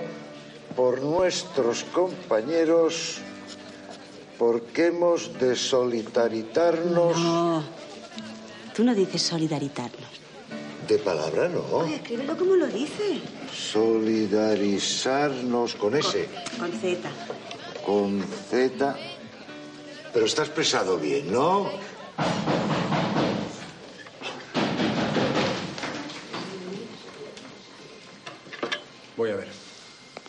[0.75, 3.21] por nuestros compañeros
[4.37, 7.17] porque hemos de solidaritarnos.
[7.17, 7.63] No.
[8.75, 10.05] Tú no dices solidaritarnos.
[10.87, 11.61] De palabra no.
[11.77, 13.19] Oye, escríbelo como lo dice.
[13.51, 16.29] Solidarizarnos con ese,
[16.59, 17.09] Con Z.
[17.85, 18.95] con Z.
[20.13, 21.69] Pero está expresado bien, ¿no?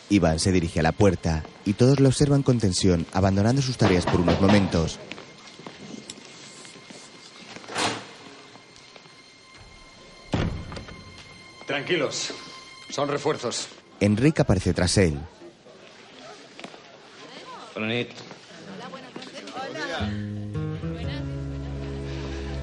[0.09, 4.05] Iván se dirige a la puerta y todos lo observan con tensión, abandonando sus tareas
[4.05, 4.99] por unos momentos.
[11.67, 12.31] Tranquilos.
[12.89, 13.67] Son refuerzos.
[13.99, 15.19] Enrique aparece tras él.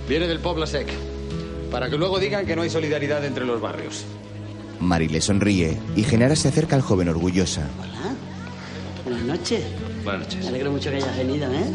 [0.08, 0.88] Viene del Pobla Sec.
[1.70, 4.04] Para que luego digan que no hay solidaridad entre los barrios.
[4.80, 7.62] Mari le sonríe y Genara se acerca al joven orgullosa.
[9.04, 9.64] Buenas noches.
[10.04, 10.42] Buenas noches.
[10.42, 11.70] Me alegro mucho que hayas venido, ¿eh?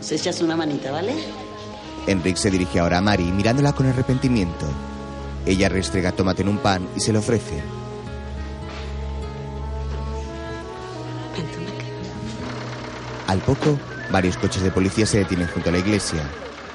[0.00, 1.14] Se echas una manita, ¿vale?
[2.06, 4.66] Enrique se dirige ahora a Mari mirándola con arrepentimiento.
[5.44, 7.62] Ella restrega tomate en un pan y se lo ofrece.
[13.26, 13.78] Al poco,
[14.10, 16.22] varios coches de policía se detienen junto a la iglesia.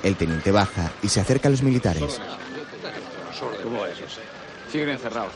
[0.03, 2.19] El teniente baja y se acerca a los militares.
[3.63, 3.97] ¿Cómo es?
[4.71, 5.33] Siguen encerrados.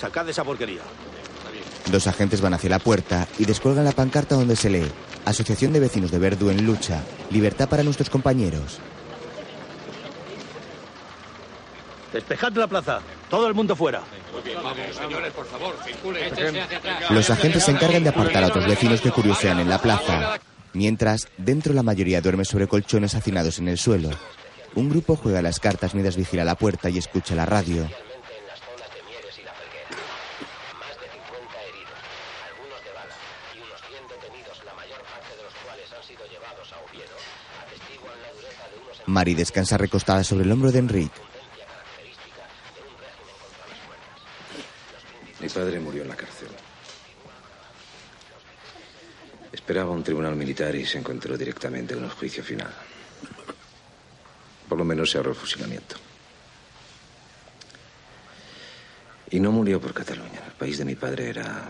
[0.00, 0.80] Sacad esa porquería.
[1.92, 4.90] Dos agentes van hacia la puerta y descuelgan la pancarta donde se lee
[5.26, 7.02] Asociación de Vecinos de Verdú en lucha.
[7.30, 8.78] Libertad para nuestros compañeros.
[12.14, 13.00] Despejad la plaza.
[13.28, 14.00] Todo el mundo fuera.
[14.64, 16.32] Vamos, señores, por favor, circulen.
[17.10, 20.40] Los agentes se encargan de apartar a otros vecinos que curiosean en la plaza.
[20.72, 24.08] Mientras, dentro la mayoría duerme sobre colchones hacinados en el suelo.
[24.74, 27.86] Un grupo juega las cartas mientras vigila la puerta y escucha la radio.
[39.10, 41.20] Mari descansa recostada sobre el hombro de Enrique.
[45.40, 46.48] Mi padre murió en la cárcel.
[49.50, 52.72] Esperaba un tribunal militar y se encontró directamente con el juicio final.
[54.68, 55.96] Por lo menos se ahorró el fusilamiento.
[59.30, 60.40] Y no murió por Cataluña.
[60.46, 61.68] El país de mi padre era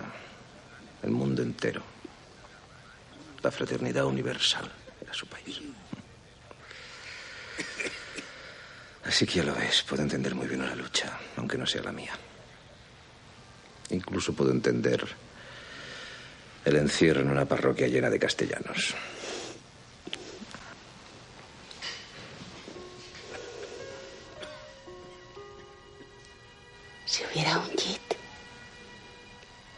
[1.03, 1.83] el mundo entero.
[3.43, 4.71] La fraternidad universal
[5.01, 5.63] era su país.
[9.05, 11.93] Así que ya lo ves, puedo entender muy bien una lucha, aunque no sea la
[11.93, 12.13] mía.
[13.91, 15.05] Incluso puedo entender
[16.65, 18.95] el encierro en una parroquia llena de castellanos.
[27.07, 28.01] Si hubiera un JIT,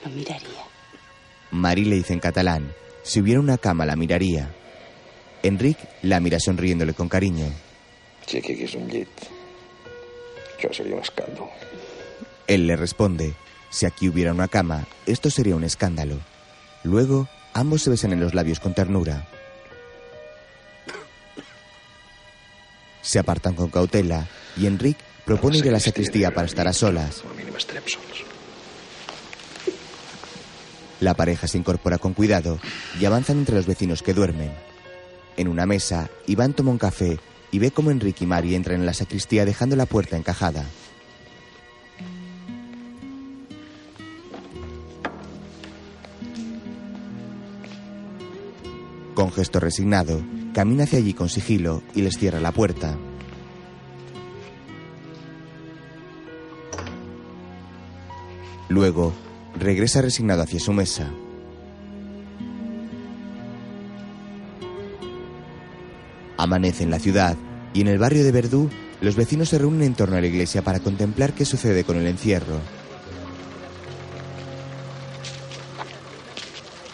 [0.05, 0.65] lo miraría.
[1.53, 2.75] Mari le dice en catalán.
[3.03, 4.51] Si hubiera una cama la miraría.
[5.43, 7.47] Enrique la mira sonriéndole con cariño.
[8.27, 9.29] Si aquí hagués un llit,
[10.57, 11.51] això seria un escàndol.
[12.47, 13.35] Él le responde,
[13.71, 16.19] si aquí hubiera una cama, esto sería un escándalo.
[16.85, 19.27] Luego, ambos se besan en los labios con ternura.
[23.01, 27.23] Se apartan con cautela y Enrique propone ir a la sacristía para estar a solas.
[31.01, 32.61] La pareja se incorpora con cuidado
[33.01, 34.53] y avanzan entre los vecinos que duermen.
[35.37, 37.19] En una mesa, Iván toma un café
[37.53, 40.65] y ve cómo Enrique y Mari entran en la sacristía dejando la puerta encajada.
[49.15, 50.25] Con gesto resignado,
[50.55, 52.97] camina hacia allí con sigilo y les cierra la puerta.
[58.71, 59.13] Luego,
[59.55, 61.13] regresa resignado hacia su mesa.
[66.37, 67.37] Amanece en la ciudad
[67.75, 68.71] y en el barrio de Verdú
[69.01, 72.07] los vecinos se reúnen en torno a la iglesia para contemplar qué sucede con el
[72.07, 72.61] encierro.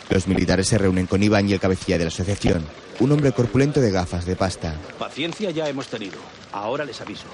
[0.08, 2.64] Los militares se reúnen con Iván y el cabecilla de la asociación,
[2.98, 4.74] un hombre corpulento de gafas de pasta.
[4.98, 6.16] Paciencia ya hemos tenido.
[6.50, 7.26] Ahora les aviso.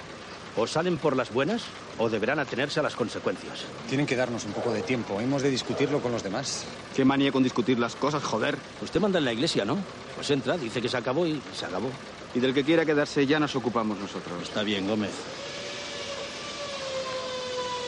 [0.57, 1.63] O salen por las buenas
[1.99, 3.65] o deberán atenerse a las consecuencias.
[3.89, 5.21] Tienen que darnos un poco de tiempo.
[5.21, 6.65] Hemos de discutirlo con los demás.
[6.95, 8.57] Qué manía con discutir las cosas, joder.
[8.81, 9.79] Usted manda en la iglesia, ¿no?
[10.15, 11.91] Pues entra, dice que se acabó y se acabó.
[12.35, 14.43] Y del que quiera quedarse ya nos ocupamos nosotros.
[14.43, 15.13] Está bien, Gómez.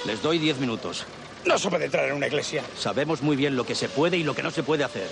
[0.06, 1.04] Les doy diez minutos.
[1.44, 2.64] No se puede entrar en una iglesia.
[2.76, 5.08] Sabemos muy bien lo que se puede y lo que no se puede hacer.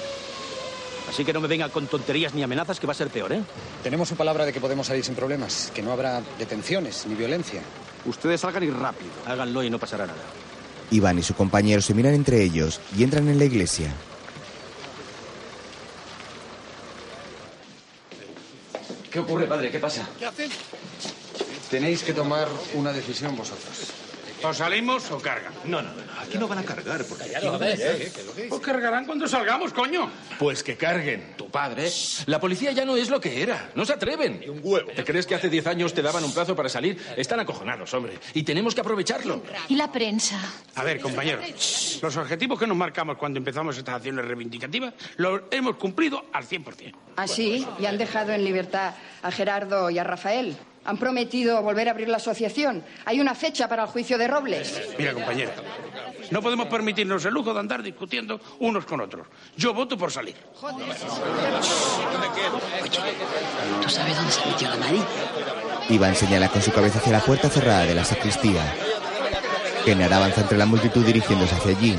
[1.14, 3.40] Así que no me vengan con tonterías ni amenazas, que va a ser peor, ¿eh?
[3.84, 7.62] Tenemos su palabra de que podemos salir sin problemas, que no habrá detenciones ni violencia.
[8.04, 9.12] Ustedes salgan y rápido.
[9.24, 10.18] Háganlo y no pasará nada.
[10.90, 13.94] Iván y su compañero se miran entre ellos y entran en la iglesia.
[19.08, 19.70] ¿Qué ocurre, padre?
[19.70, 20.08] ¿Qué pasa?
[20.18, 20.50] ¿Qué hacen?
[21.70, 24.03] Tenéis que tomar una decisión vosotros.
[24.44, 25.54] ¿O salimos o cargan?
[25.64, 26.20] No, no, no.
[26.20, 28.12] Aquí no van a cargar, porque aquí Ya lo ves, ¿eh?
[28.48, 30.10] Pues cargarán cuando salgamos, coño.
[30.38, 31.34] Pues que carguen.
[31.36, 31.90] Tu padre.
[32.26, 33.70] La policía ya no es lo que era.
[33.74, 34.44] No se atreven.
[34.50, 34.90] un huevo.
[34.92, 37.00] ¿Te crees que hace 10 años te daban un plazo para salir?
[37.16, 38.18] Están acojonados, hombre.
[38.34, 39.42] Y tenemos que aprovecharlo.
[39.68, 40.38] ¿Y la prensa?
[40.74, 45.76] A ver, compañeros, los objetivos que nos marcamos cuando empezamos estas acciones reivindicativas los hemos
[45.76, 46.94] cumplido al 100%.
[47.16, 50.54] Así, y han dejado en libertad a Gerardo y a Rafael.
[50.84, 52.84] Han prometido volver a abrir la asociación.
[53.04, 54.80] Hay una fecha para el juicio de Robles.
[54.98, 55.50] Mira, compañero,
[56.30, 59.26] no podemos permitirnos el lujo de andar discutiendo unos con otros.
[59.56, 60.36] Yo voto por salir.
[63.82, 65.02] ¿Tú sabes dónde se metió la Mari?
[65.88, 68.62] Iván señala con su cabeza hacia la puerta cerrada de la sacristía.
[69.84, 71.96] Genara avanza entre la multitud dirigiéndose hacia allí.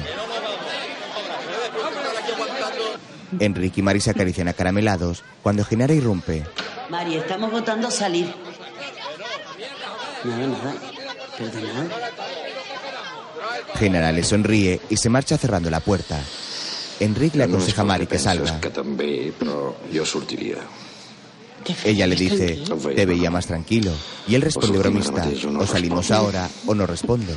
[3.40, 6.46] Enrique y Mari se acarician acaramelados cuando Genara irrumpe.
[6.90, 8.34] Mari, estamos votando salir.
[10.26, 10.74] Nada, nada.
[11.38, 11.88] Perdonad.
[13.76, 16.20] Genara le sonríe y se marcha cerrando la puerta.
[17.00, 18.60] Enrique le aconseja a Mari que salga.
[18.62, 20.58] que també, però jo sortiria.
[21.84, 22.64] Ella le dice,
[22.96, 23.92] te veía más tranquilo.
[24.28, 25.28] Y él responde bromista,
[25.60, 27.34] o salimos ahora o no respondo.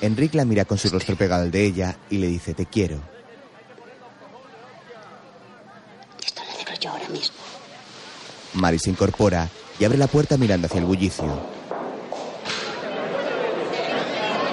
[0.00, 3.00] Enrique la mira con su rostro pegado al de ella y le dice, te quiero.
[6.24, 7.36] Esto lo digo yo ahora mismo.
[8.54, 9.48] Mari se incorpora
[9.80, 11.24] y abre la puerta mirando hacia el bullicio.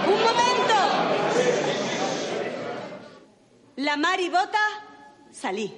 [0.07, 0.73] ¡Un momento!
[3.91, 4.57] La Mari vota,
[5.33, 5.69] salí.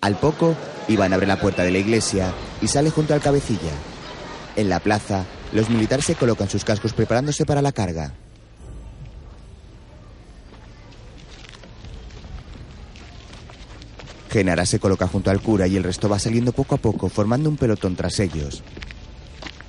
[0.00, 0.56] Al poco,
[0.88, 3.70] Iván abre la puerta de la iglesia y sale junto al cabecilla.
[4.56, 8.12] En la plaza, los militares se colocan sus cascos preparándose para la carga.
[14.28, 17.48] Genara se coloca junto al cura y el resto va saliendo poco a poco, formando
[17.48, 18.64] un pelotón tras ellos.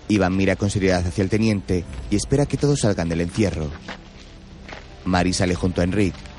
[0.08, 3.70] Iván mira con seriedad hacia el teniente y espera que todos salgan del encierro.
[5.06, 6.33] Mari sale junto a Enrique.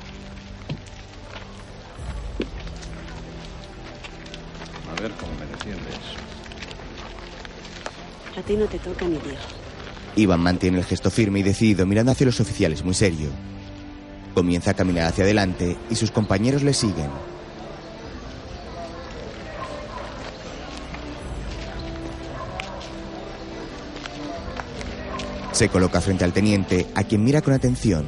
[8.45, 9.39] Ti no te Dios.
[10.15, 13.29] Iván mantiene el gesto firme y decidido mirando hacia los oficiales muy serio.
[14.33, 17.09] Comienza a caminar hacia adelante y sus compañeros le siguen.
[25.51, 28.05] Se coloca frente al teniente, a quien mira con atención.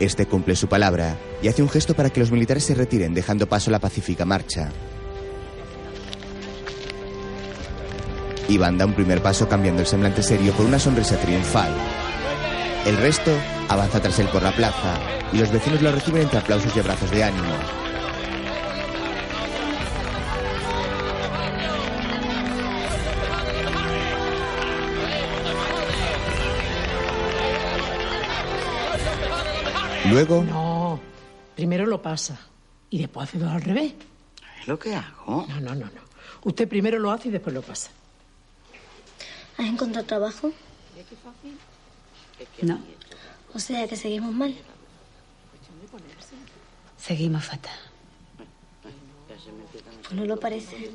[0.00, 3.46] Este cumple su palabra y hace un gesto para que los militares se retiren, dejando
[3.46, 4.70] paso a la pacífica marcha.
[8.48, 11.72] Iván da un primer paso cambiando el semblante serio por una sonrisa triunfal.
[12.86, 13.32] El resto
[13.68, 14.94] avanza tras él por la plaza
[15.32, 17.54] y los vecinos lo reciben entre aplausos y abrazos de ánimo.
[30.10, 31.00] Luego, No,
[31.56, 32.38] primero lo pasa
[32.90, 33.94] y después hace dos al revés.
[34.60, 35.46] Es lo que hago.
[35.48, 36.00] No, no, no, no.
[36.44, 37.90] Usted primero lo hace y después lo pasa.
[39.58, 40.52] ¿Has encontrado trabajo?
[42.62, 42.80] No,
[43.54, 44.54] O sea que seguimos mal.
[46.98, 47.78] seguimos fatal.
[48.82, 50.90] Pues no lo parece.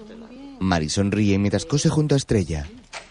[0.59, 2.67] Mari sonríe mientras cose junto a Estrella.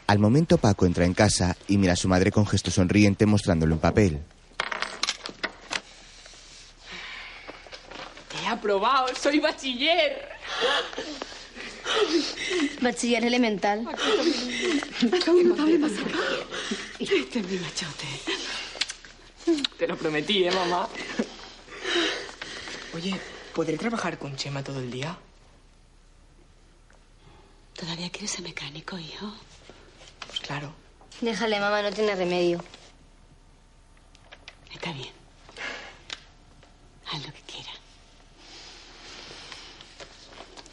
[0.06, 3.72] Al momento Paco entra en casa y mira a su madre con gesto sonriente mostrándole
[3.72, 4.20] un papel.
[8.42, 10.28] He aprobado, soy bachiller.
[12.80, 13.86] Bachiller elemental.
[16.98, 18.06] Este es mi machote.
[19.78, 20.88] Te lo prometí, ¿eh, mamá?
[22.94, 23.18] Oye,
[23.54, 25.16] ¿podré trabajar con Chema todo el día?
[27.74, 29.32] ¿Todavía quieres ser mecánico, hijo?
[30.26, 30.72] Pues claro.
[31.20, 32.62] Déjale, mamá, no tiene remedio.
[34.72, 35.12] Está bien.
[37.10, 37.79] Haz lo que quieras.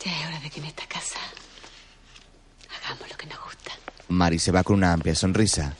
[0.07, 1.19] Ya es hora de que en esta casa
[2.79, 3.71] hagamos lo que nos gusta.
[4.07, 5.75] Mari se va con una amplia sonrisa.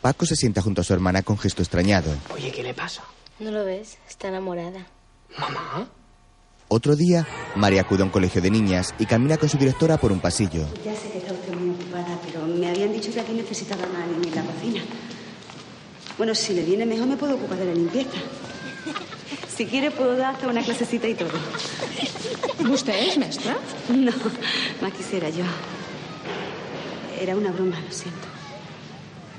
[0.00, 2.14] Paco se sienta junto a su hermana con gesto extrañado.
[2.32, 3.02] Oye, ¿qué le pasa?
[3.40, 3.98] ¿No lo ves?
[4.08, 4.86] Está enamorada.
[5.36, 5.88] ¿Mamá?
[6.68, 7.26] Otro día,
[7.56, 10.68] Mari acude a un colegio de niñas y camina con su directora por un pasillo.
[10.84, 14.04] Ya sé que está usted muy ocupada, pero me habían dicho que aquí necesitaban a
[14.04, 14.82] alguien en la cocina.
[16.16, 18.18] Bueno, si le viene mejor me puedo ocupar de la limpieza.
[19.56, 21.30] Si quiere puedo dar hasta una clasecita y todo.
[22.70, 23.56] ¿Usted es maestra?
[23.88, 24.10] No,
[24.82, 25.44] más quisiera yo.
[27.20, 28.26] Era una broma, lo siento.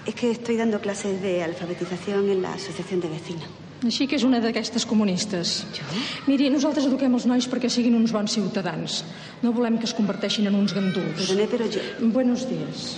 [0.05, 3.49] Es que estoy dando clases de alfabetización en la Asociación de Vecinos.
[3.85, 5.65] Així que és una d'aquestes comunistes.
[5.75, 5.83] Jo?
[6.25, 9.03] Miri, nosaltres eduquem els nois perquè siguin uns bons ciutadans.
[9.43, 11.19] No volem que es converteixin en uns ganduls.
[11.19, 11.83] Perdone, però jo...
[12.15, 12.95] Buenos días.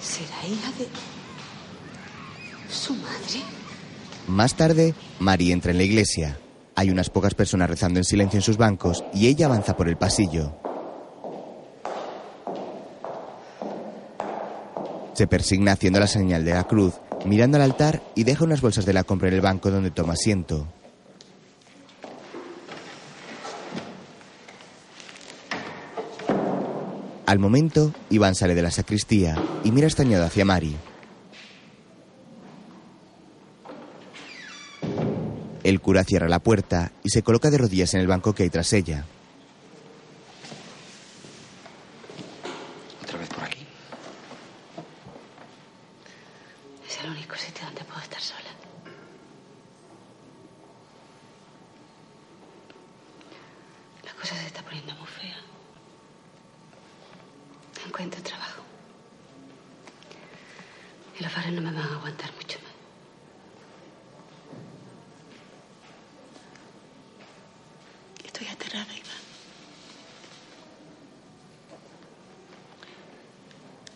[0.00, 1.11] ¿Será hija de...?
[4.28, 6.38] Más tarde, Mari entra en la iglesia.
[6.74, 9.96] Hay unas pocas personas rezando en silencio en sus bancos y ella avanza por el
[9.96, 10.52] pasillo.
[15.14, 16.94] Se persigna haciendo la señal de la cruz,
[17.26, 20.14] mirando al altar y deja unas bolsas de la compra en el banco donde toma
[20.14, 20.66] asiento.
[27.26, 30.76] Al momento, Iván sale de la sacristía y mira extrañado hacia Mari.
[35.64, 38.50] El cura cierra la puerta y se coloca de rodillas en el banco que hay
[38.50, 39.04] tras ella.
[43.02, 43.64] Otra vez por aquí.
[46.88, 48.50] Es el único sitio donde puedo estar sola.
[54.04, 55.36] La cosa se está poniendo muy fea.
[57.80, 58.62] No encuentro trabajo.
[61.20, 62.32] Y los bares no me van a aguantar
[68.70, 68.86] Iván.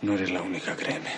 [0.02, 1.10] No eres la única, créeme.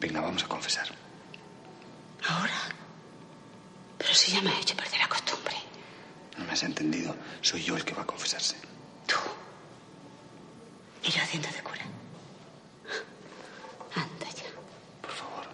[0.00, 0.86] Venga, vamos a confesar.
[2.28, 2.54] ¿Ahora?
[3.98, 5.56] Pero si ya me has hecho perder la costumbre.
[6.38, 7.14] No me has entendido.
[7.40, 8.56] Soy yo el que va a confesarse.
[11.02, 11.82] Y yo haciendo de cura.
[13.94, 14.44] Anda ya.
[15.00, 15.44] Por favor.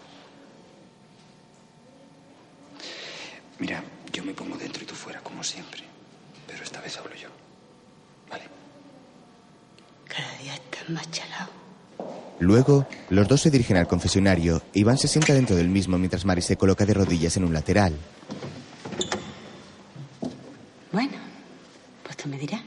[3.62, 3.80] Mira,
[4.12, 5.84] yo me pongo dentro y tú fuera, como siempre.
[6.48, 7.28] Pero esta vez hablo yo.
[10.08, 11.52] Cada día estás más chalado.
[12.40, 14.60] Luego, los dos se dirigen al confesionario.
[14.72, 17.96] Iván se sienta dentro del mismo mientras Mari se coloca de rodillas en un lateral.
[20.90, 21.18] Bueno,
[22.02, 22.62] pues tú me dirás.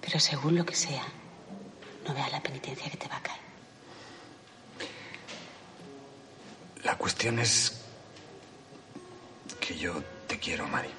[0.00, 1.04] Pero según lo que sea,
[2.08, 3.40] no veas la penitencia que te va a caer.
[6.84, 7.81] La cuestión es
[9.62, 10.90] que yo te quiero, Mari.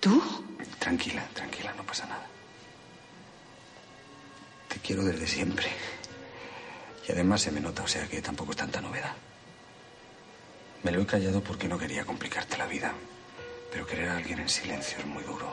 [0.00, 0.22] ¿Tú?
[0.78, 2.26] Tranquila, tranquila, no pasa nada.
[4.68, 5.68] Te quiero desde siempre.
[7.08, 9.14] Y además se me nota, o sea que tampoco es tanta novedad.
[10.82, 12.92] Me lo he callado porque no quería complicarte la vida.
[13.72, 15.50] Pero querer a alguien en silencio es muy duro.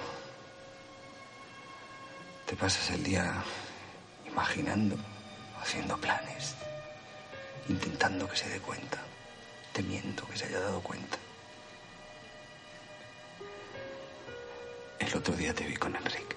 [2.45, 3.41] Te pasas el día
[4.27, 4.97] imaginando,
[5.61, 6.55] haciendo planes,
[7.69, 8.99] intentando que se dé cuenta,
[9.71, 11.22] temiendo que se haya dado cuenta.
[14.99, 16.35] El otro día te vi con Enrique.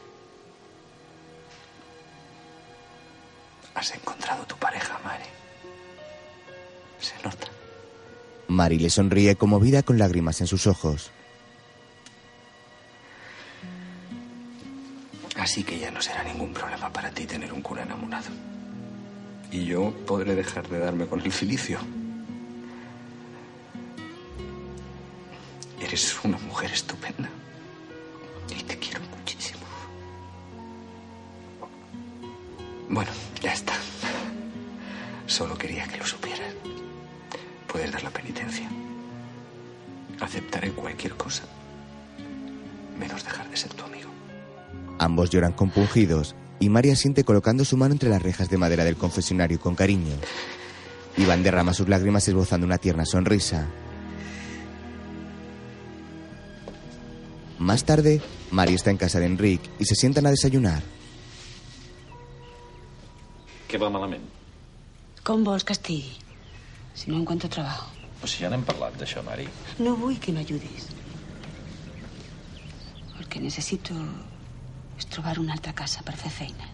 [3.74, 5.24] Has encontrado tu pareja, Mari.
[6.98, 7.48] Se nota.
[8.48, 11.10] Mari le sonríe conmovida con lágrimas en sus ojos.
[15.36, 18.30] Así que ya no será ningún problema para ti tener un cura enamorado.
[19.52, 21.78] Y yo podré dejar de darme con el filicio.
[25.80, 27.28] Eres una mujer estupenda.
[32.96, 33.10] Bueno,
[33.42, 33.74] ya está.
[35.26, 36.54] Solo quería que lo supieras.
[37.70, 38.66] Puedes dar la penitencia.
[40.18, 41.42] Aceptaré cualquier cosa.
[42.98, 44.08] Menos dejar de ser tu amigo.
[44.98, 48.96] Ambos lloran compungidos y María siente colocando su mano entre las rejas de madera del
[48.96, 50.16] confesionario con cariño.
[51.18, 53.66] Iván derrama sus lágrimas esbozando una tierna sonrisa.
[57.58, 60.95] Más tarde, María está en casa de Enrique y se sientan a desayunar.
[63.66, 64.24] Què va malament?
[65.26, 66.14] Com vols que estigui?
[66.94, 67.90] Si no encuentro trabajo.
[68.20, 69.48] Però si ja n'hem parlat d'això, Mari.
[69.82, 70.86] No vull que m'ajudis.
[73.18, 73.96] El que necessito
[74.96, 76.70] és trobar una altra casa per fer feina.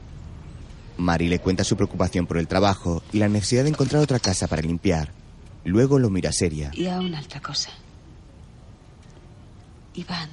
[0.99, 4.47] Mari le cuenta su preocupación por el trabajo y la necesidad de encontrar otra casa
[4.47, 5.11] para limpiar.
[5.65, 6.71] Luego lo mira seria.
[6.75, 7.71] Hi ha una altra cosa.
[9.95, 10.31] Ivan.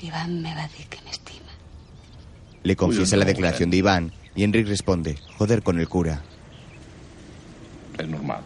[0.00, 1.49] L'Ivan me va dir que m'estima.
[2.62, 6.22] Le confiesa la declaración de Iván y Enrique responde, joder con el cura.
[7.98, 8.44] És normal.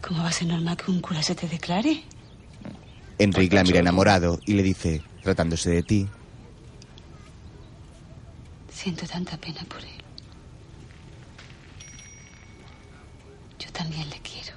[0.00, 2.02] ¿Cómo va a ser normal que un cura se te declare?
[3.18, 6.08] Enrique la mira enamorado y le dice, tratándose de ti,
[8.78, 10.00] Siento tanta pena por él.
[13.58, 14.54] Yo también le quiero.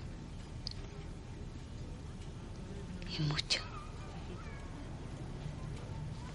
[3.17, 3.61] Y mucho.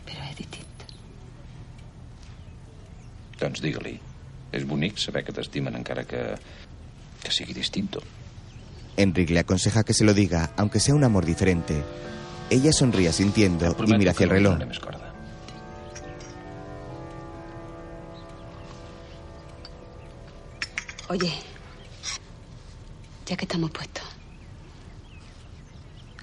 [0.04, 0.84] Però és distinto.
[3.40, 3.96] Doncs digue-li.
[4.52, 6.22] És bonic saber que t'estimen encara que,
[7.22, 8.02] que sigui distinto.
[8.96, 11.82] Enrique le aconseja que se lo diga, aunque sea un amor diferente.
[12.48, 14.58] Ella sonríe sintiendo y mira hacia el reloj.
[21.08, 21.32] Oye,
[23.26, 24.04] ya que estamos puestos,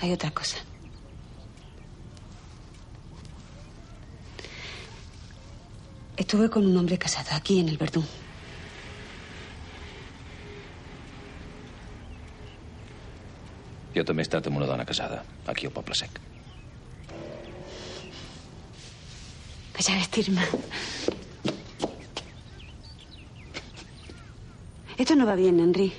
[0.01, 0.57] hay otra cosa.
[6.15, 8.05] Estuve con un hombre casado aquí en el Verdún.
[13.93, 16.19] Jo també he estat amb una dona casada, aquí al Poble Sec.
[19.75, 20.41] Vaya a vestirme.
[24.97, 25.91] Esto no va bien, Henry.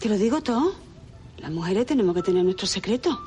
[0.00, 0.74] Te lo digo todo.
[1.38, 3.18] Las mujeres tenemos que tener nuestro secreto.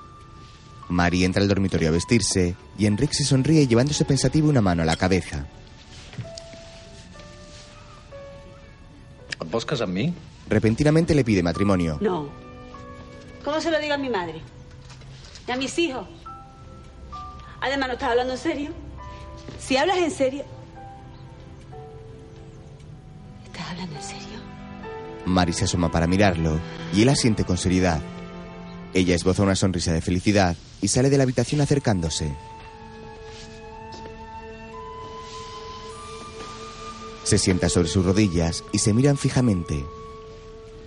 [0.90, 4.86] Mari entra al dormitorio a vestirse y Enrique se sonríe llevándose pensativo una mano a
[4.86, 5.48] la cabeza.
[9.54, 10.04] Et vols casar amb mi?
[10.50, 12.00] Repentinamente le pide matrimonio.
[12.02, 12.28] No.
[13.46, 14.42] ¿Cómo se lo digo a mi madre?
[15.48, 16.08] Y a mis hijos.
[17.62, 18.72] Además, ¿no estás hablando en serio?
[19.60, 20.44] Si hablas en serio.
[23.46, 24.40] ¿Estás hablando en serio?
[25.28, 26.60] Mari se asoma para mirarlo
[26.92, 28.02] y él asiente con seriedad.
[28.96, 32.36] Ella esboza una sonrisa de felicidad y sale de la habitación acercándose.
[37.24, 39.86] Se sienta sobre sus rodillas y se miran fijamente.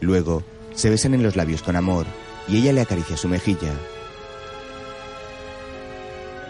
[0.01, 0.43] Luego
[0.75, 2.07] se besan en los labios con amor
[2.49, 3.73] y ella le acaricia su mejilla.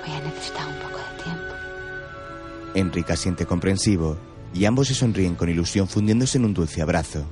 [0.04, 1.54] Voy a necesitar un poco de tiempo.
[2.74, 4.18] Enrique asiente comprensivo
[4.52, 7.24] y ambos se sonríen con ilusión fundiéndose en un dulce abrazo.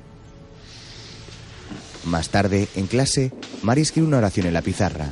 [2.05, 3.33] Más tarde, en clase,
[3.63, 5.11] Mari escribe una oración en la pizarra.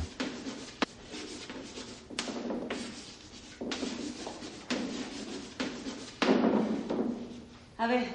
[7.79, 8.05] A ver,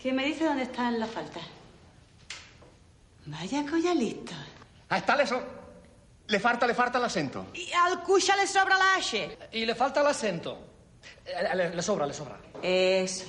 [0.00, 1.42] ¿quién me dice dónde están las faltas?
[3.26, 4.32] Vaya que ya listo.
[4.94, 5.42] A esta le, so-
[6.28, 7.46] le falta, le falta l'acento.
[7.54, 9.38] I al cuixa le sobra la H.
[9.52, 10.56] Y le falta el acento.
[11.26, 12.38] Eh, Le, le sobra, le sobra.
[12.62, 13.24] Eso.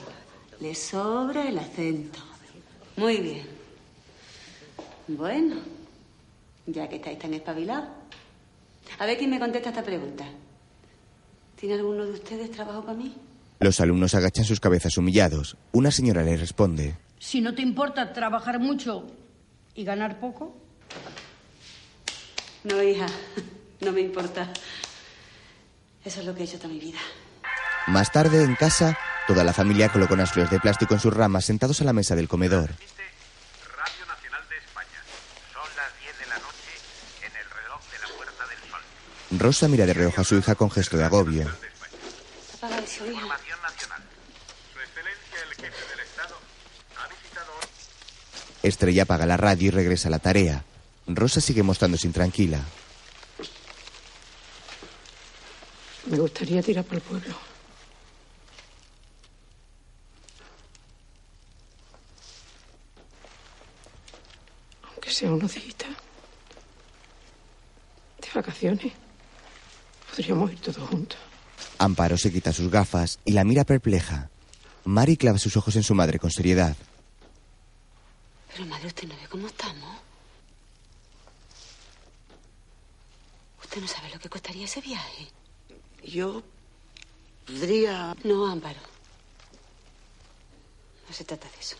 [0.59, 2.19] Le sobra el acento.
[2.97, 3.47] Muy bien.
[5.07, 5.55] Bueno,
[6.67, 7.89] ya que estáis tan espabilados.
[8.99, 10.23] A ver quién me contesta esta pregunta.
[11.59, 13.15] ¿Tiene alguno de ustedes trabajo para mí?
[13.59, 15.57] Los alumnos agachan sus cabezas humillados.
[15.71, 16.95] Una señora le responde.
[17.17, 19.07] Si no te importa trabajar mucho
[19.73, 20.55] y ganar poco,
[22.65, 23.05] no, hija,
[23.81, 24.51] no me importa.
[26.03, 26.99] Eso es lo que he hecho toda mi vida.
[27.87, 28.97] Más tarde, en casa,
[29.27, 32.15] toda la familia colocó unas flores de plástico en sus ramas sentados a la mesa
[32.15, 32.71] del comedor.
[39.31, 41.47] Rosa mira de reojo a su hija con gesto de agobio.
[42.53, 42.83] Apaga.
[48.63, 50.63] Estrella apaga la radio y regresa a la tarea.
[51.07, 52.61] Rosa sigue mostrándose intranquila.
[56.07, 57.35] Me gustaría tirar por el pueblo.
[64.91, 65.65] Aunque sea unos días.
[68.21, 68.93] De vacaciones.
[70.09, 71.19] Podríamos ir todos juntos.
[71.77, 74.29] Amparo se quita sus gafas y la mira perpleja.
[74.85, 76.75] Mari clava sus ojos en su madre con seriedad.
[78.53, 80.04] Pero madre, ¿usted no ve cómo estamos?
[83.75, 85.27] Usted no sabe lo que costaría ese viaje.
[86.01, 86.41] Yo
[87.45, 88.15] podría...
[88.23, 88.79] No, Amparo.
[91.09, 91.75] No se trata de eso.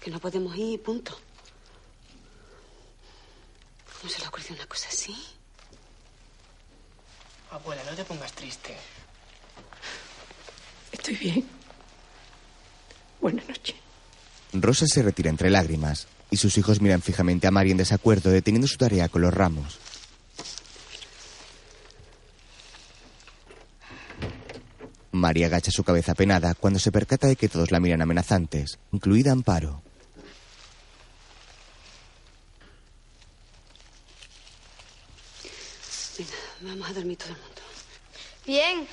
[0.00, 1.18] Que no podemos ir, punto.
[3.98, 5.16] ¿Cómo se le ocurrió una cosa así?
[7.50, 8.76] Abuela, no te pongas triste.
[10.92, 11.48] Estoy bien.
[13.18, 13.76] Buenas noches.
[14.52, 18.68] Rosa se retira entre lágrimas y sus hijos miran fijamente a Mari en desacuerdo, deteniendo
[18.68, 19.78] su tarea con los ramos.
[25.14, 29.30] Mari agacha su cabeza penada cuando se percata de que todos la miran amenazantes, incluida
[29.30, 29.80] Amparo.
[36.18, 36.32] Venga,
[36.62, 37.62] vamos a dormir todo el mundo.
[38.44, 38.88] Bien.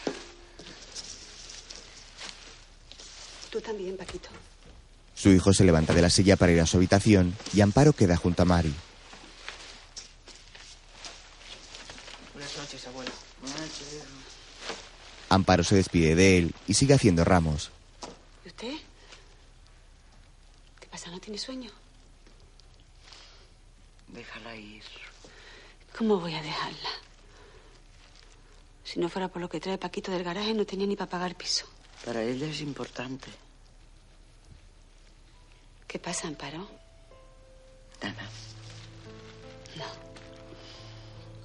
[3.50, 4.30] Tú también, Paquito.
[5.16, 8.16] Su hijo se levanta de la silla para ir a su habitación y Amparo queda
[8.16, 8.74] junto a Mari.
[12.34, 13.12] Buenas noches, abuela.
[15.32, 17.72] Amparo se despide de él y sigue haciendo ramos.
[18.44, 18.74] ¿Y usted?
[20.78, 21.10] ¿Qué pasa?
[21.10, 21.72] ¿No tiene sueño?
[24.10, 24.84] Déjala ir.
[25.98, 26.90] ¿Cómo voy a dejarla?
[28.84, 31.36] Si no fuera por lo que trae Paquito del garaje, no tenía ni para pagar
[31.36, 31.66] piso.
[32.04, 33.30] Para ella es importante.
[35.88, 36.68] ¿Qué pasa, Amparo?
[38.04, 38.30] Nada.
[39.78, 39.86] No.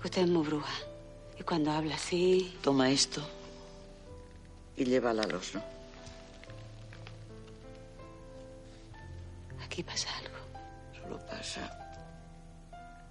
[0.05, 0.75] Usted es muy bruja.
[1.39, 2.59] Y cuando habla así...
[2.63, 3.36] Toma esto
[4.77, 5.62] y llévala al horno.
[9.65, 10.36] Aquí pasa algo.
[11.01, 11.61] Solo pasa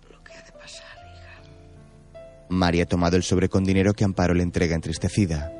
[0.09, 0.85] lo que ha de pasar.
[2.49, 5.51] Mari ha tomado el sobre con dinero que Amparo le entrega entristecida.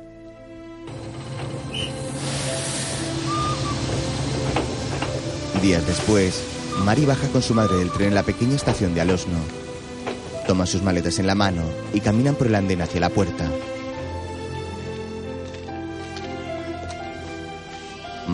[5.62, 6.42] Días después,
[6.84, 9.38] Mari baja con su madre del tren en la pequeña estación de Alosno.
[10.46, 11.62] Toman sus maletas en la mano
[11.92, 13.50] y caminan por el andén hacia la puerta.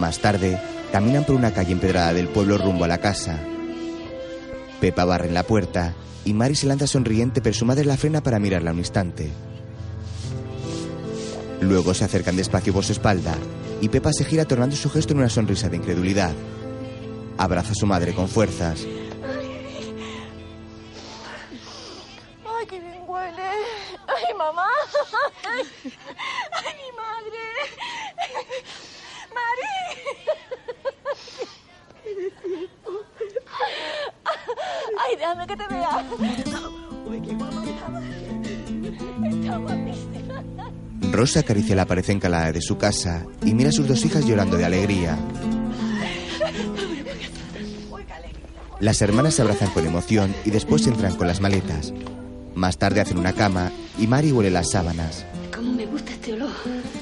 [0.02, 0.60] Más tarde,
[0.90, 3.38] caminan por una calle empedrada del pueblo rumbo a la casa.
[4.80, 8.20] Pepa barre en la puerta y Mari se lanza sonriente, pero su madre la frena
[8.20, 9.30] para mirarla un instante.
[11.60, 13.36] Luego se acercan despacio por su espalda
[13.80, 16.32] y Pepa se gira tornando su gesto en una sonrisa de incredulidad.
[17.38, 18.84] Abraza a su madre con fuerzas.
[41.32, 44.58] Rosa acaricia la pared encalada de su casa y mira a sus dos hijas llorando
[44.58, 45.16] de alegría.
[48.80, 51.94] Las hermanas se abrazan con emoción y después entran con las maletas.
[52.54, 55.24] Más tarde hacen una cama y Mari huele las sábanas.
[55.56, 56.50] ¿Cómo me gusta este olor?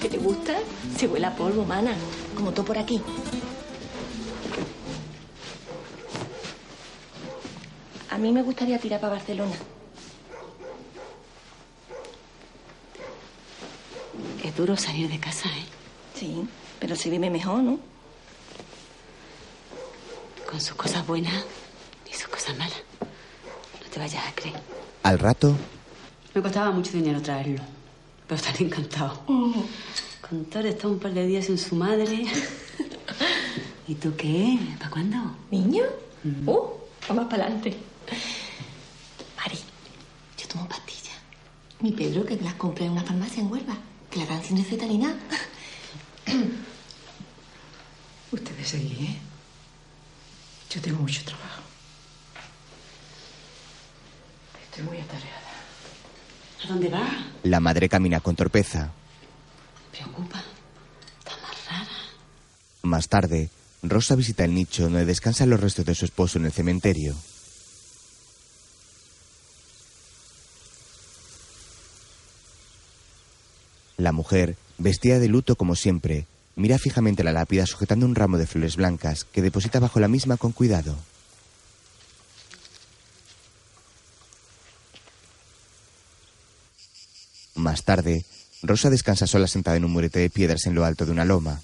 [0.01, 0.55] ¿Qué te gusta?
[0.97, 1.95] Se huele a polvo, mana.
[2.37, 3.03] Como todo por aquí.
[8.11, 9.57] A mí me gustaría tirar para Barcelona.
[14.61, 15.65] Duro salir de casa, ¿eh?
[16.15, 16.47] Sí,
[16.79, 17.81] pero se vive mejor, ¿no?
[20.49, 21.45] Con sus cosas buenas
[22.11, 22.83] y sus cosas malas.
[23.01, 24.61] No te vayas a creer.
[25.03, 25.57] Al rato,
[26.35, 27.63] Me costaba mucho dinero traerlo.
[28.29, 29.19] Pero están encantados.
[30.29, 32.27] Contar está un par de días sin su madre.
[33.89, 34.59] ¿Y tú qué?
[34.79, 35.17] ¿Para cuándo?
[35.51, 35.85] ¿Niño?
[36.47, 36.69] Uh,
[37.09, 37.77] vamos para adelante.
[39.39, 39.59] Mari,
[40.39, 41.17] yo tomo pastillas.
[41.81, 43.77] Mi Pedro que me las compré en una farmacia en Huelva.
[44.15, 45.17] Dan sin receta ni nada.
[48.33, 49.17] Ustedes seguí, ¿eh?
[50.71, 51.63] Yo tengo mucho trabajo.
[54.65, 55.41] Estoy muy atareada.
[56.65, 57.09] ¿A dónde va?
[57.43, 58.93] la madre camina con torpeza.
[59.93, 60.43] Preocupa.
[62.83, 63.51] Más tarde,
[63.83, 67.15] Rosa visita el nicho donde descansan los restos de su esposo en el cementerio.
[74.01, 78.47] La mujer, vestida de luto como siempre, mira fijamente la lápida sujetando un ramo de
[78.47, 80.97] flores blancas que deposita bajo la misma con cuidado.
[87.55, 88.25] Más tarde,
[88.63, 91.61] Rosa descansa sola sentada en un murete de piedras en lo alto de una loma.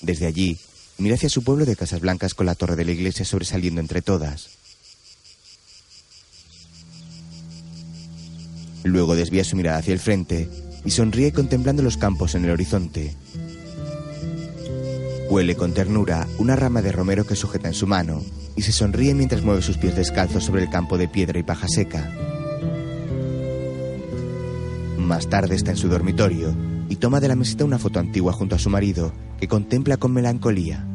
[0.00, 0.58] Desde allí,
[0.98, 4.02] mira hacia su pueblo de casas blancas con la torre de la iglesia sobresaliendo entre
[4.02, 4.48] todas.
[8.82, 13.14] Luego desvía su mirada hacia el frente y sonríe contemplando los campos en el horizonte.
[15.30, 18.22] Huele con ternura una rama de romero que sujeta en su mano
[18.54, 21.68] y se sonríe mientras mueve sus pies descalzos sobre el campo de piedra y paja
[21.68, 22.10] seca.
[24.98, 26.54] Más tarde está en su dormitorio
[26.88, 30.12] y toma de la mesita una foto antigua junto a su marido que contempla con
[30.12, 30.86] melancolía.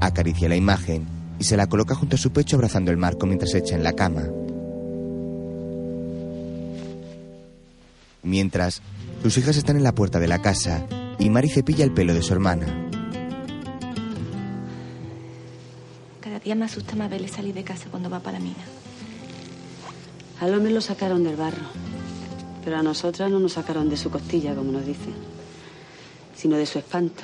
[0.00, 1.06] Acaricia la imagen
[1.38, 3.84] y se la coloca junto a su pecho abrazando el marco mientras se echa en
[3.84, 4.24] la cama.
[8.28, 8.82] Mientras,
[9.22, 10.86] sus hijas están en la puerta de la casa
[11.18, 12.66] y Mari cepilla el pelo de su hermana.
[16.20, 18.64] Cada día me asusta más verle salir de casa cuando va para la mina.
[20.40, 21.64] Al hombre lo sacaron del barro,
[22.62, 25.14] pero a nosotras no nos sacaron de su costilla, como nos dicen,
[26.36, 27.22] sino de su espanto.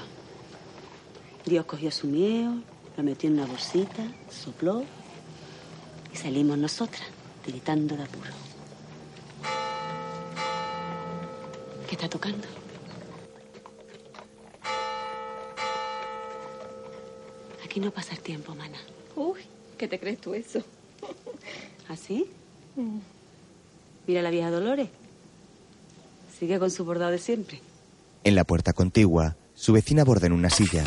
[1.45, 2.55] Dios cogió su miedo,
[2.97, 4.83] lo metió en una bolsita, sopló
[6.15, 7.05] y salimos nosotras,
[7.47, 8.54] gritando de apuro.
[11.89, 12.47] ¿Qué está tocando?
[17.65, 18.79] Aquí no pasa el tiempo, mana.
[19.17, 19.41] Uy,
[19.77, 20.63] ¿qué te crees tú eso?
[21.89, 22.27] ¿Así?
[24.07, 24.89] Mira la vieja Dolores.
[26.39, 27.61] Sigue con su bordado de siempre.
[28.25, 30.85] En la puerta contigua, su vecina borda en una silla.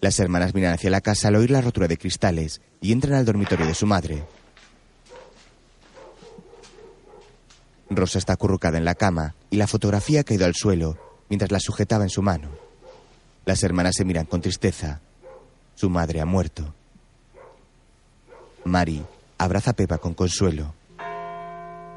[0.00, 3.24] Las hermanas miran hacia la casa al oír la rotura de cristales y entran al
[3.24, 4.24] dormitorio de su madre.
[7.90, 10.96] Rosa está acurrucada en la cama y la fotografía ha caído al suelo
[11.28, 12.50] mientras la sujetaba en su mano.
[13.44, 15.00] Las hermanas se miran con tristeza.
[15.74, 16.72] Su madre ha muerto.
[18.64, 19.02] Mari
[19.38, 20.74] abraza a Pepa con consuelo.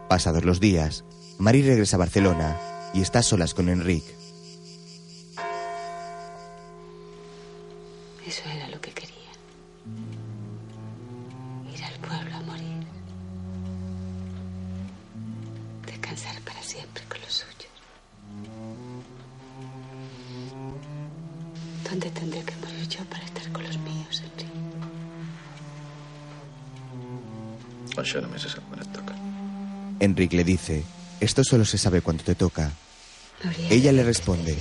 [0.10, 1.04] Pasados los días,
[1.38, 2.58] Mari regresa a Barcelona
[2.94, 4.16] y está a solas con Enrique.
[8.26, 9.14] Eso era lo que quería.
[21.94, 24.50] ¿Dónde tendré que morir yo para estar con los míos, Enrique?
[28.02, 29.14] Això només sap quan et toca.
[30.02, 30.82] Enrique le dice,
[31.22, 32.72] esto solo se sabe cuando te toca.
[33.70, 34.58] Ella le responde,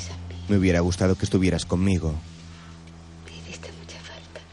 [0.51, 2.13] me hubiera gustado que estuvieras conmigo.
[3.25, 4.45] Me hiciste mucha falta.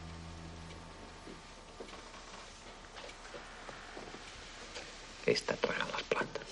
[5.28, 6.48] He estat regant les plantes.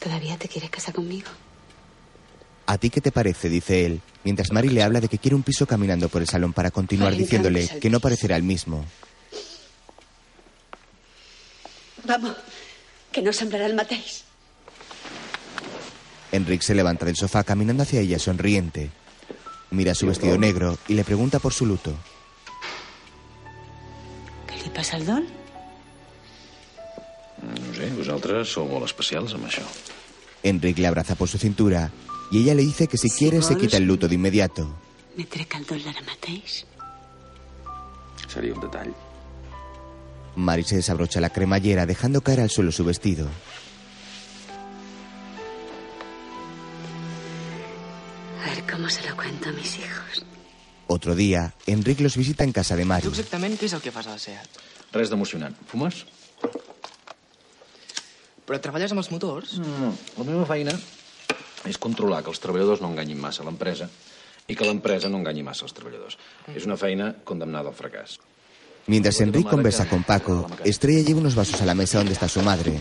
[0.00, 1.28] ¿Todavía te quieres casar conmigo?
[2.66, 3.48] ¿A ti qué te parece?
[3.48, 6.52] dice él, mientras Mari le habla de que quiere un piso caminando por el salón
[6.52, 8.84] para continuar diciéndole que no parecerá el mismo.
[12.04, 12.36] Vamos,
[13.12, 14.24] que no sembrará el matéis.
[16.32, 18.90] Enrique se levanta del sofá caminando hacia ella sonriente.
[19.70, 21.92] Mira su vestido negro y le pregunta por su luto.
[24.46, 25.40] ¿Qué le pasa al don?
[27.40, 29.64] No sé, vosaltres sou molt especials amb això.
[30.42, 31.90] Enrique le abraza por su cintura
[32.30, 34.68] y ella le dice que si quiere se quita el luto de inmediato.
[35.16, 36.64] Me trec el la matéis.
[38.28, 38.94] Seria un detall.
[40.36, 43.28] Mari se desabrocha la cremallera dejando caer al suelo su vestido.
[48.42, 50.24] A ver cómo se lo cuento a mis hijos.
[50.86, 53.06] Otro día, Enrique los visita en casa de Mari.
[53.06, 54.58] Tu exactament què és el que fas SEAT?
[54.94, 55.54] Res d'emocionant.
[55.70, 56.04] Fumes?
[58.46, 59.58] Però treballes amb els motors?
[59.62, 60.72] No, la meva feina
[61.68, 63.88] és controlar que els treballadors no enganyin massa l'empresa
[64.50, 66.16] i que l'empresa no enganyi massa els treballadors.
[66.56, 68.18] És una feina condemnada al fracàs.
[68.86, 72.42] Mientras Enrique conversa con Paco, Estrella lleva unos vasos a la mesa donde está su
[72.42, 72.80] madre.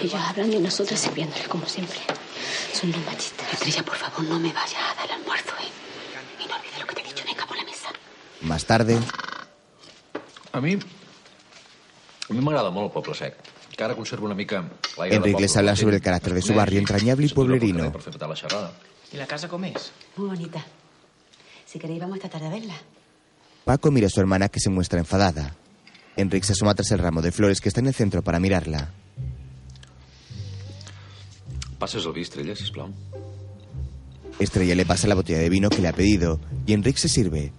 [0.00, 1.98] Ellos hablan y nosotras sirviéndole como siempre.
[2.72, 3.52] Son unos machistas.
[3.52, 6.42] Estrella, por favor, no me vayas a dar el almuerzo, ¿eh?
[6.42, 7.24] Y no olvides lo que te he dicho.
[7.26, 7.88] Venga por la mesa.
[8.40, 8.98] Más tarde,
[10.52, 10.74] A mi...
[12.28, 13.36] A mi m'agrada molt el Poble Sec.
[13.82, 14.62] Que ara conservo una mica
[14.94, 17.90] l'aire Enrique de les habla sobre el carácter de su barrio entrañable y pueblerino.
[17.90, 18.68] Per fer petar la xerrada.
[19.10, 19.88] I la casa com és?
[20.14, 20.62] Muy bonita.
[21.66, 22.76] Si queréis, vamos esta tarde a verla.
[23.64, 25.56] Paco mira a su hermana que se muestra enfadada.
[26.14, 28.92] Enrique se asoma tras el ramo de flores que está en el centro para mirarla.
[31.80, 32.94] Passes el vi, Estrella, sisplau.
[34.38, 37.50] Estrella le pasa la botella de vino que le ha pedido y Enrique se sirve.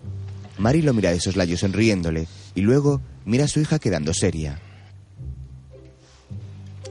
[0.58, 4.62] Mari lo mira de soslayo sonriéndole y luego mira a su hija quedando seria.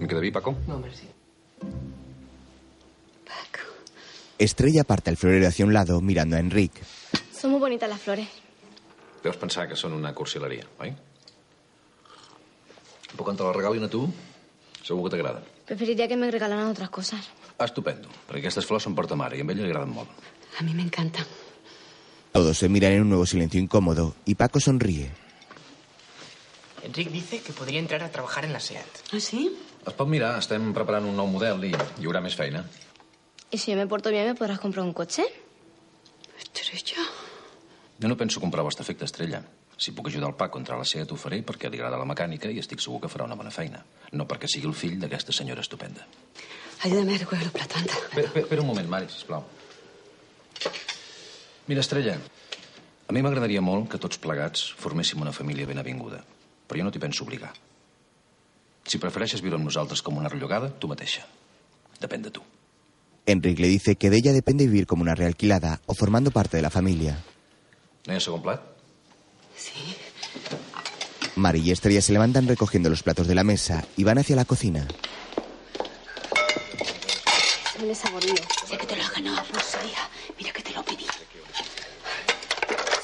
[0.02, 0.56] ¿Me queda bien, Paco?
[0.66, 1.06] No, merci.
[4.36, 6.72] Estrella aparta el florero hacia un lado mirando a Enric.
[7.32, 8.26] Son muy bonitas las flores.
[9.22, 10.90] Deus pensar que són una cursileria, oi?
[13.14, 14.02] Puc entrar la regal i a tu?
[14.82, 15.46] Segur que t'agraden.
[15.70, 17.30] Preferiría que me regalaran otras cosas.
[17.54, 20.10] Ah, estupendo, perquè aquestes flors són per ta mare i a ella li agraden molt.
[20.58, 21.30] A mí me encantan.
[22.34, 25.12] Todos se miran en un nuevo silencio incómodo y Paco sonríe.
[26.82, 29.06] Enric dice que podría entrar a trabajar en la SEAT.
[29.12, 29.56] ¿Ah, sí?
[29.86, 32.64] Es pot mirar, estem preparant un nou model i hi haurà més feina.
[33.50, 35.24] ¿Y si yo me porto bien, me podrás comprar un coche?
[36.38, 37.04] Estrella.
[38.00, 39.42] Jo no penso comprar vostre efecte estrella.
[39.76, 41.98] Si puc ajudar el Paco a entrar a la SEAT ho faré perquè li agrada
[41.98, 43.82] la mecànica i estic segur que farà una bona feina.
[44.12, 46.06] No perquè sigui el fill d'aquesta senyora estupenda.
[46.82, 47.98] Ayúdame a recoger los platos, anda.
[48.09, 49.44] Espera, espera un moment, Mari, sisplau.
[51.66, 52.16] Mira, Estrella,
[53.09, 56.22] a mi m'agradaria molt que tots plegats forméssim una família ben avinguda,
[56.66, 57.52] però jo no t'hi penso obligar.
[58.84, 61.26] Si prefereixes viure amb nosaltres com una rellogada, tu mateixa.
[62.00, 62.42] Depèn de tu.
[63.26, 66.62] Enric le dice que de ella depende vivir como una realquilada o formando parte de
[66.62, 67.18] la familia.
[68.06, 68.60] No hi ha segon plat?
[71.36, 74.44] Mari y Estrella se levantan recogiendo los platos de la mesa y van hacia la
[74.44, 74.86] cocina.
[77.72, 78.34] Sale saborío.
[78.68, 80.09] Ya que te lo hagan a pues hija.
[80.38, 81.06] Mira que te lo pedí.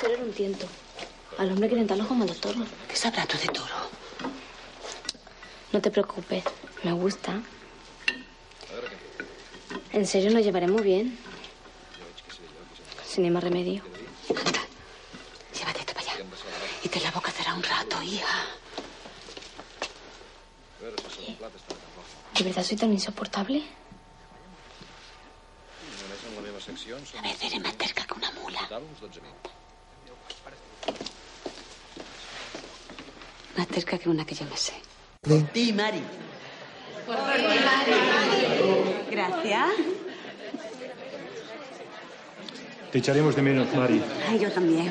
[0.00, 0.66] Solo era un tiento.
[1.38, 2.68] Al hombre hay que tentarlo como a los toros.
[2.88, 3.97] ¿Qué sabrá tú de toro?
[5.72, 6.44] No te preocupes.
[6.82, 7.42] Me gusta.
[9.92, 11.18] En serio, nos llevaremos bien.
[13.04, 13.82] Sin más remedio.
[15.54, 16.24] Llévate esto para allá.
[16.82, 18.46] Y te la boca cerrada un rato, hija.
[22.34, 23.62] ¿De verdad soy tan insoportable?
[27.18, 28.60] A veces eres más terca que una mula.
[33.56, 34.74] Más cerca que una que yo me sé.
[35.22, 36.02] Ti, Mari.
[39.10, 39.66] Gracias.
[42.92, 44.02] Te echaremos de menos, Mari.
[44.28, 44.90] Ay, yo también.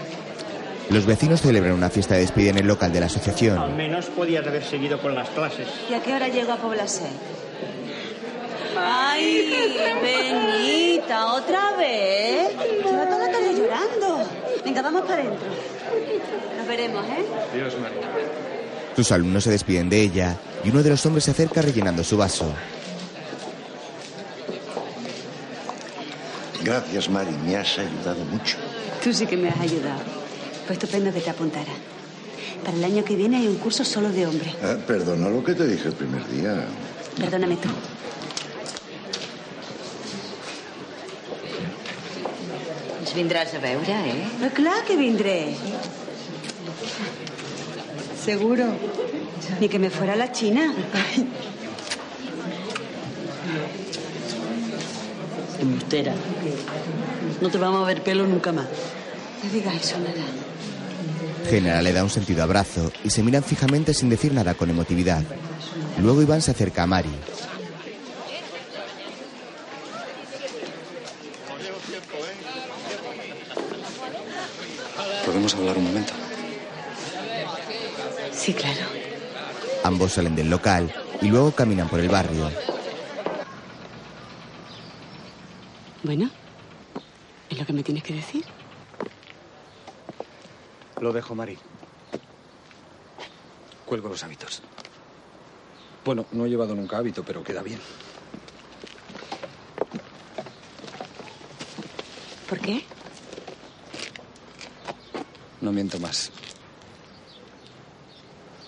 [0.90, 3.58] Los vecinos celebran una fiesta de despedida en el local de la asociación.
[3.58, 5.68] Al menos podías haber seguido con las clases.
[5.90, 7.10] ¿Y a qué hora llego a Población?
[8.80, 12.50] Ay, Benita, ¿otra vez?
[12.86, 14.30] Lleva toda la tarde llorando.
[14.64, 15.48] Venga, vamos para adentro.
[16.58, 17.26] Nos veremos, ¿eh?
[17.56, 17.96] Dios, Mari.
[18.98, 22.18] Sus alumnos se despiden de ella y uno de los hombres se acerca rellenando su
[22.18, 22.52] vaso.
[26.64, 27.30] Gracias, Mari.
[27.46, 28.58] Me has ayudado mucho.
[29.04, 30.02] Tú sí que me has ayudado.
[30.66, 31.72] Pues estupendo que te apuntara.
[32.66, 34.56] Para el año que viene hay un curso solo de hombres.
[34.64, 36.66] Ah, perdona lo que te dije el primer día.
[37.20, 37.70] Perdóname tú.
[43.00, 44.26] Ens vindràs a veure, eh?
[44.42, 45.56] Però clar que vindré.
[48.28, 48.66] Seguro.
[49.62, 50.74] Ni que me fuera a la China.
[55.62, 56.14] Embustera.
[57.40, 58.66] No te vamos a ver pelo nunca más.
[59.42, 60.26] No digas eso, nada.
[61.50, 65.24] Genara le da un sentido abrazo y se miran fijamente sin decir nada con emotividad.
[66.02, 67.08] Luego Iván se acerca a Mari.
[75.26, 76.27] ¿Podemos hablar un momento?
[78.48, 78.80] Sí, claro.
[79.84, 80.90] Ambos salen del local
[81.22, 82.50] y luego caminan por el barrio.
[86.02, 86.30] Bueno,
[87.50, 88.46] ¿es lo que me tienes que decir?
[91.02, 91.60] Lo dejo, Mari.
[93.86, 94.62] Cuelgo los hábitos.
[96.06, 97.82] Bueno, no he llevado nunca hábito, pero queda bien.
[102.48, 102.82] ¿Por qué?
[105.60, 106.32] No miento más.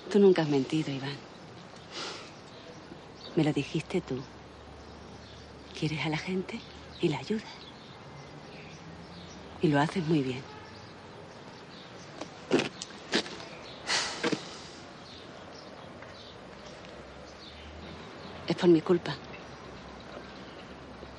[0.10, 1.20] Tú nunca has mentido, Iván.
[3.36, 4.24] Me lo dijiste tú.
[5.80, 6.60] Quieres a la gente
[7.00, 7.46] y la ayudas.
[9.62, 10.44] Y lo haces muy bien.
[18.48, 19.16] Es por mi culpa.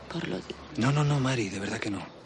[0.09, 0.41] Por lo.
[0.79, 2.20] No, no, no, Mari, de verdad que no.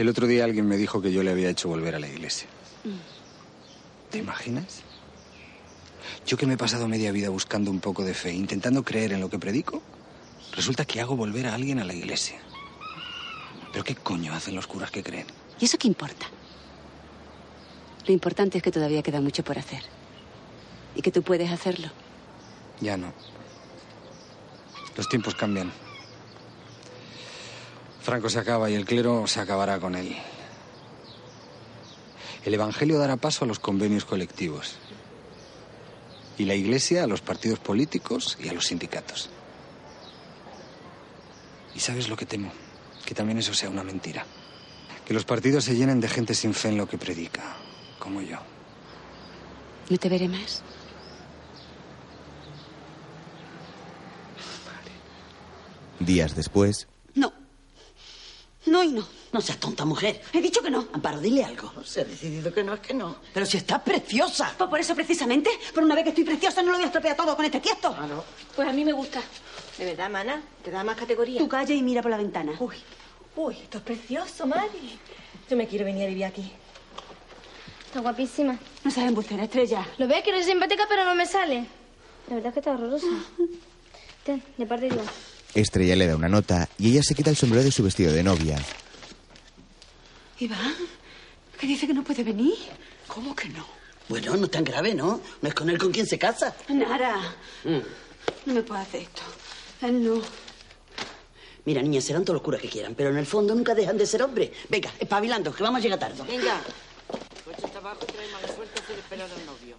[0.00, 2.48] El otro día alguien me dijo que yo le había hecho volver a la iglesia.
[4.10, 4.80] ¿Te imaginas?
[6.26, 9.20] Yo que me he pasado media vida buscando un poco de fe, intentando creer en
[9.20, 9.82] lo que predico,
[10.56, 12.40] resulta que hago volver a alguien a la iglesia.
[13.72, 15.26] ¿Pero qué coño hacen los curas que creen?
[15.60, 16.30] ¿Y eso qué importa?
[18.06, 19.82] Lo importante es que todavía queda mucho por hacer.
[20.94, 21.88] Y que tú puedes hacerlo.
[22.80, 23.12] Ya no.
[24.96, 25.70] Los tiempos cambian.
[28.02, 30.16] Franco se acaba y el clero se acabará con él.
[32.44, 34.76] El Evangelio dará paso a los convenios colectivos.
[36.38, 39.28] Y la Iglesia a los partidos políticos y a los sindicatos.
[41.74, 42.50] ¿Y sabes lo que temo?
[43.04, 44.24] Que también eso sea una mentira.
[45.04, 47.42] Que los partidos se llenen de gente sin fe en lo que predica,
[47.98, 48.38] como yo.
[49.90, 50.62] ¿No te veré más?
[55.98, 56.88] Días después,
[58.70, 58.78] No.
[58.78, 59.06] No y no.
[59.32, 60.22] No seas tonta, mujer.
[60.32, 60.88] He dicho que no.
[60.92, 61.72] Amparo, dile algo.
[61.84, 63.16] Se ha decidido que no es que no.
[63.34, 64.54] Pero si estás preciosa.
[64.56, 67.16] Pues por eso precisamente, por una vez que estoy preciosa, no lo voy a estropear
[67.16, 67.94] todo con este tiesto.
[68.56, 69.20] Pues a mí me gusta.
[69.78, 71.38] De verdad, mana, te da más categoría.
[71.38, 72.52] Tú calla y mira por la ventana.
[72.58, 72.76] Uy,
[73.36, 74.98] uy, esto es precioso, Mari.
[75.48, 76.52] Yo me quiero venir a vivir aquí.
[77.86, 78.58] Está guapísima.
[78.84, 79.86] No sabes embustera, estrella.
[79.98, 81.66] Lo ves que eres simpática, pero no me sale.
[82.28, 83.06] La verdad es que está horrorosa.
[84.24, 85.02] Ten, de parte de yo.
[85.54, 88.22] Estrella le da una nota y ella se quita el sombrero de su vestido de
[88.22, 88.58] novia.
[90.38, 90.74] Iván,
[91.58, 92.54] ¿qué dice que no puede venir?
[93.06, 93.66] ¿Cómo que no?
[94.08, 95.20] Bueno, no es tan grave, ¿no?
[95.42, 96.54] No es con él con quien se casa.
[96.68, 97.78] Nara, Mm.
[98.46, 99.22] no me puedo hacer esto.
[99.82, 100.20] Él no.
[101.64, 104.22] Mira, niñas, serán todo locura que quieran, pero en el fondo nunca dejan de ser
[104.22, 104.50] hombres.
[104.68, 106.22] Venga, espabilando, que vamos a llegar tarde.
[106.26, 106.60] Venga.
[107.44, 109.76] Pues este abajo trae mala suerte hacer esperar al novio.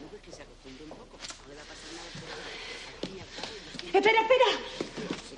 [0.00, 1.18] ¿No ves que se acostumbre un poco?
[1.42, 2.08] No le va a pasar nada.
[3.98, 4.44] Espera, espera.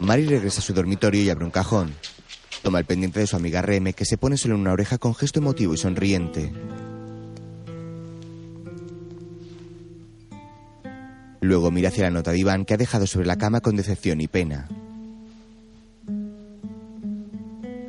[0.01, 1.95] Mari regresa a su dormitorio y abre un cajón.
[2.63, 5.15] Toma el pendiente de su amiga Reme, que se pone solo en una oreja con
[5.15, 6.53] gesto emotivo y sonriente.
[11.43, 14.21] Luego mira hacia la nota de Iván, que ha dejado sobre la cama con decepción
[14.21, 14.69] y pena.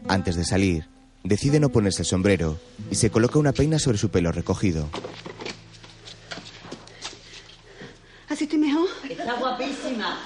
[0.08, 0.88] Antes de salir,
[1.24, 2.60] decide no ponerse el sombrero
[2.90, 4.90] y se coloca una peina sobre su pelo recogido.
[8.28, 8.88] ¿Así estoy mejor?
[9.10, 10.18] Está guapísima.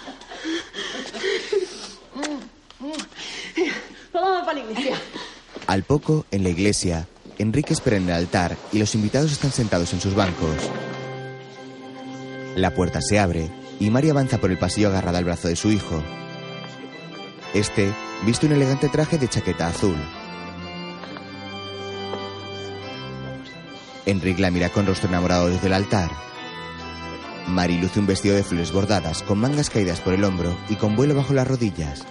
[4.13, 4.54] Vamos para la
[5.67, 9.93] Al poco, en la iglesia, Enrique espera en el altar y los invitados están sentados
[9.93, 10.55] en sus bancos.
[12.55, 15.71] La puerta se abre y Mari avanza por el pasillo agarrada al brazo de su
[15.71, 16.01] hijo.
[17.53, 17.91] Este
[18.25, 19.97] viste un elegante traje de chaqueta azul.
[24.05, 26.11] Enrique la mira con rostro enamorado desde el altar.
[27.47, 30.95] Mari luce un vestido de flores bordadas con mangas caídas por el hombro y con
[30.95, 32.05] vuelo bajo las rodillas.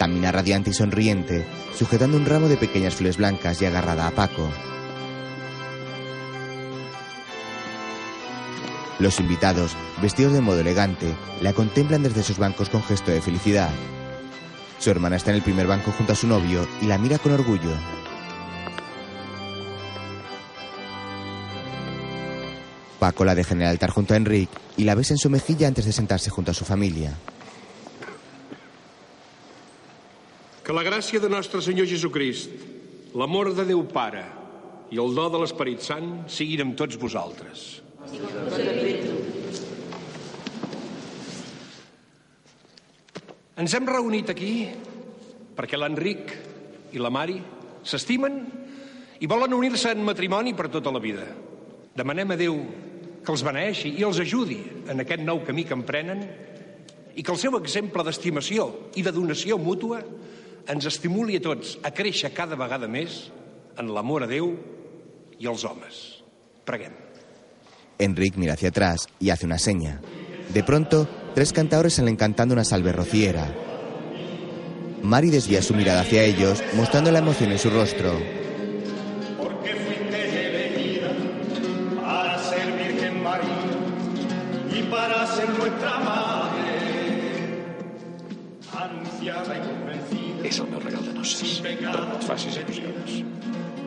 [0.00, 1.44] Camina radiante y sonriente,
[1.76, 4.48] sujetando un ramo de pequeñas flores blancas y agarrada a Paco.
[8.98, 13.68] Los invitados, vestidos de modo elegante, la contemplan desde sus bancos con gesto de felicidad.
[14.78, 17.32] Su hermana está en el primer banco junto a su novio y la mira con
[17.32, 17.74] orgullo.
[22.98, 25.68] Paco la deja en el altar junto a Enrique y la besa en su mejilla
[25.68, 27.18] antes de sentarse junto a su familia.
[30.64, 32.52] Que la gràcia de nostre Senyor Jesucrist,
[33.16, 34.26] l'amor de Déu Pare
[34.92, 37.80] i el do de l'Esperit Sant siguin amb tots vosaltres.
[43.60, 44.54] Ens hem reunit aquí
[45.56, 46.36] perquè l'Enric
[46.96, 47.38] i la Mari
[47.84, 48.38] s'estimen
[49.20, 51.26] i volen unir-se en matrimoni per tota la vida.
[51.96, 52.56] Demanem a Déu
[53.20, 56.24] que els beneixi i els ajudi en aquest nou camí que emprenen
[57.14, 60.00] i que el seu exemple d'estimació i de donació mútua
[60.70, 63.26] ens estimuli a tots a créixer cada vegada més
[63.78, 64.52] en l'amor a Déu
[65.40, 66.22] i als homes.
[66.64, 66.94] Preguem.
[68.36, 70.00] Mira hacia atrás y hace una seña.
[70.54, 73.54] De pronto, tres cantadores salen cantando una salve rociera.
[75.02, 78.39] Mari desvía su mirada hacia ellos, mostrando la emoción en su rostro.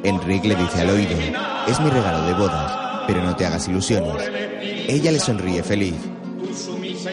[0.03, 1.17] Enrique le dice al oído,
[1.67, 4.13] es mi regalo de bodas, pero no te hagas ilusiones.
[4.88, 5.95] Ella le sonríe feliz.
[6.39, 7.11] Tú sumisa.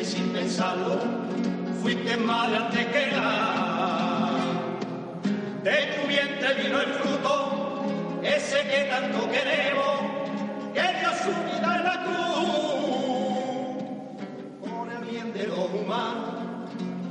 [5.62, 7.84] De tu vientre vino el fruto,
[8.22, 10.00] ese que tanto queremos,
[10.74, 12.20] en la cruz.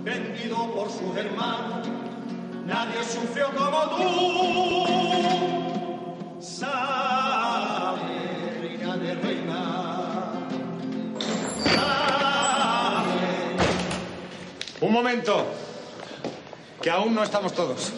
[0.03, 0.89] Vendido por
[2.69, 4.05] nadie sufrió como tú.
[6.39, 8.01] Sabe,
[8.61, 10.39] reina de reina.
[14.81, 15.45] Un momento.
[16.81, 17.91] Que aún no estamos todos.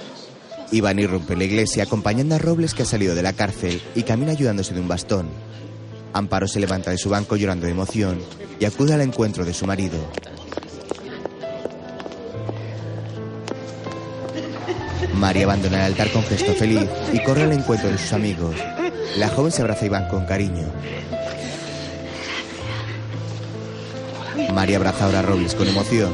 [0.71, 4.01] Iván irrumpe en la iglesia acompañando a Robles que ha salido de la cárcel y
[4.03, 5.29] camina ayudándose de un bastón.
[6.13, 8.19] Amparo se levanta de su banco llorando de emoción
[8.59, 9.99] y acude al encuentro de su marido.
[15.13, 18.55] Mari abandona el altar con gesto feliz y corre al encuentro de sus amigos.
[19.17, 20.67] La joven se abraza a Iván con cariño.
[24.53, 26.13] Mari abraza ahora a Robles con emoción.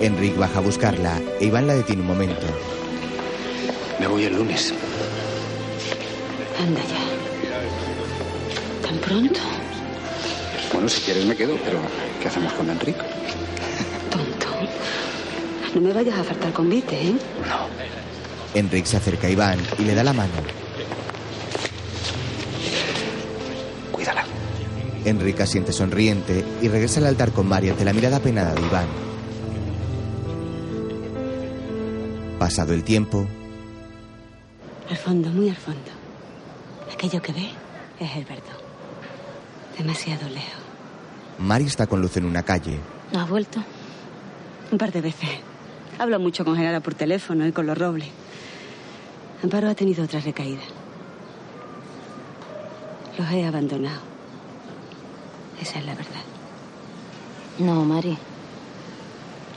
[0.00, 2.46] Enrique baja a buscarla e Iván la detiene un momento.
[4.00, 4.74] Me voy el lunes.
[6.58, 8.88] Anda ya.
[8.88, 9.40] ¿Tan pronto?
[10.72, 11.78] Bueno, si quieres me quedo, pero
[12.20, 13.00] ¿qué hacemos con Enrique?
[15.74, 17.14] No me vayas a faltar convite, ¿eh?
[18.54, 20.32] Enrique se acerca a Iván y le da la mano.
[23.90, 24.24] Cuídala.
[25.04, 28.86] Enrique asiente sonriente y regresa al altar con Mari ante la mirada penada de Iván.
[32.38, 33.26] Pasado el tiempo,
[34.90, 35.90] Al fondo, muy al fondo.
[36.92, 37.48] Aquello que ve
[37.98, 38.26] es el.
[39.78, 40.62] Demasiado lejos.
[41.38, 42.78] Mari está con Luz en una calle.
[43.12, 43.62] ¿No has vuelto?
[44.70, 45.30] Un par de veces.
[45.98, 48.08] Hablo mucho con Genara por teléfono y con los robles.
[49.42, 50.62] Amparo ha tenido otra recaída.
[53.18, 54.00] Los he abandonado.
[55.60, 56.22] Esa es la verdad.
[57.58, 58.16] No, Mari.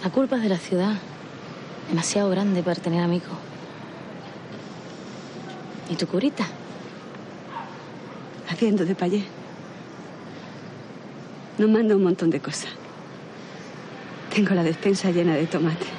[0.03, 0.93] La culpa es de la ciudad.
[1.89, 3.29] Demasiado grande para tener amigos.
[5.89, 6.45] ¿Y tu curita?
[8.49, 9.23] Haciendo de payé.
[11.57, 12.71] Nos manda un montón de cosas.
[14.33, 15.94] Tengo la despensa llena de tomate.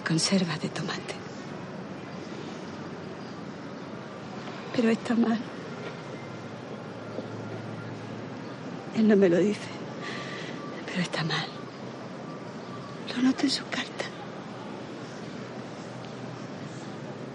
[0.00, 1.14] De conservas de tomate.
[4.74, 5.38] Pero está mal.
[8.96, 9.68] Él no me lo dice.
[10.86, 11.46] Pero está mal.
[13.14, 14.06] Lo noto en su carta.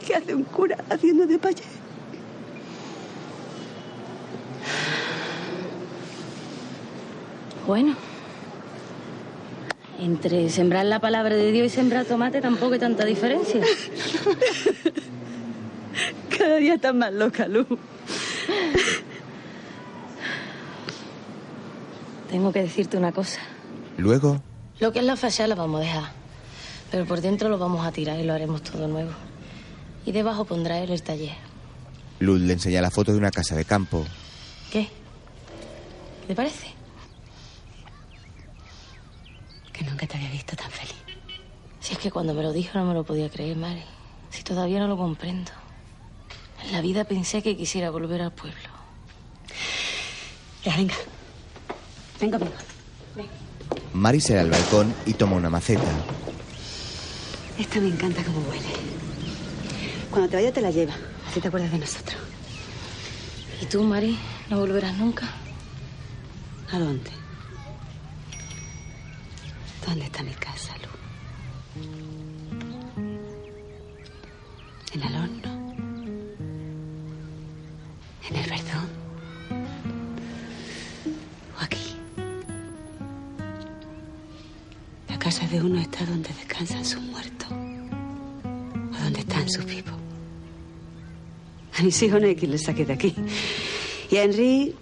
[0.04, 1.64] ¿Qué hace un cura haciendo de payé?
[7.68, 8.15] Bueno.
[10.00, 13.62] Entre sembrar la palabra de Dios y sembrar tomate tampoco hay tanta diferencia.
[16.38, 17.68] Cada día está más loca, Luz.
[22.30, 23.40] Tengo que decirte una cosa.
[23.98, 24.42] luego
[24.80, 26.12] Lo que es la fachada la vamos a dejar.
[26.92, 29.12] Pero por dentro lo vamos a tirar y lo haremos todo nuevo.
[30.06, 31.36] Y debajo pondrá él el taller.
[32.20, 34.06] Luz le enseña la foto de una casa de campo.
[34.72, 34.90] ¿Qué?
[36.22, 36.74] ¿Qué te parece?
[39.76, 40.95] Que nunca te había visto tan feliz.
[41.81, 43.84] Si es que cuando me lo dijo no me lo podía creer, Mari.
[44.30, 45.52] Si todavía no lo comprendo.
[46.64, 48.69] En la vida pensé que quisiera volver al pueblo.
[50.64, 50.95] Ya, venga.
[52.19, 52.57] Venga, venga.
[53.93, 55.84] Mari sale al balcón y toma una maceta.
[57.60, 58.68] Esta me encanta como huele.
[60.10, 60.93] Cuando te vaya te la lleva.
[61.27, 62.18] Así te acuerdas de nosotros.
[63.61, 64.18] ¿Y tú, Mari?
[64.49, 65.27] ¿No volverás nunca?
[66.72, 67.24] ¿A dónde?
[69.86, 70.90] ¿Dónde está mi casa, Lu?
[74.94, 75.76] ¿En el horno?
[78.30, 78.90] ¿En el verdón?
[81.57, 81.95] ¿O aquí?
[85.10, 87.52] La casa de uno está donde descansan sus muertos.
[87.52, 89.94] O donde están sus vivos.
[91.78, 93.14] A mis hijos no hay quien les saque de aquí.
[94.10, 94.76] Y a Henry...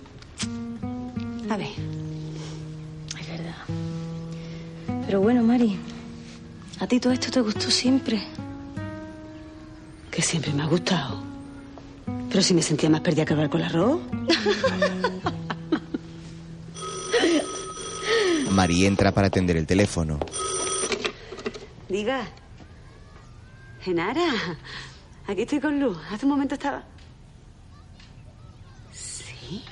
[1.50, 1.93] A ver.
[5.14, 5.78] Pero bueno, Mari,
[6.80, 8.20] ¿a ti todo esto te gustó siempre?
[10.10, 11.22] Que siempre me ha gustado.
[12.30, 14.02] Pero si me sentía más perdida que hablar con el arroz.
[18.50, 20.18] Mari entra para atender el teléfono.
[21.88, 22.28] Diga.
[23.82, 24.58] Genara.
[25.28, 25.96] Aquí estoy con Luz.
[26.10, 26.84] Hace un momento estaba.
[28.92, 29.64] ¿Sí?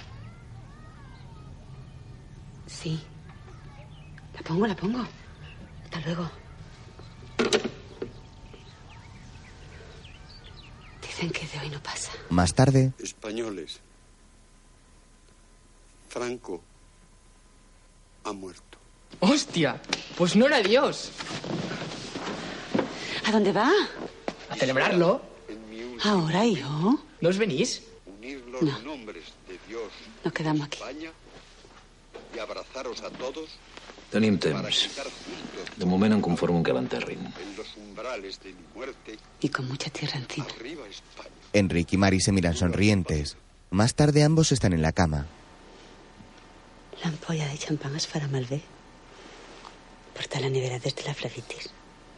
[2.67, 3.01] Sí.
[4.35, 5.03] La pongo, la pongo.
[6.05, 6.29] Luego.
[11.01, 12.11] Dicen que de hoy no pasa.
[12.29, 13.79] Más tarde, Españoles.
[16.09, 16.61] Franco
[18.23, 18.77] ha muerto.
[19.19, 19.79] ¡Hostia!
[20.17, 21.11] Pues no era Dios.
[23.25, 23.69] ¿A dónde va?
[24.49, 25.21] A celebrarlo.
[26.03, 26.99] Ahora, hijo.
[27.21, 27.83] ¿No os venís?
[28.05, 28.79] Unir los No.
[28.79, 29.91] nombres de Dios
[30.23, 30.79] Nos quedamos aquí.
[30.79, 31.11] España
[32.35, 33.49] y abrazaros a todos
[34.11, 34.89] Tenim temps.
[35.77, 37.19] De moment em conformo que l'enterrin.
[37.19, 40.47] en los umbrales de mi muerte Y con mucha tierra encima.
[41.53, 43.37] Enrique y Mari se miran sonrientes.
[43.69, 45.25] Más tarde ambos están en la cama.
[47.01, 48.61] La ampolla de champán es para Malvé.
[50.13, 51.69] Porta la nevera desde la flebitis.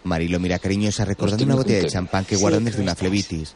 [0.03, 3.53] Mari lo mira cariñosa recordando una botella de champán que guardan desde una flebitis.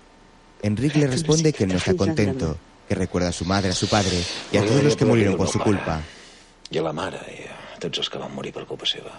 [0.61, 2.57] Enrique le responde que no está contento,
[2.87, 5.49] que recuerda a su madre, a su padre y a todos los que murieron por
[5.49, 6.01] su culpa.
[6.69, 7.46] A la mare, i a
[7.79, 9.13] Tots els que van morir per culpa seva.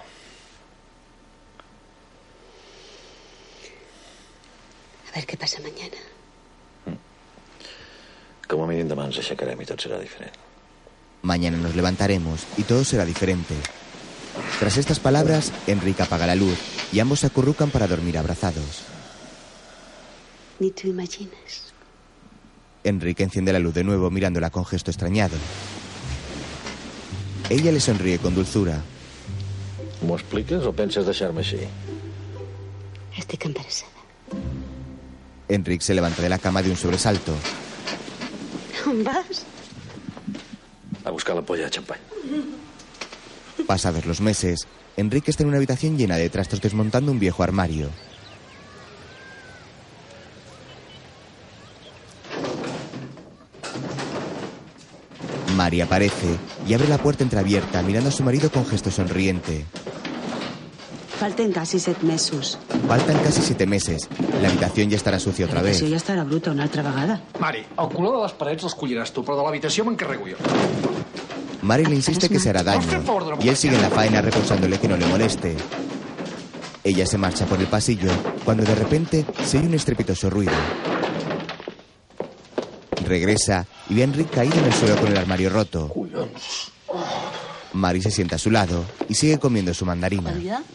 [5.09, 6.01] A ver qué pasa mañana.
[8.48, 10.36] Com a mínim demà ens aixecarem i tot serà diferent.
[11.22, 13.55] Mañana nos levantaremos y todo será diferente.
[14.59, 16.59] Tras estas palabras, Enrique apaga la luz
[16.93, 18.85] y ambos se acurrucan para dormir abrazados.
[20.59, 21.72] Ni tú imaginas.
[22.85, 25.36] Enrique enciende la luz de nuevo mirándola con gesto extrañado.
[27.51, 28.83] Ella le sonríe con dulzura.
[30.05, 31.62] M'ho expliques o penses deixar-me així?
[33.19, 33.91] Estic embarazada.
[35.49, 37.35] Enrique se levanta de la cama de un sobresalto.
[38.87, 39.45] On vas?
[41.05, 42.01] A buscar la polla de champany.
[43.66, 47.89] Pasados los meses, Enrique está en una habitación llena de trastos desmontando un viejo armario.
[55.59, 59.64] Mari aparece y abre la puerta entreabierta mirando a su marido con gesto sonriente.
[61.18, 62.60] Falten casi set mesos.
[62.86, 64.09] Faltan casi siete meses.
[64.40, 65.82] La habitación ya estará sucia otra vez.
[65.82, 67.16] Això ja estarà bruta una altra vegada.
[67.43, 70.39] Mari, el color de les parets l'escolliràs tu, però de l'habitació m'encarrego jo.
[71.66, 73.02] Mari le insiste que se hará daño
[73.43, 75.56] y él sigue en la faena reprosándole que no le moleste.
[76.85, 78.12] Ella se marcha por el pasillo
[78.44, 80.55] cuando de repente se oye un estrepitoso ruido.
[83.09, 85.93] Regresa y ve a Enrique caído en el suelo con el armario roto.
[87.72, 90.35] Mari se sienta a su lado y sigue comiendo su mandarina.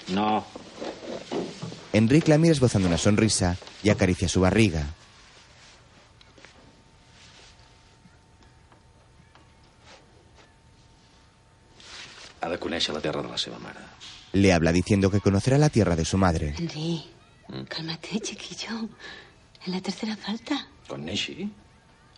[0.10, 0.44] No.
[1.94, 4.88] Enrique la mira esbozando una sonrisa y acaricia su barriga.
[12.42, 13.80] Ha de conèixer la terra de la seva mare.
[14.34, 16.56] Le habla diciendo que conocerá la tierra de su madre.
[16.58, 17.06] Henry,
[17.70, 18.90] cálmate, chiquillo.
[19.66, 20.68] En la tercera falta.
[20.98, 21.50] Neixi, el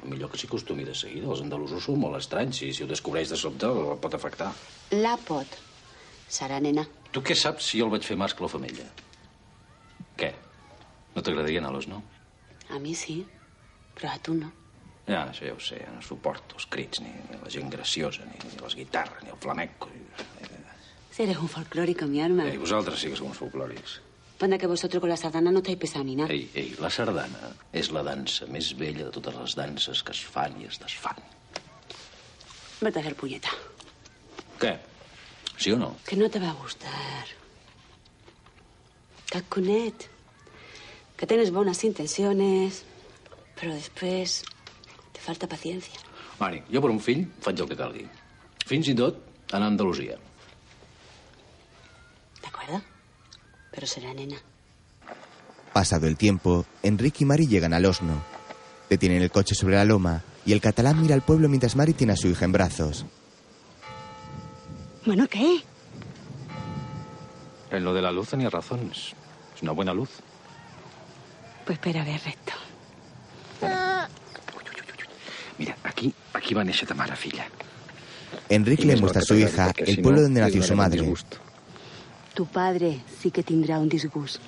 [0.10, 1.30] millor que s'hi acostumi de seguida.
[1.32, 4.52] Els andalusos són molt estranys i si ho descobreix de sobte el pot afectar.
[4.96, 5.58] La pot.
[6.30, 6.86] Serà nena.
[7.12, 8.88] Tu què saps si jo el vaig fer mascle o femella?
[10.20, 10.32] Què?
[11.16, 12.02] No t'agradaria anar a l'os, no?
[12.74, 13.20] A mi sí,
[13.96, 14.52] però a tu no.
[15.06, 18.40] Ja, això ja ho sé, no suporto els crits, ni, ni la gent graciosa, ni,
[18.42, 19.92] ni les guitarres, ni el flamenco.
[21.12, 22.50] Si eres un folclórico, mi arma.
[22.50, 24.00] Ei, vosaltres sí que sou uns folclòrics.
[24.38, 26.34] Panda que vosotros con la sardana no estáis pesado ni nada.
[26.34, 30.24] Ei, ei, la sardana és la dansa més vella de totes les danses que es
[30.28, 31.22] fan i es desfan.
[32.82, 33.54] Vete a hacer puñeta.
[34.60, 34.74] Què?
[35.58, 35.94] Sí o no?
[36.06, 37.24] Que no te va a gustar.
[39.32, 40.10] Cacunet.
[41.16, 42.84] Que tienes buenas intenciones,
[43.60, 44.44] pero después
[45.14, 45.96] te falta paciencia.
[46.40, 48.04] Mari, jo per un fill faig el que calgui.
[48.68, 49.22] Fins i tot
[49.56, 50.20] anar a Andalusia.
[53.76, 54.38] Pero será nena.
[55.74, 58.24] Pasado el tiempo, Enrique y Mari llegan al Osno.
[58.90, 62.14] Detienen el coche sobre la loma y el catalán mira al pueblo mientras Mari tiene
[62.14, 63.06] a su hija en brazos.
[65.06, 65.62] Bueno, ¿qué?
[67.72, 68.90] En lo de la luz tenía razón.
[68.94, 70.10] Es una buena luz.
[71.66, 72.54] Pues espera a ver recto.
[75.58, 77.48] Mira, aquí, aquí va néixer ta mare, filla.
[78.50, 81.02] Enrique Y le muestra a su hija el pueblo donde nació su madre.
[82.36, 84.42] Tu padre sí que tendrá un disgusto.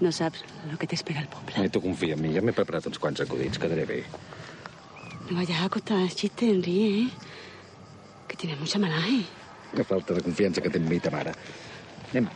[0.00, 1.52] No sabes lo que te espera el poble.
[1.56, 3.98] Eh, tu confia en mi, ja m'he preparat uns quants acudits, quedaré bé.
[5.28, 7.08] No vayas a contar chistes, Henry, ¿eh?
[8.26, 9.20] Que tiene mucha malaje.
[9.74, 11.34] La falta de confiança que té en mi ta mare.
[12.10, 12.26] Anem.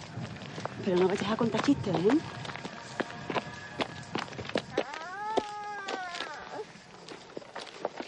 [0.85, 2.19] Pero no vayas a contar chistes, ¿eh?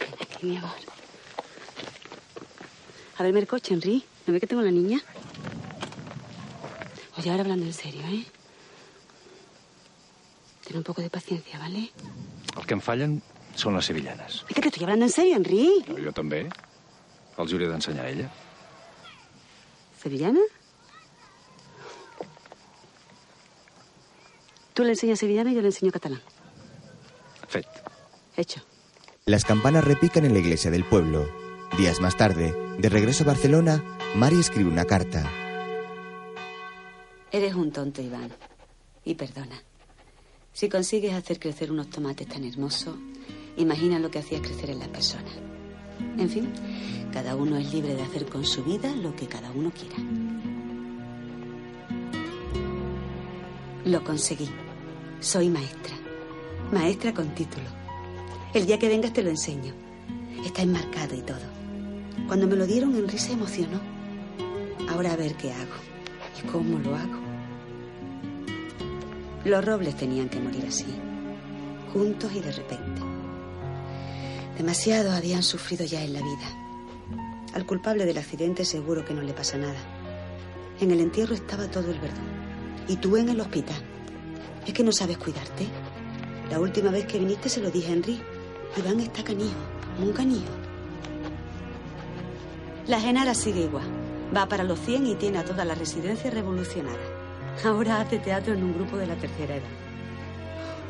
[0.00, 0.76] Ven aquí, mi amor.
[3.16, 4.04] A verme el coche, Henry.
[4.26, 5.00] ¿No ves que tengo una niña?
[7.28, 8.24] Oye, ahora hablando en serio, ¿eh?
[10.66, 11.90] Ten un poco de paciencia, ¿vale?
[12.56, 13.18] El que em fallen
[13.52, 14.38] són les sevillanes.
[14.48, 15.66] Viste que estoy hablando en serio, Henry.
[15.84, 16.46] Jo, jo també.
[17.36, 18.30] Els hauré d'ensenyar a ella.
[20.00, 20.40] ¿Sevillana?
[24.72, 26.22] Tú le enseñas sevillana y yo le enseño catalán.
[27.46, 27.68] Fet.
[28.38, 28.62] Hecho.
[29.26, 31.28] Las campanas repican en la iglesia del pueblo.
[31.76, 33.84] Días más tarde, de regreso a Barcelona,
[34.14, 35.30] Mari escribe una carta.
[37.30, 38.30] Eres un tonto, Iván.
[39.04, 39.62] Y perdona.
[40.52, 42.96] Si consigues hacer crecer unos tomates tan hermosos,
[43.58, 45.34] imagina lo que hacías crecer en las personas.
[46.16, 46.50] En fin,
[47.12, 49.96] cada uno es libre de hacer con su vida lo que cada uno quiera.
[53.84, 54.48] Lo conseguí.
[55.20, 55.96] Soy maestra.
[56.72, 57.66] Maestra con título.
[58.54, 59.74] El día que vengas te lo enseño.
[60.46, 61.36] Está enmarcado y todo.
[62.26, 63.80] Cuando me lo dieron, Henry se emocionó.
[64.88, 65.87] Ahora a ver qué hago
[66.42, 67.18] y cómo lo hago.
[69.44, 70.86] Los robles tenían que morir así,
[71.92, 73.00] juntos y de repente.
[74.56, 77.48] Demasiado habían sufrido ya en la vida.
[77.54, 79.78] Al culpable del accidente seguro que no le pasa nada.
[80.80, 82.28] En el entierro estaba todo el verdún.
[82.88, 83.82] Y tú en el hospital.
[84.66, 85.66] ¿Es que no sabes cuidarte?
[86.50, 88.20] La última vez que viniste se lo dije a Henry.
[88.76, 89.58] Iván está canijo,
[89.98, 90.52] muy canijo.
[92.86, 93.97] La Genara sigue igual.
[94.36, 96.98] Va para los 100 y tiene a toda la residencia revolucionada.
[97.64, 99.68] Ahora hace teatro en un grupo de la tercera edad.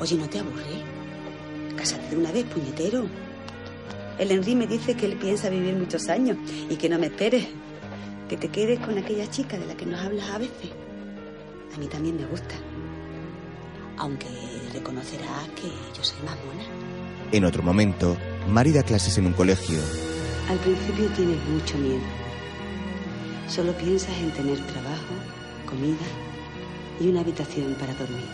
[0.01, 0.83] Oye, ¿no te aburre?
[1.77, 3.07] Cásate de una vez, puñetero.
[4.19, 6.37] El Henry me dice que él piensa vivir muchos años
[6.69, 7.47] y que no me esperes.
[8.29, 10.71] Que te quedes con aquella chica de la que nos hablas a veces.
[11.75, 12.55] A mí también me gusta.
[13.97, 14.27] Aunque
[14.73, 16.65] reconocerás que yo soy más mona.
[17.31, 18.17] En otro momento,
[18.49, 19.79] Mari da clases en un colegio.
[20.49, 22.28] Al principio tienes mucho miedo.
[23.49, 25.15] Solo piensas en tener trabajo,
[25.67, 25.97] comida
[27.01, 28.29] y una habitación para dormir.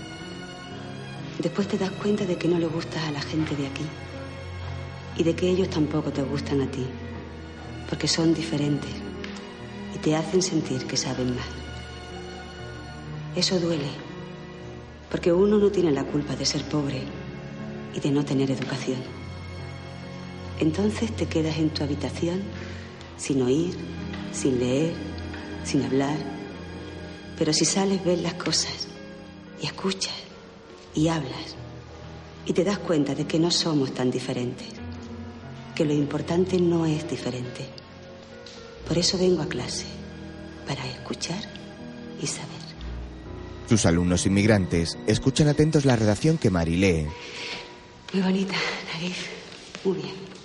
[1.38, 3.84] Después te das cuenta de que no le gustas a la gente de aquí
[5.16, 6.84] y de que ellos tampoco te gustan a ti,
[7.88, 8.90] porque son diferentes
[9.94, 11.46] y te hacen sentir que saben más.
[13.36, 13.90] Eso duele,
[15.10, 17.02] porque uno no tiene la culpa de ser pobre
[17.94, 18.98] y de no tener educación.
[20.58, 22.42] Entonces te quedas en tu habitación
[23.16, 23.74] sin oír,
[24.34, 24.92] sin leer,
[25.64, 26.16] sin hablar.
[27.38, 28.88] Pero si sales ves las cosas
[29.62, 30.14] y escuchas
[30.94, 31.56] y hablas
[32.46, 34.68] y te das cuenta de que no somos tan diferentes,
[35.74, 37.66] que lo importante no es diferente.
[38.86, 39.86] Por eso vengo a clase,
[40.66, 41.42] para escuchar
[42.20, 42.64] y saber.
[43.68, 47.06] Sus alumnos inmigrantes escuchan atentos la redacción que Mari lee.
[48.12, 48.54] Muy bonita,
[48.92, 49.16] nariz.
[49.84, 50.43] Muy bien.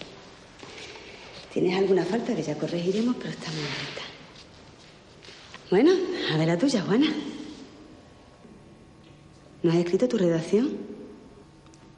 [1.53, 4.09] Tienes alguna falta que ya corregiremos, pero está muy bonita.
[5.71, 5.91] Bueno,
[6.33, 7.07] a ver la tuya, Juana.
[9.61, 10.69] ¿No has escrito tu redacción?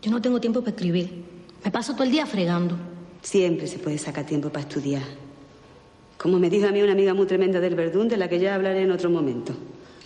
[0.02, 1.23] Yo no tengo tiempo para escribir.
[1.64, 2.76] Me paso todo el día fregando.
[3.22, 5.03] Siempre se puede sacar tiempo para estudiar.
[6.18, 8.56] Como me dijo a mí una amiga muy tremenda del Verdún, de la que ya
[8.56, 9.53] hablaré en otro momento.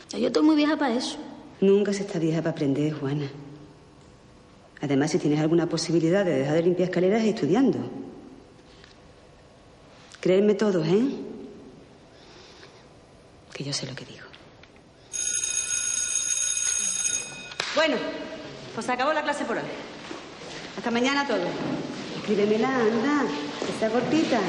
[0.10, 1.18] Ya yo estoy muy vieja para eso.
[1.62, 3.30] Nunca se está vieja para aprender, Juana.
[4.82, 7.80] Además, si tienes alguna posibilidad de dejar de limpiar escaleras, estudiando.
[10.26, 11.06] Créanme todos, ¿eh?
[13.54, 14.26] Que yo sé lo que digo.
[17.76, 17.96] Bueno,
[18.74, 19.70] pues se acabó la clase por hoy.
[20.76, 21.46] Hasta mañana todos.
[22.18, 23.24] Escríbemela, anda,
[23.64, 24.40] que está cortita.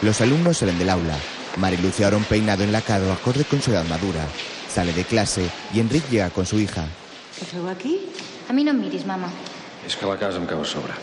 [0.00, 1.18] Los alumnos salen del aula.
[1.58, 4.26] Mari luce ahora un peinado enlacado acorde con su edad madura.
[4.70, 6.86] Sale de clase y Enric llega con su hija.
[7.38, 8.08] ¿Qué fue aquí?
[8.48, 9.28] A mi no em miris, mama.
[9.86, 10.94] És que la casa em cau a sobre.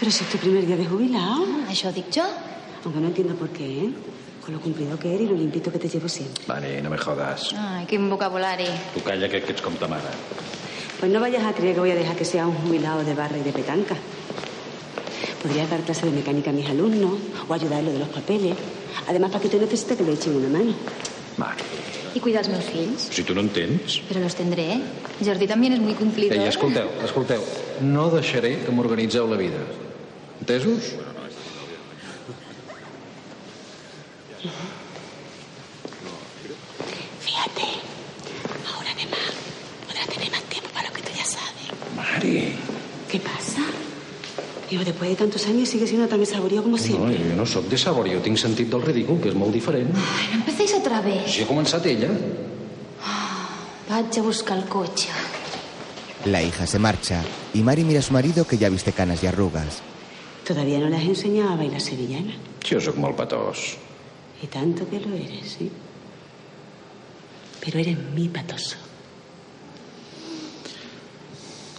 [0.00, 1.46] Pero si es tu primer día de jubilado.
[1.70, 2.26] Això dic jo.
[2.84, 3.90] Aunque no entiendo por qué, ¿eh?
[4.44, 6.42] Con lo cumplido que eres y lo limpito que te llevo siempre.
[6.48, 7.54] Vale, no me jodas.
[7.56, 8.66] Ai, quin vocabulari.
[8.92, 10.10] Tu calla, que, que ets com ta mare.
[10.98, 13.38] Pues no vayas a creer que voy a dejar que sea un jubilado de barra
[13.38, 13.94] y de petanca.
[15.42, 17.14] Podría dar clase de mecánica a mis alumnos
[17.48, 18.54] o ayudarle de los papeles.
[19.08, 20.74] Además, Paquito necesita que le echen una mano.
[21.38, 21.62] Mare,
[22.14, 23.08] I cuidar els meus fills.
[23.10, 24.02] si tu no entens...
[24.06, 24.80] Pero los tendré, ¿eh?
[25.24, 26.36] Jordi también es muy cumplidor.
[26.36, 27.40] Ei, escolteu, escolteu.
[27.80, 29.62] No deixaré que m'organitzeu la vida.
[30.40, 30.92] Entesos?
[37.20, 37.62] Fíjate,
[38.74, 39.20] ahora además
[39.86, 41.70] podrás tener más tiempo para lo que tú ya sabes.
[41.96, 42.54] Mari...
[43.10, 43.60] ¿Qué pasa?
[44.70, 47.18] Digo, después de tantos años sigue siendo tan desaborío como No, siempre.
[47.18, 49.92] jo no sóc de sabor, jo tinc sentit del ridícul, que és molt diferent.
[49.94, 51.28] Ai, no empecéis otra vez.
[51.28, 52.08] Si ha començat ella.
[53.90, 55.10] Vaig a buscar el cotxe.
[56.24, 57.20] La hija se marcha
[57.52, 59.82] y Mari mira a su marido que ya viste canas y arrugas.
[60.46, 62.32] Todavía no le has enseñado a bailar sevillana.
[62.64, 63.76] Jo sóc molt patós.
[64.42, 65.70] Y tanto que lo eres, ¿sí?
[67.64, 68.76] Pero eres mi patoso.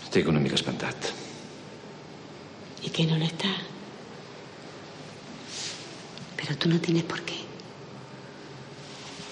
[0.04, 0.96] Estic una mica espantat.
[2.84, 3.50] ¿Y que no lo está?
[6.38, 7.36] Pero tú no tienes por qué.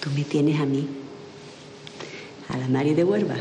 [0.01, 0.87] Tú me tienes a mí.
[2.49, 3.35] A la Mari de Huelva.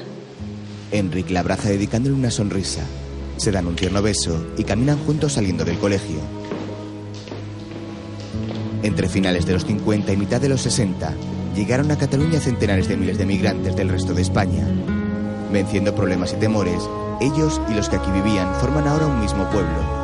[0.92, 2.84] Enric la abraza dedicándole una sonrisa.
[3.38, 6.39] Se dan un tierno beso y caminan juntos saliendo del colegio.
[8.82, 11.12] Entre finales de los 50 y mitad de los 60,
[11.54, 14.66] llegaron a Cataluña centenares de miles de migrantes del resto de España.
[15.52, 16.88] Venciendo problemas y temores,
[17.20, 20.00] ellos y los que aquí vivían forman ahora un mismo pueblo.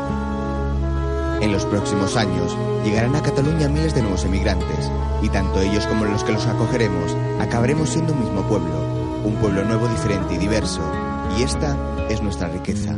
[1.41, 4.91] En los próximos años llegarán a Cataluña miles de nuevos emigrantes,
[5.23, 8.75] y tanto ellos como los que los acogeremos acabaremos siendo un mismo pueblo,
[9.25, 10.83] un pueblo nuevo, diferente y diverso,
[11.39, 11.77] y esta
[12.11, 12.95] es nuestra riqueza.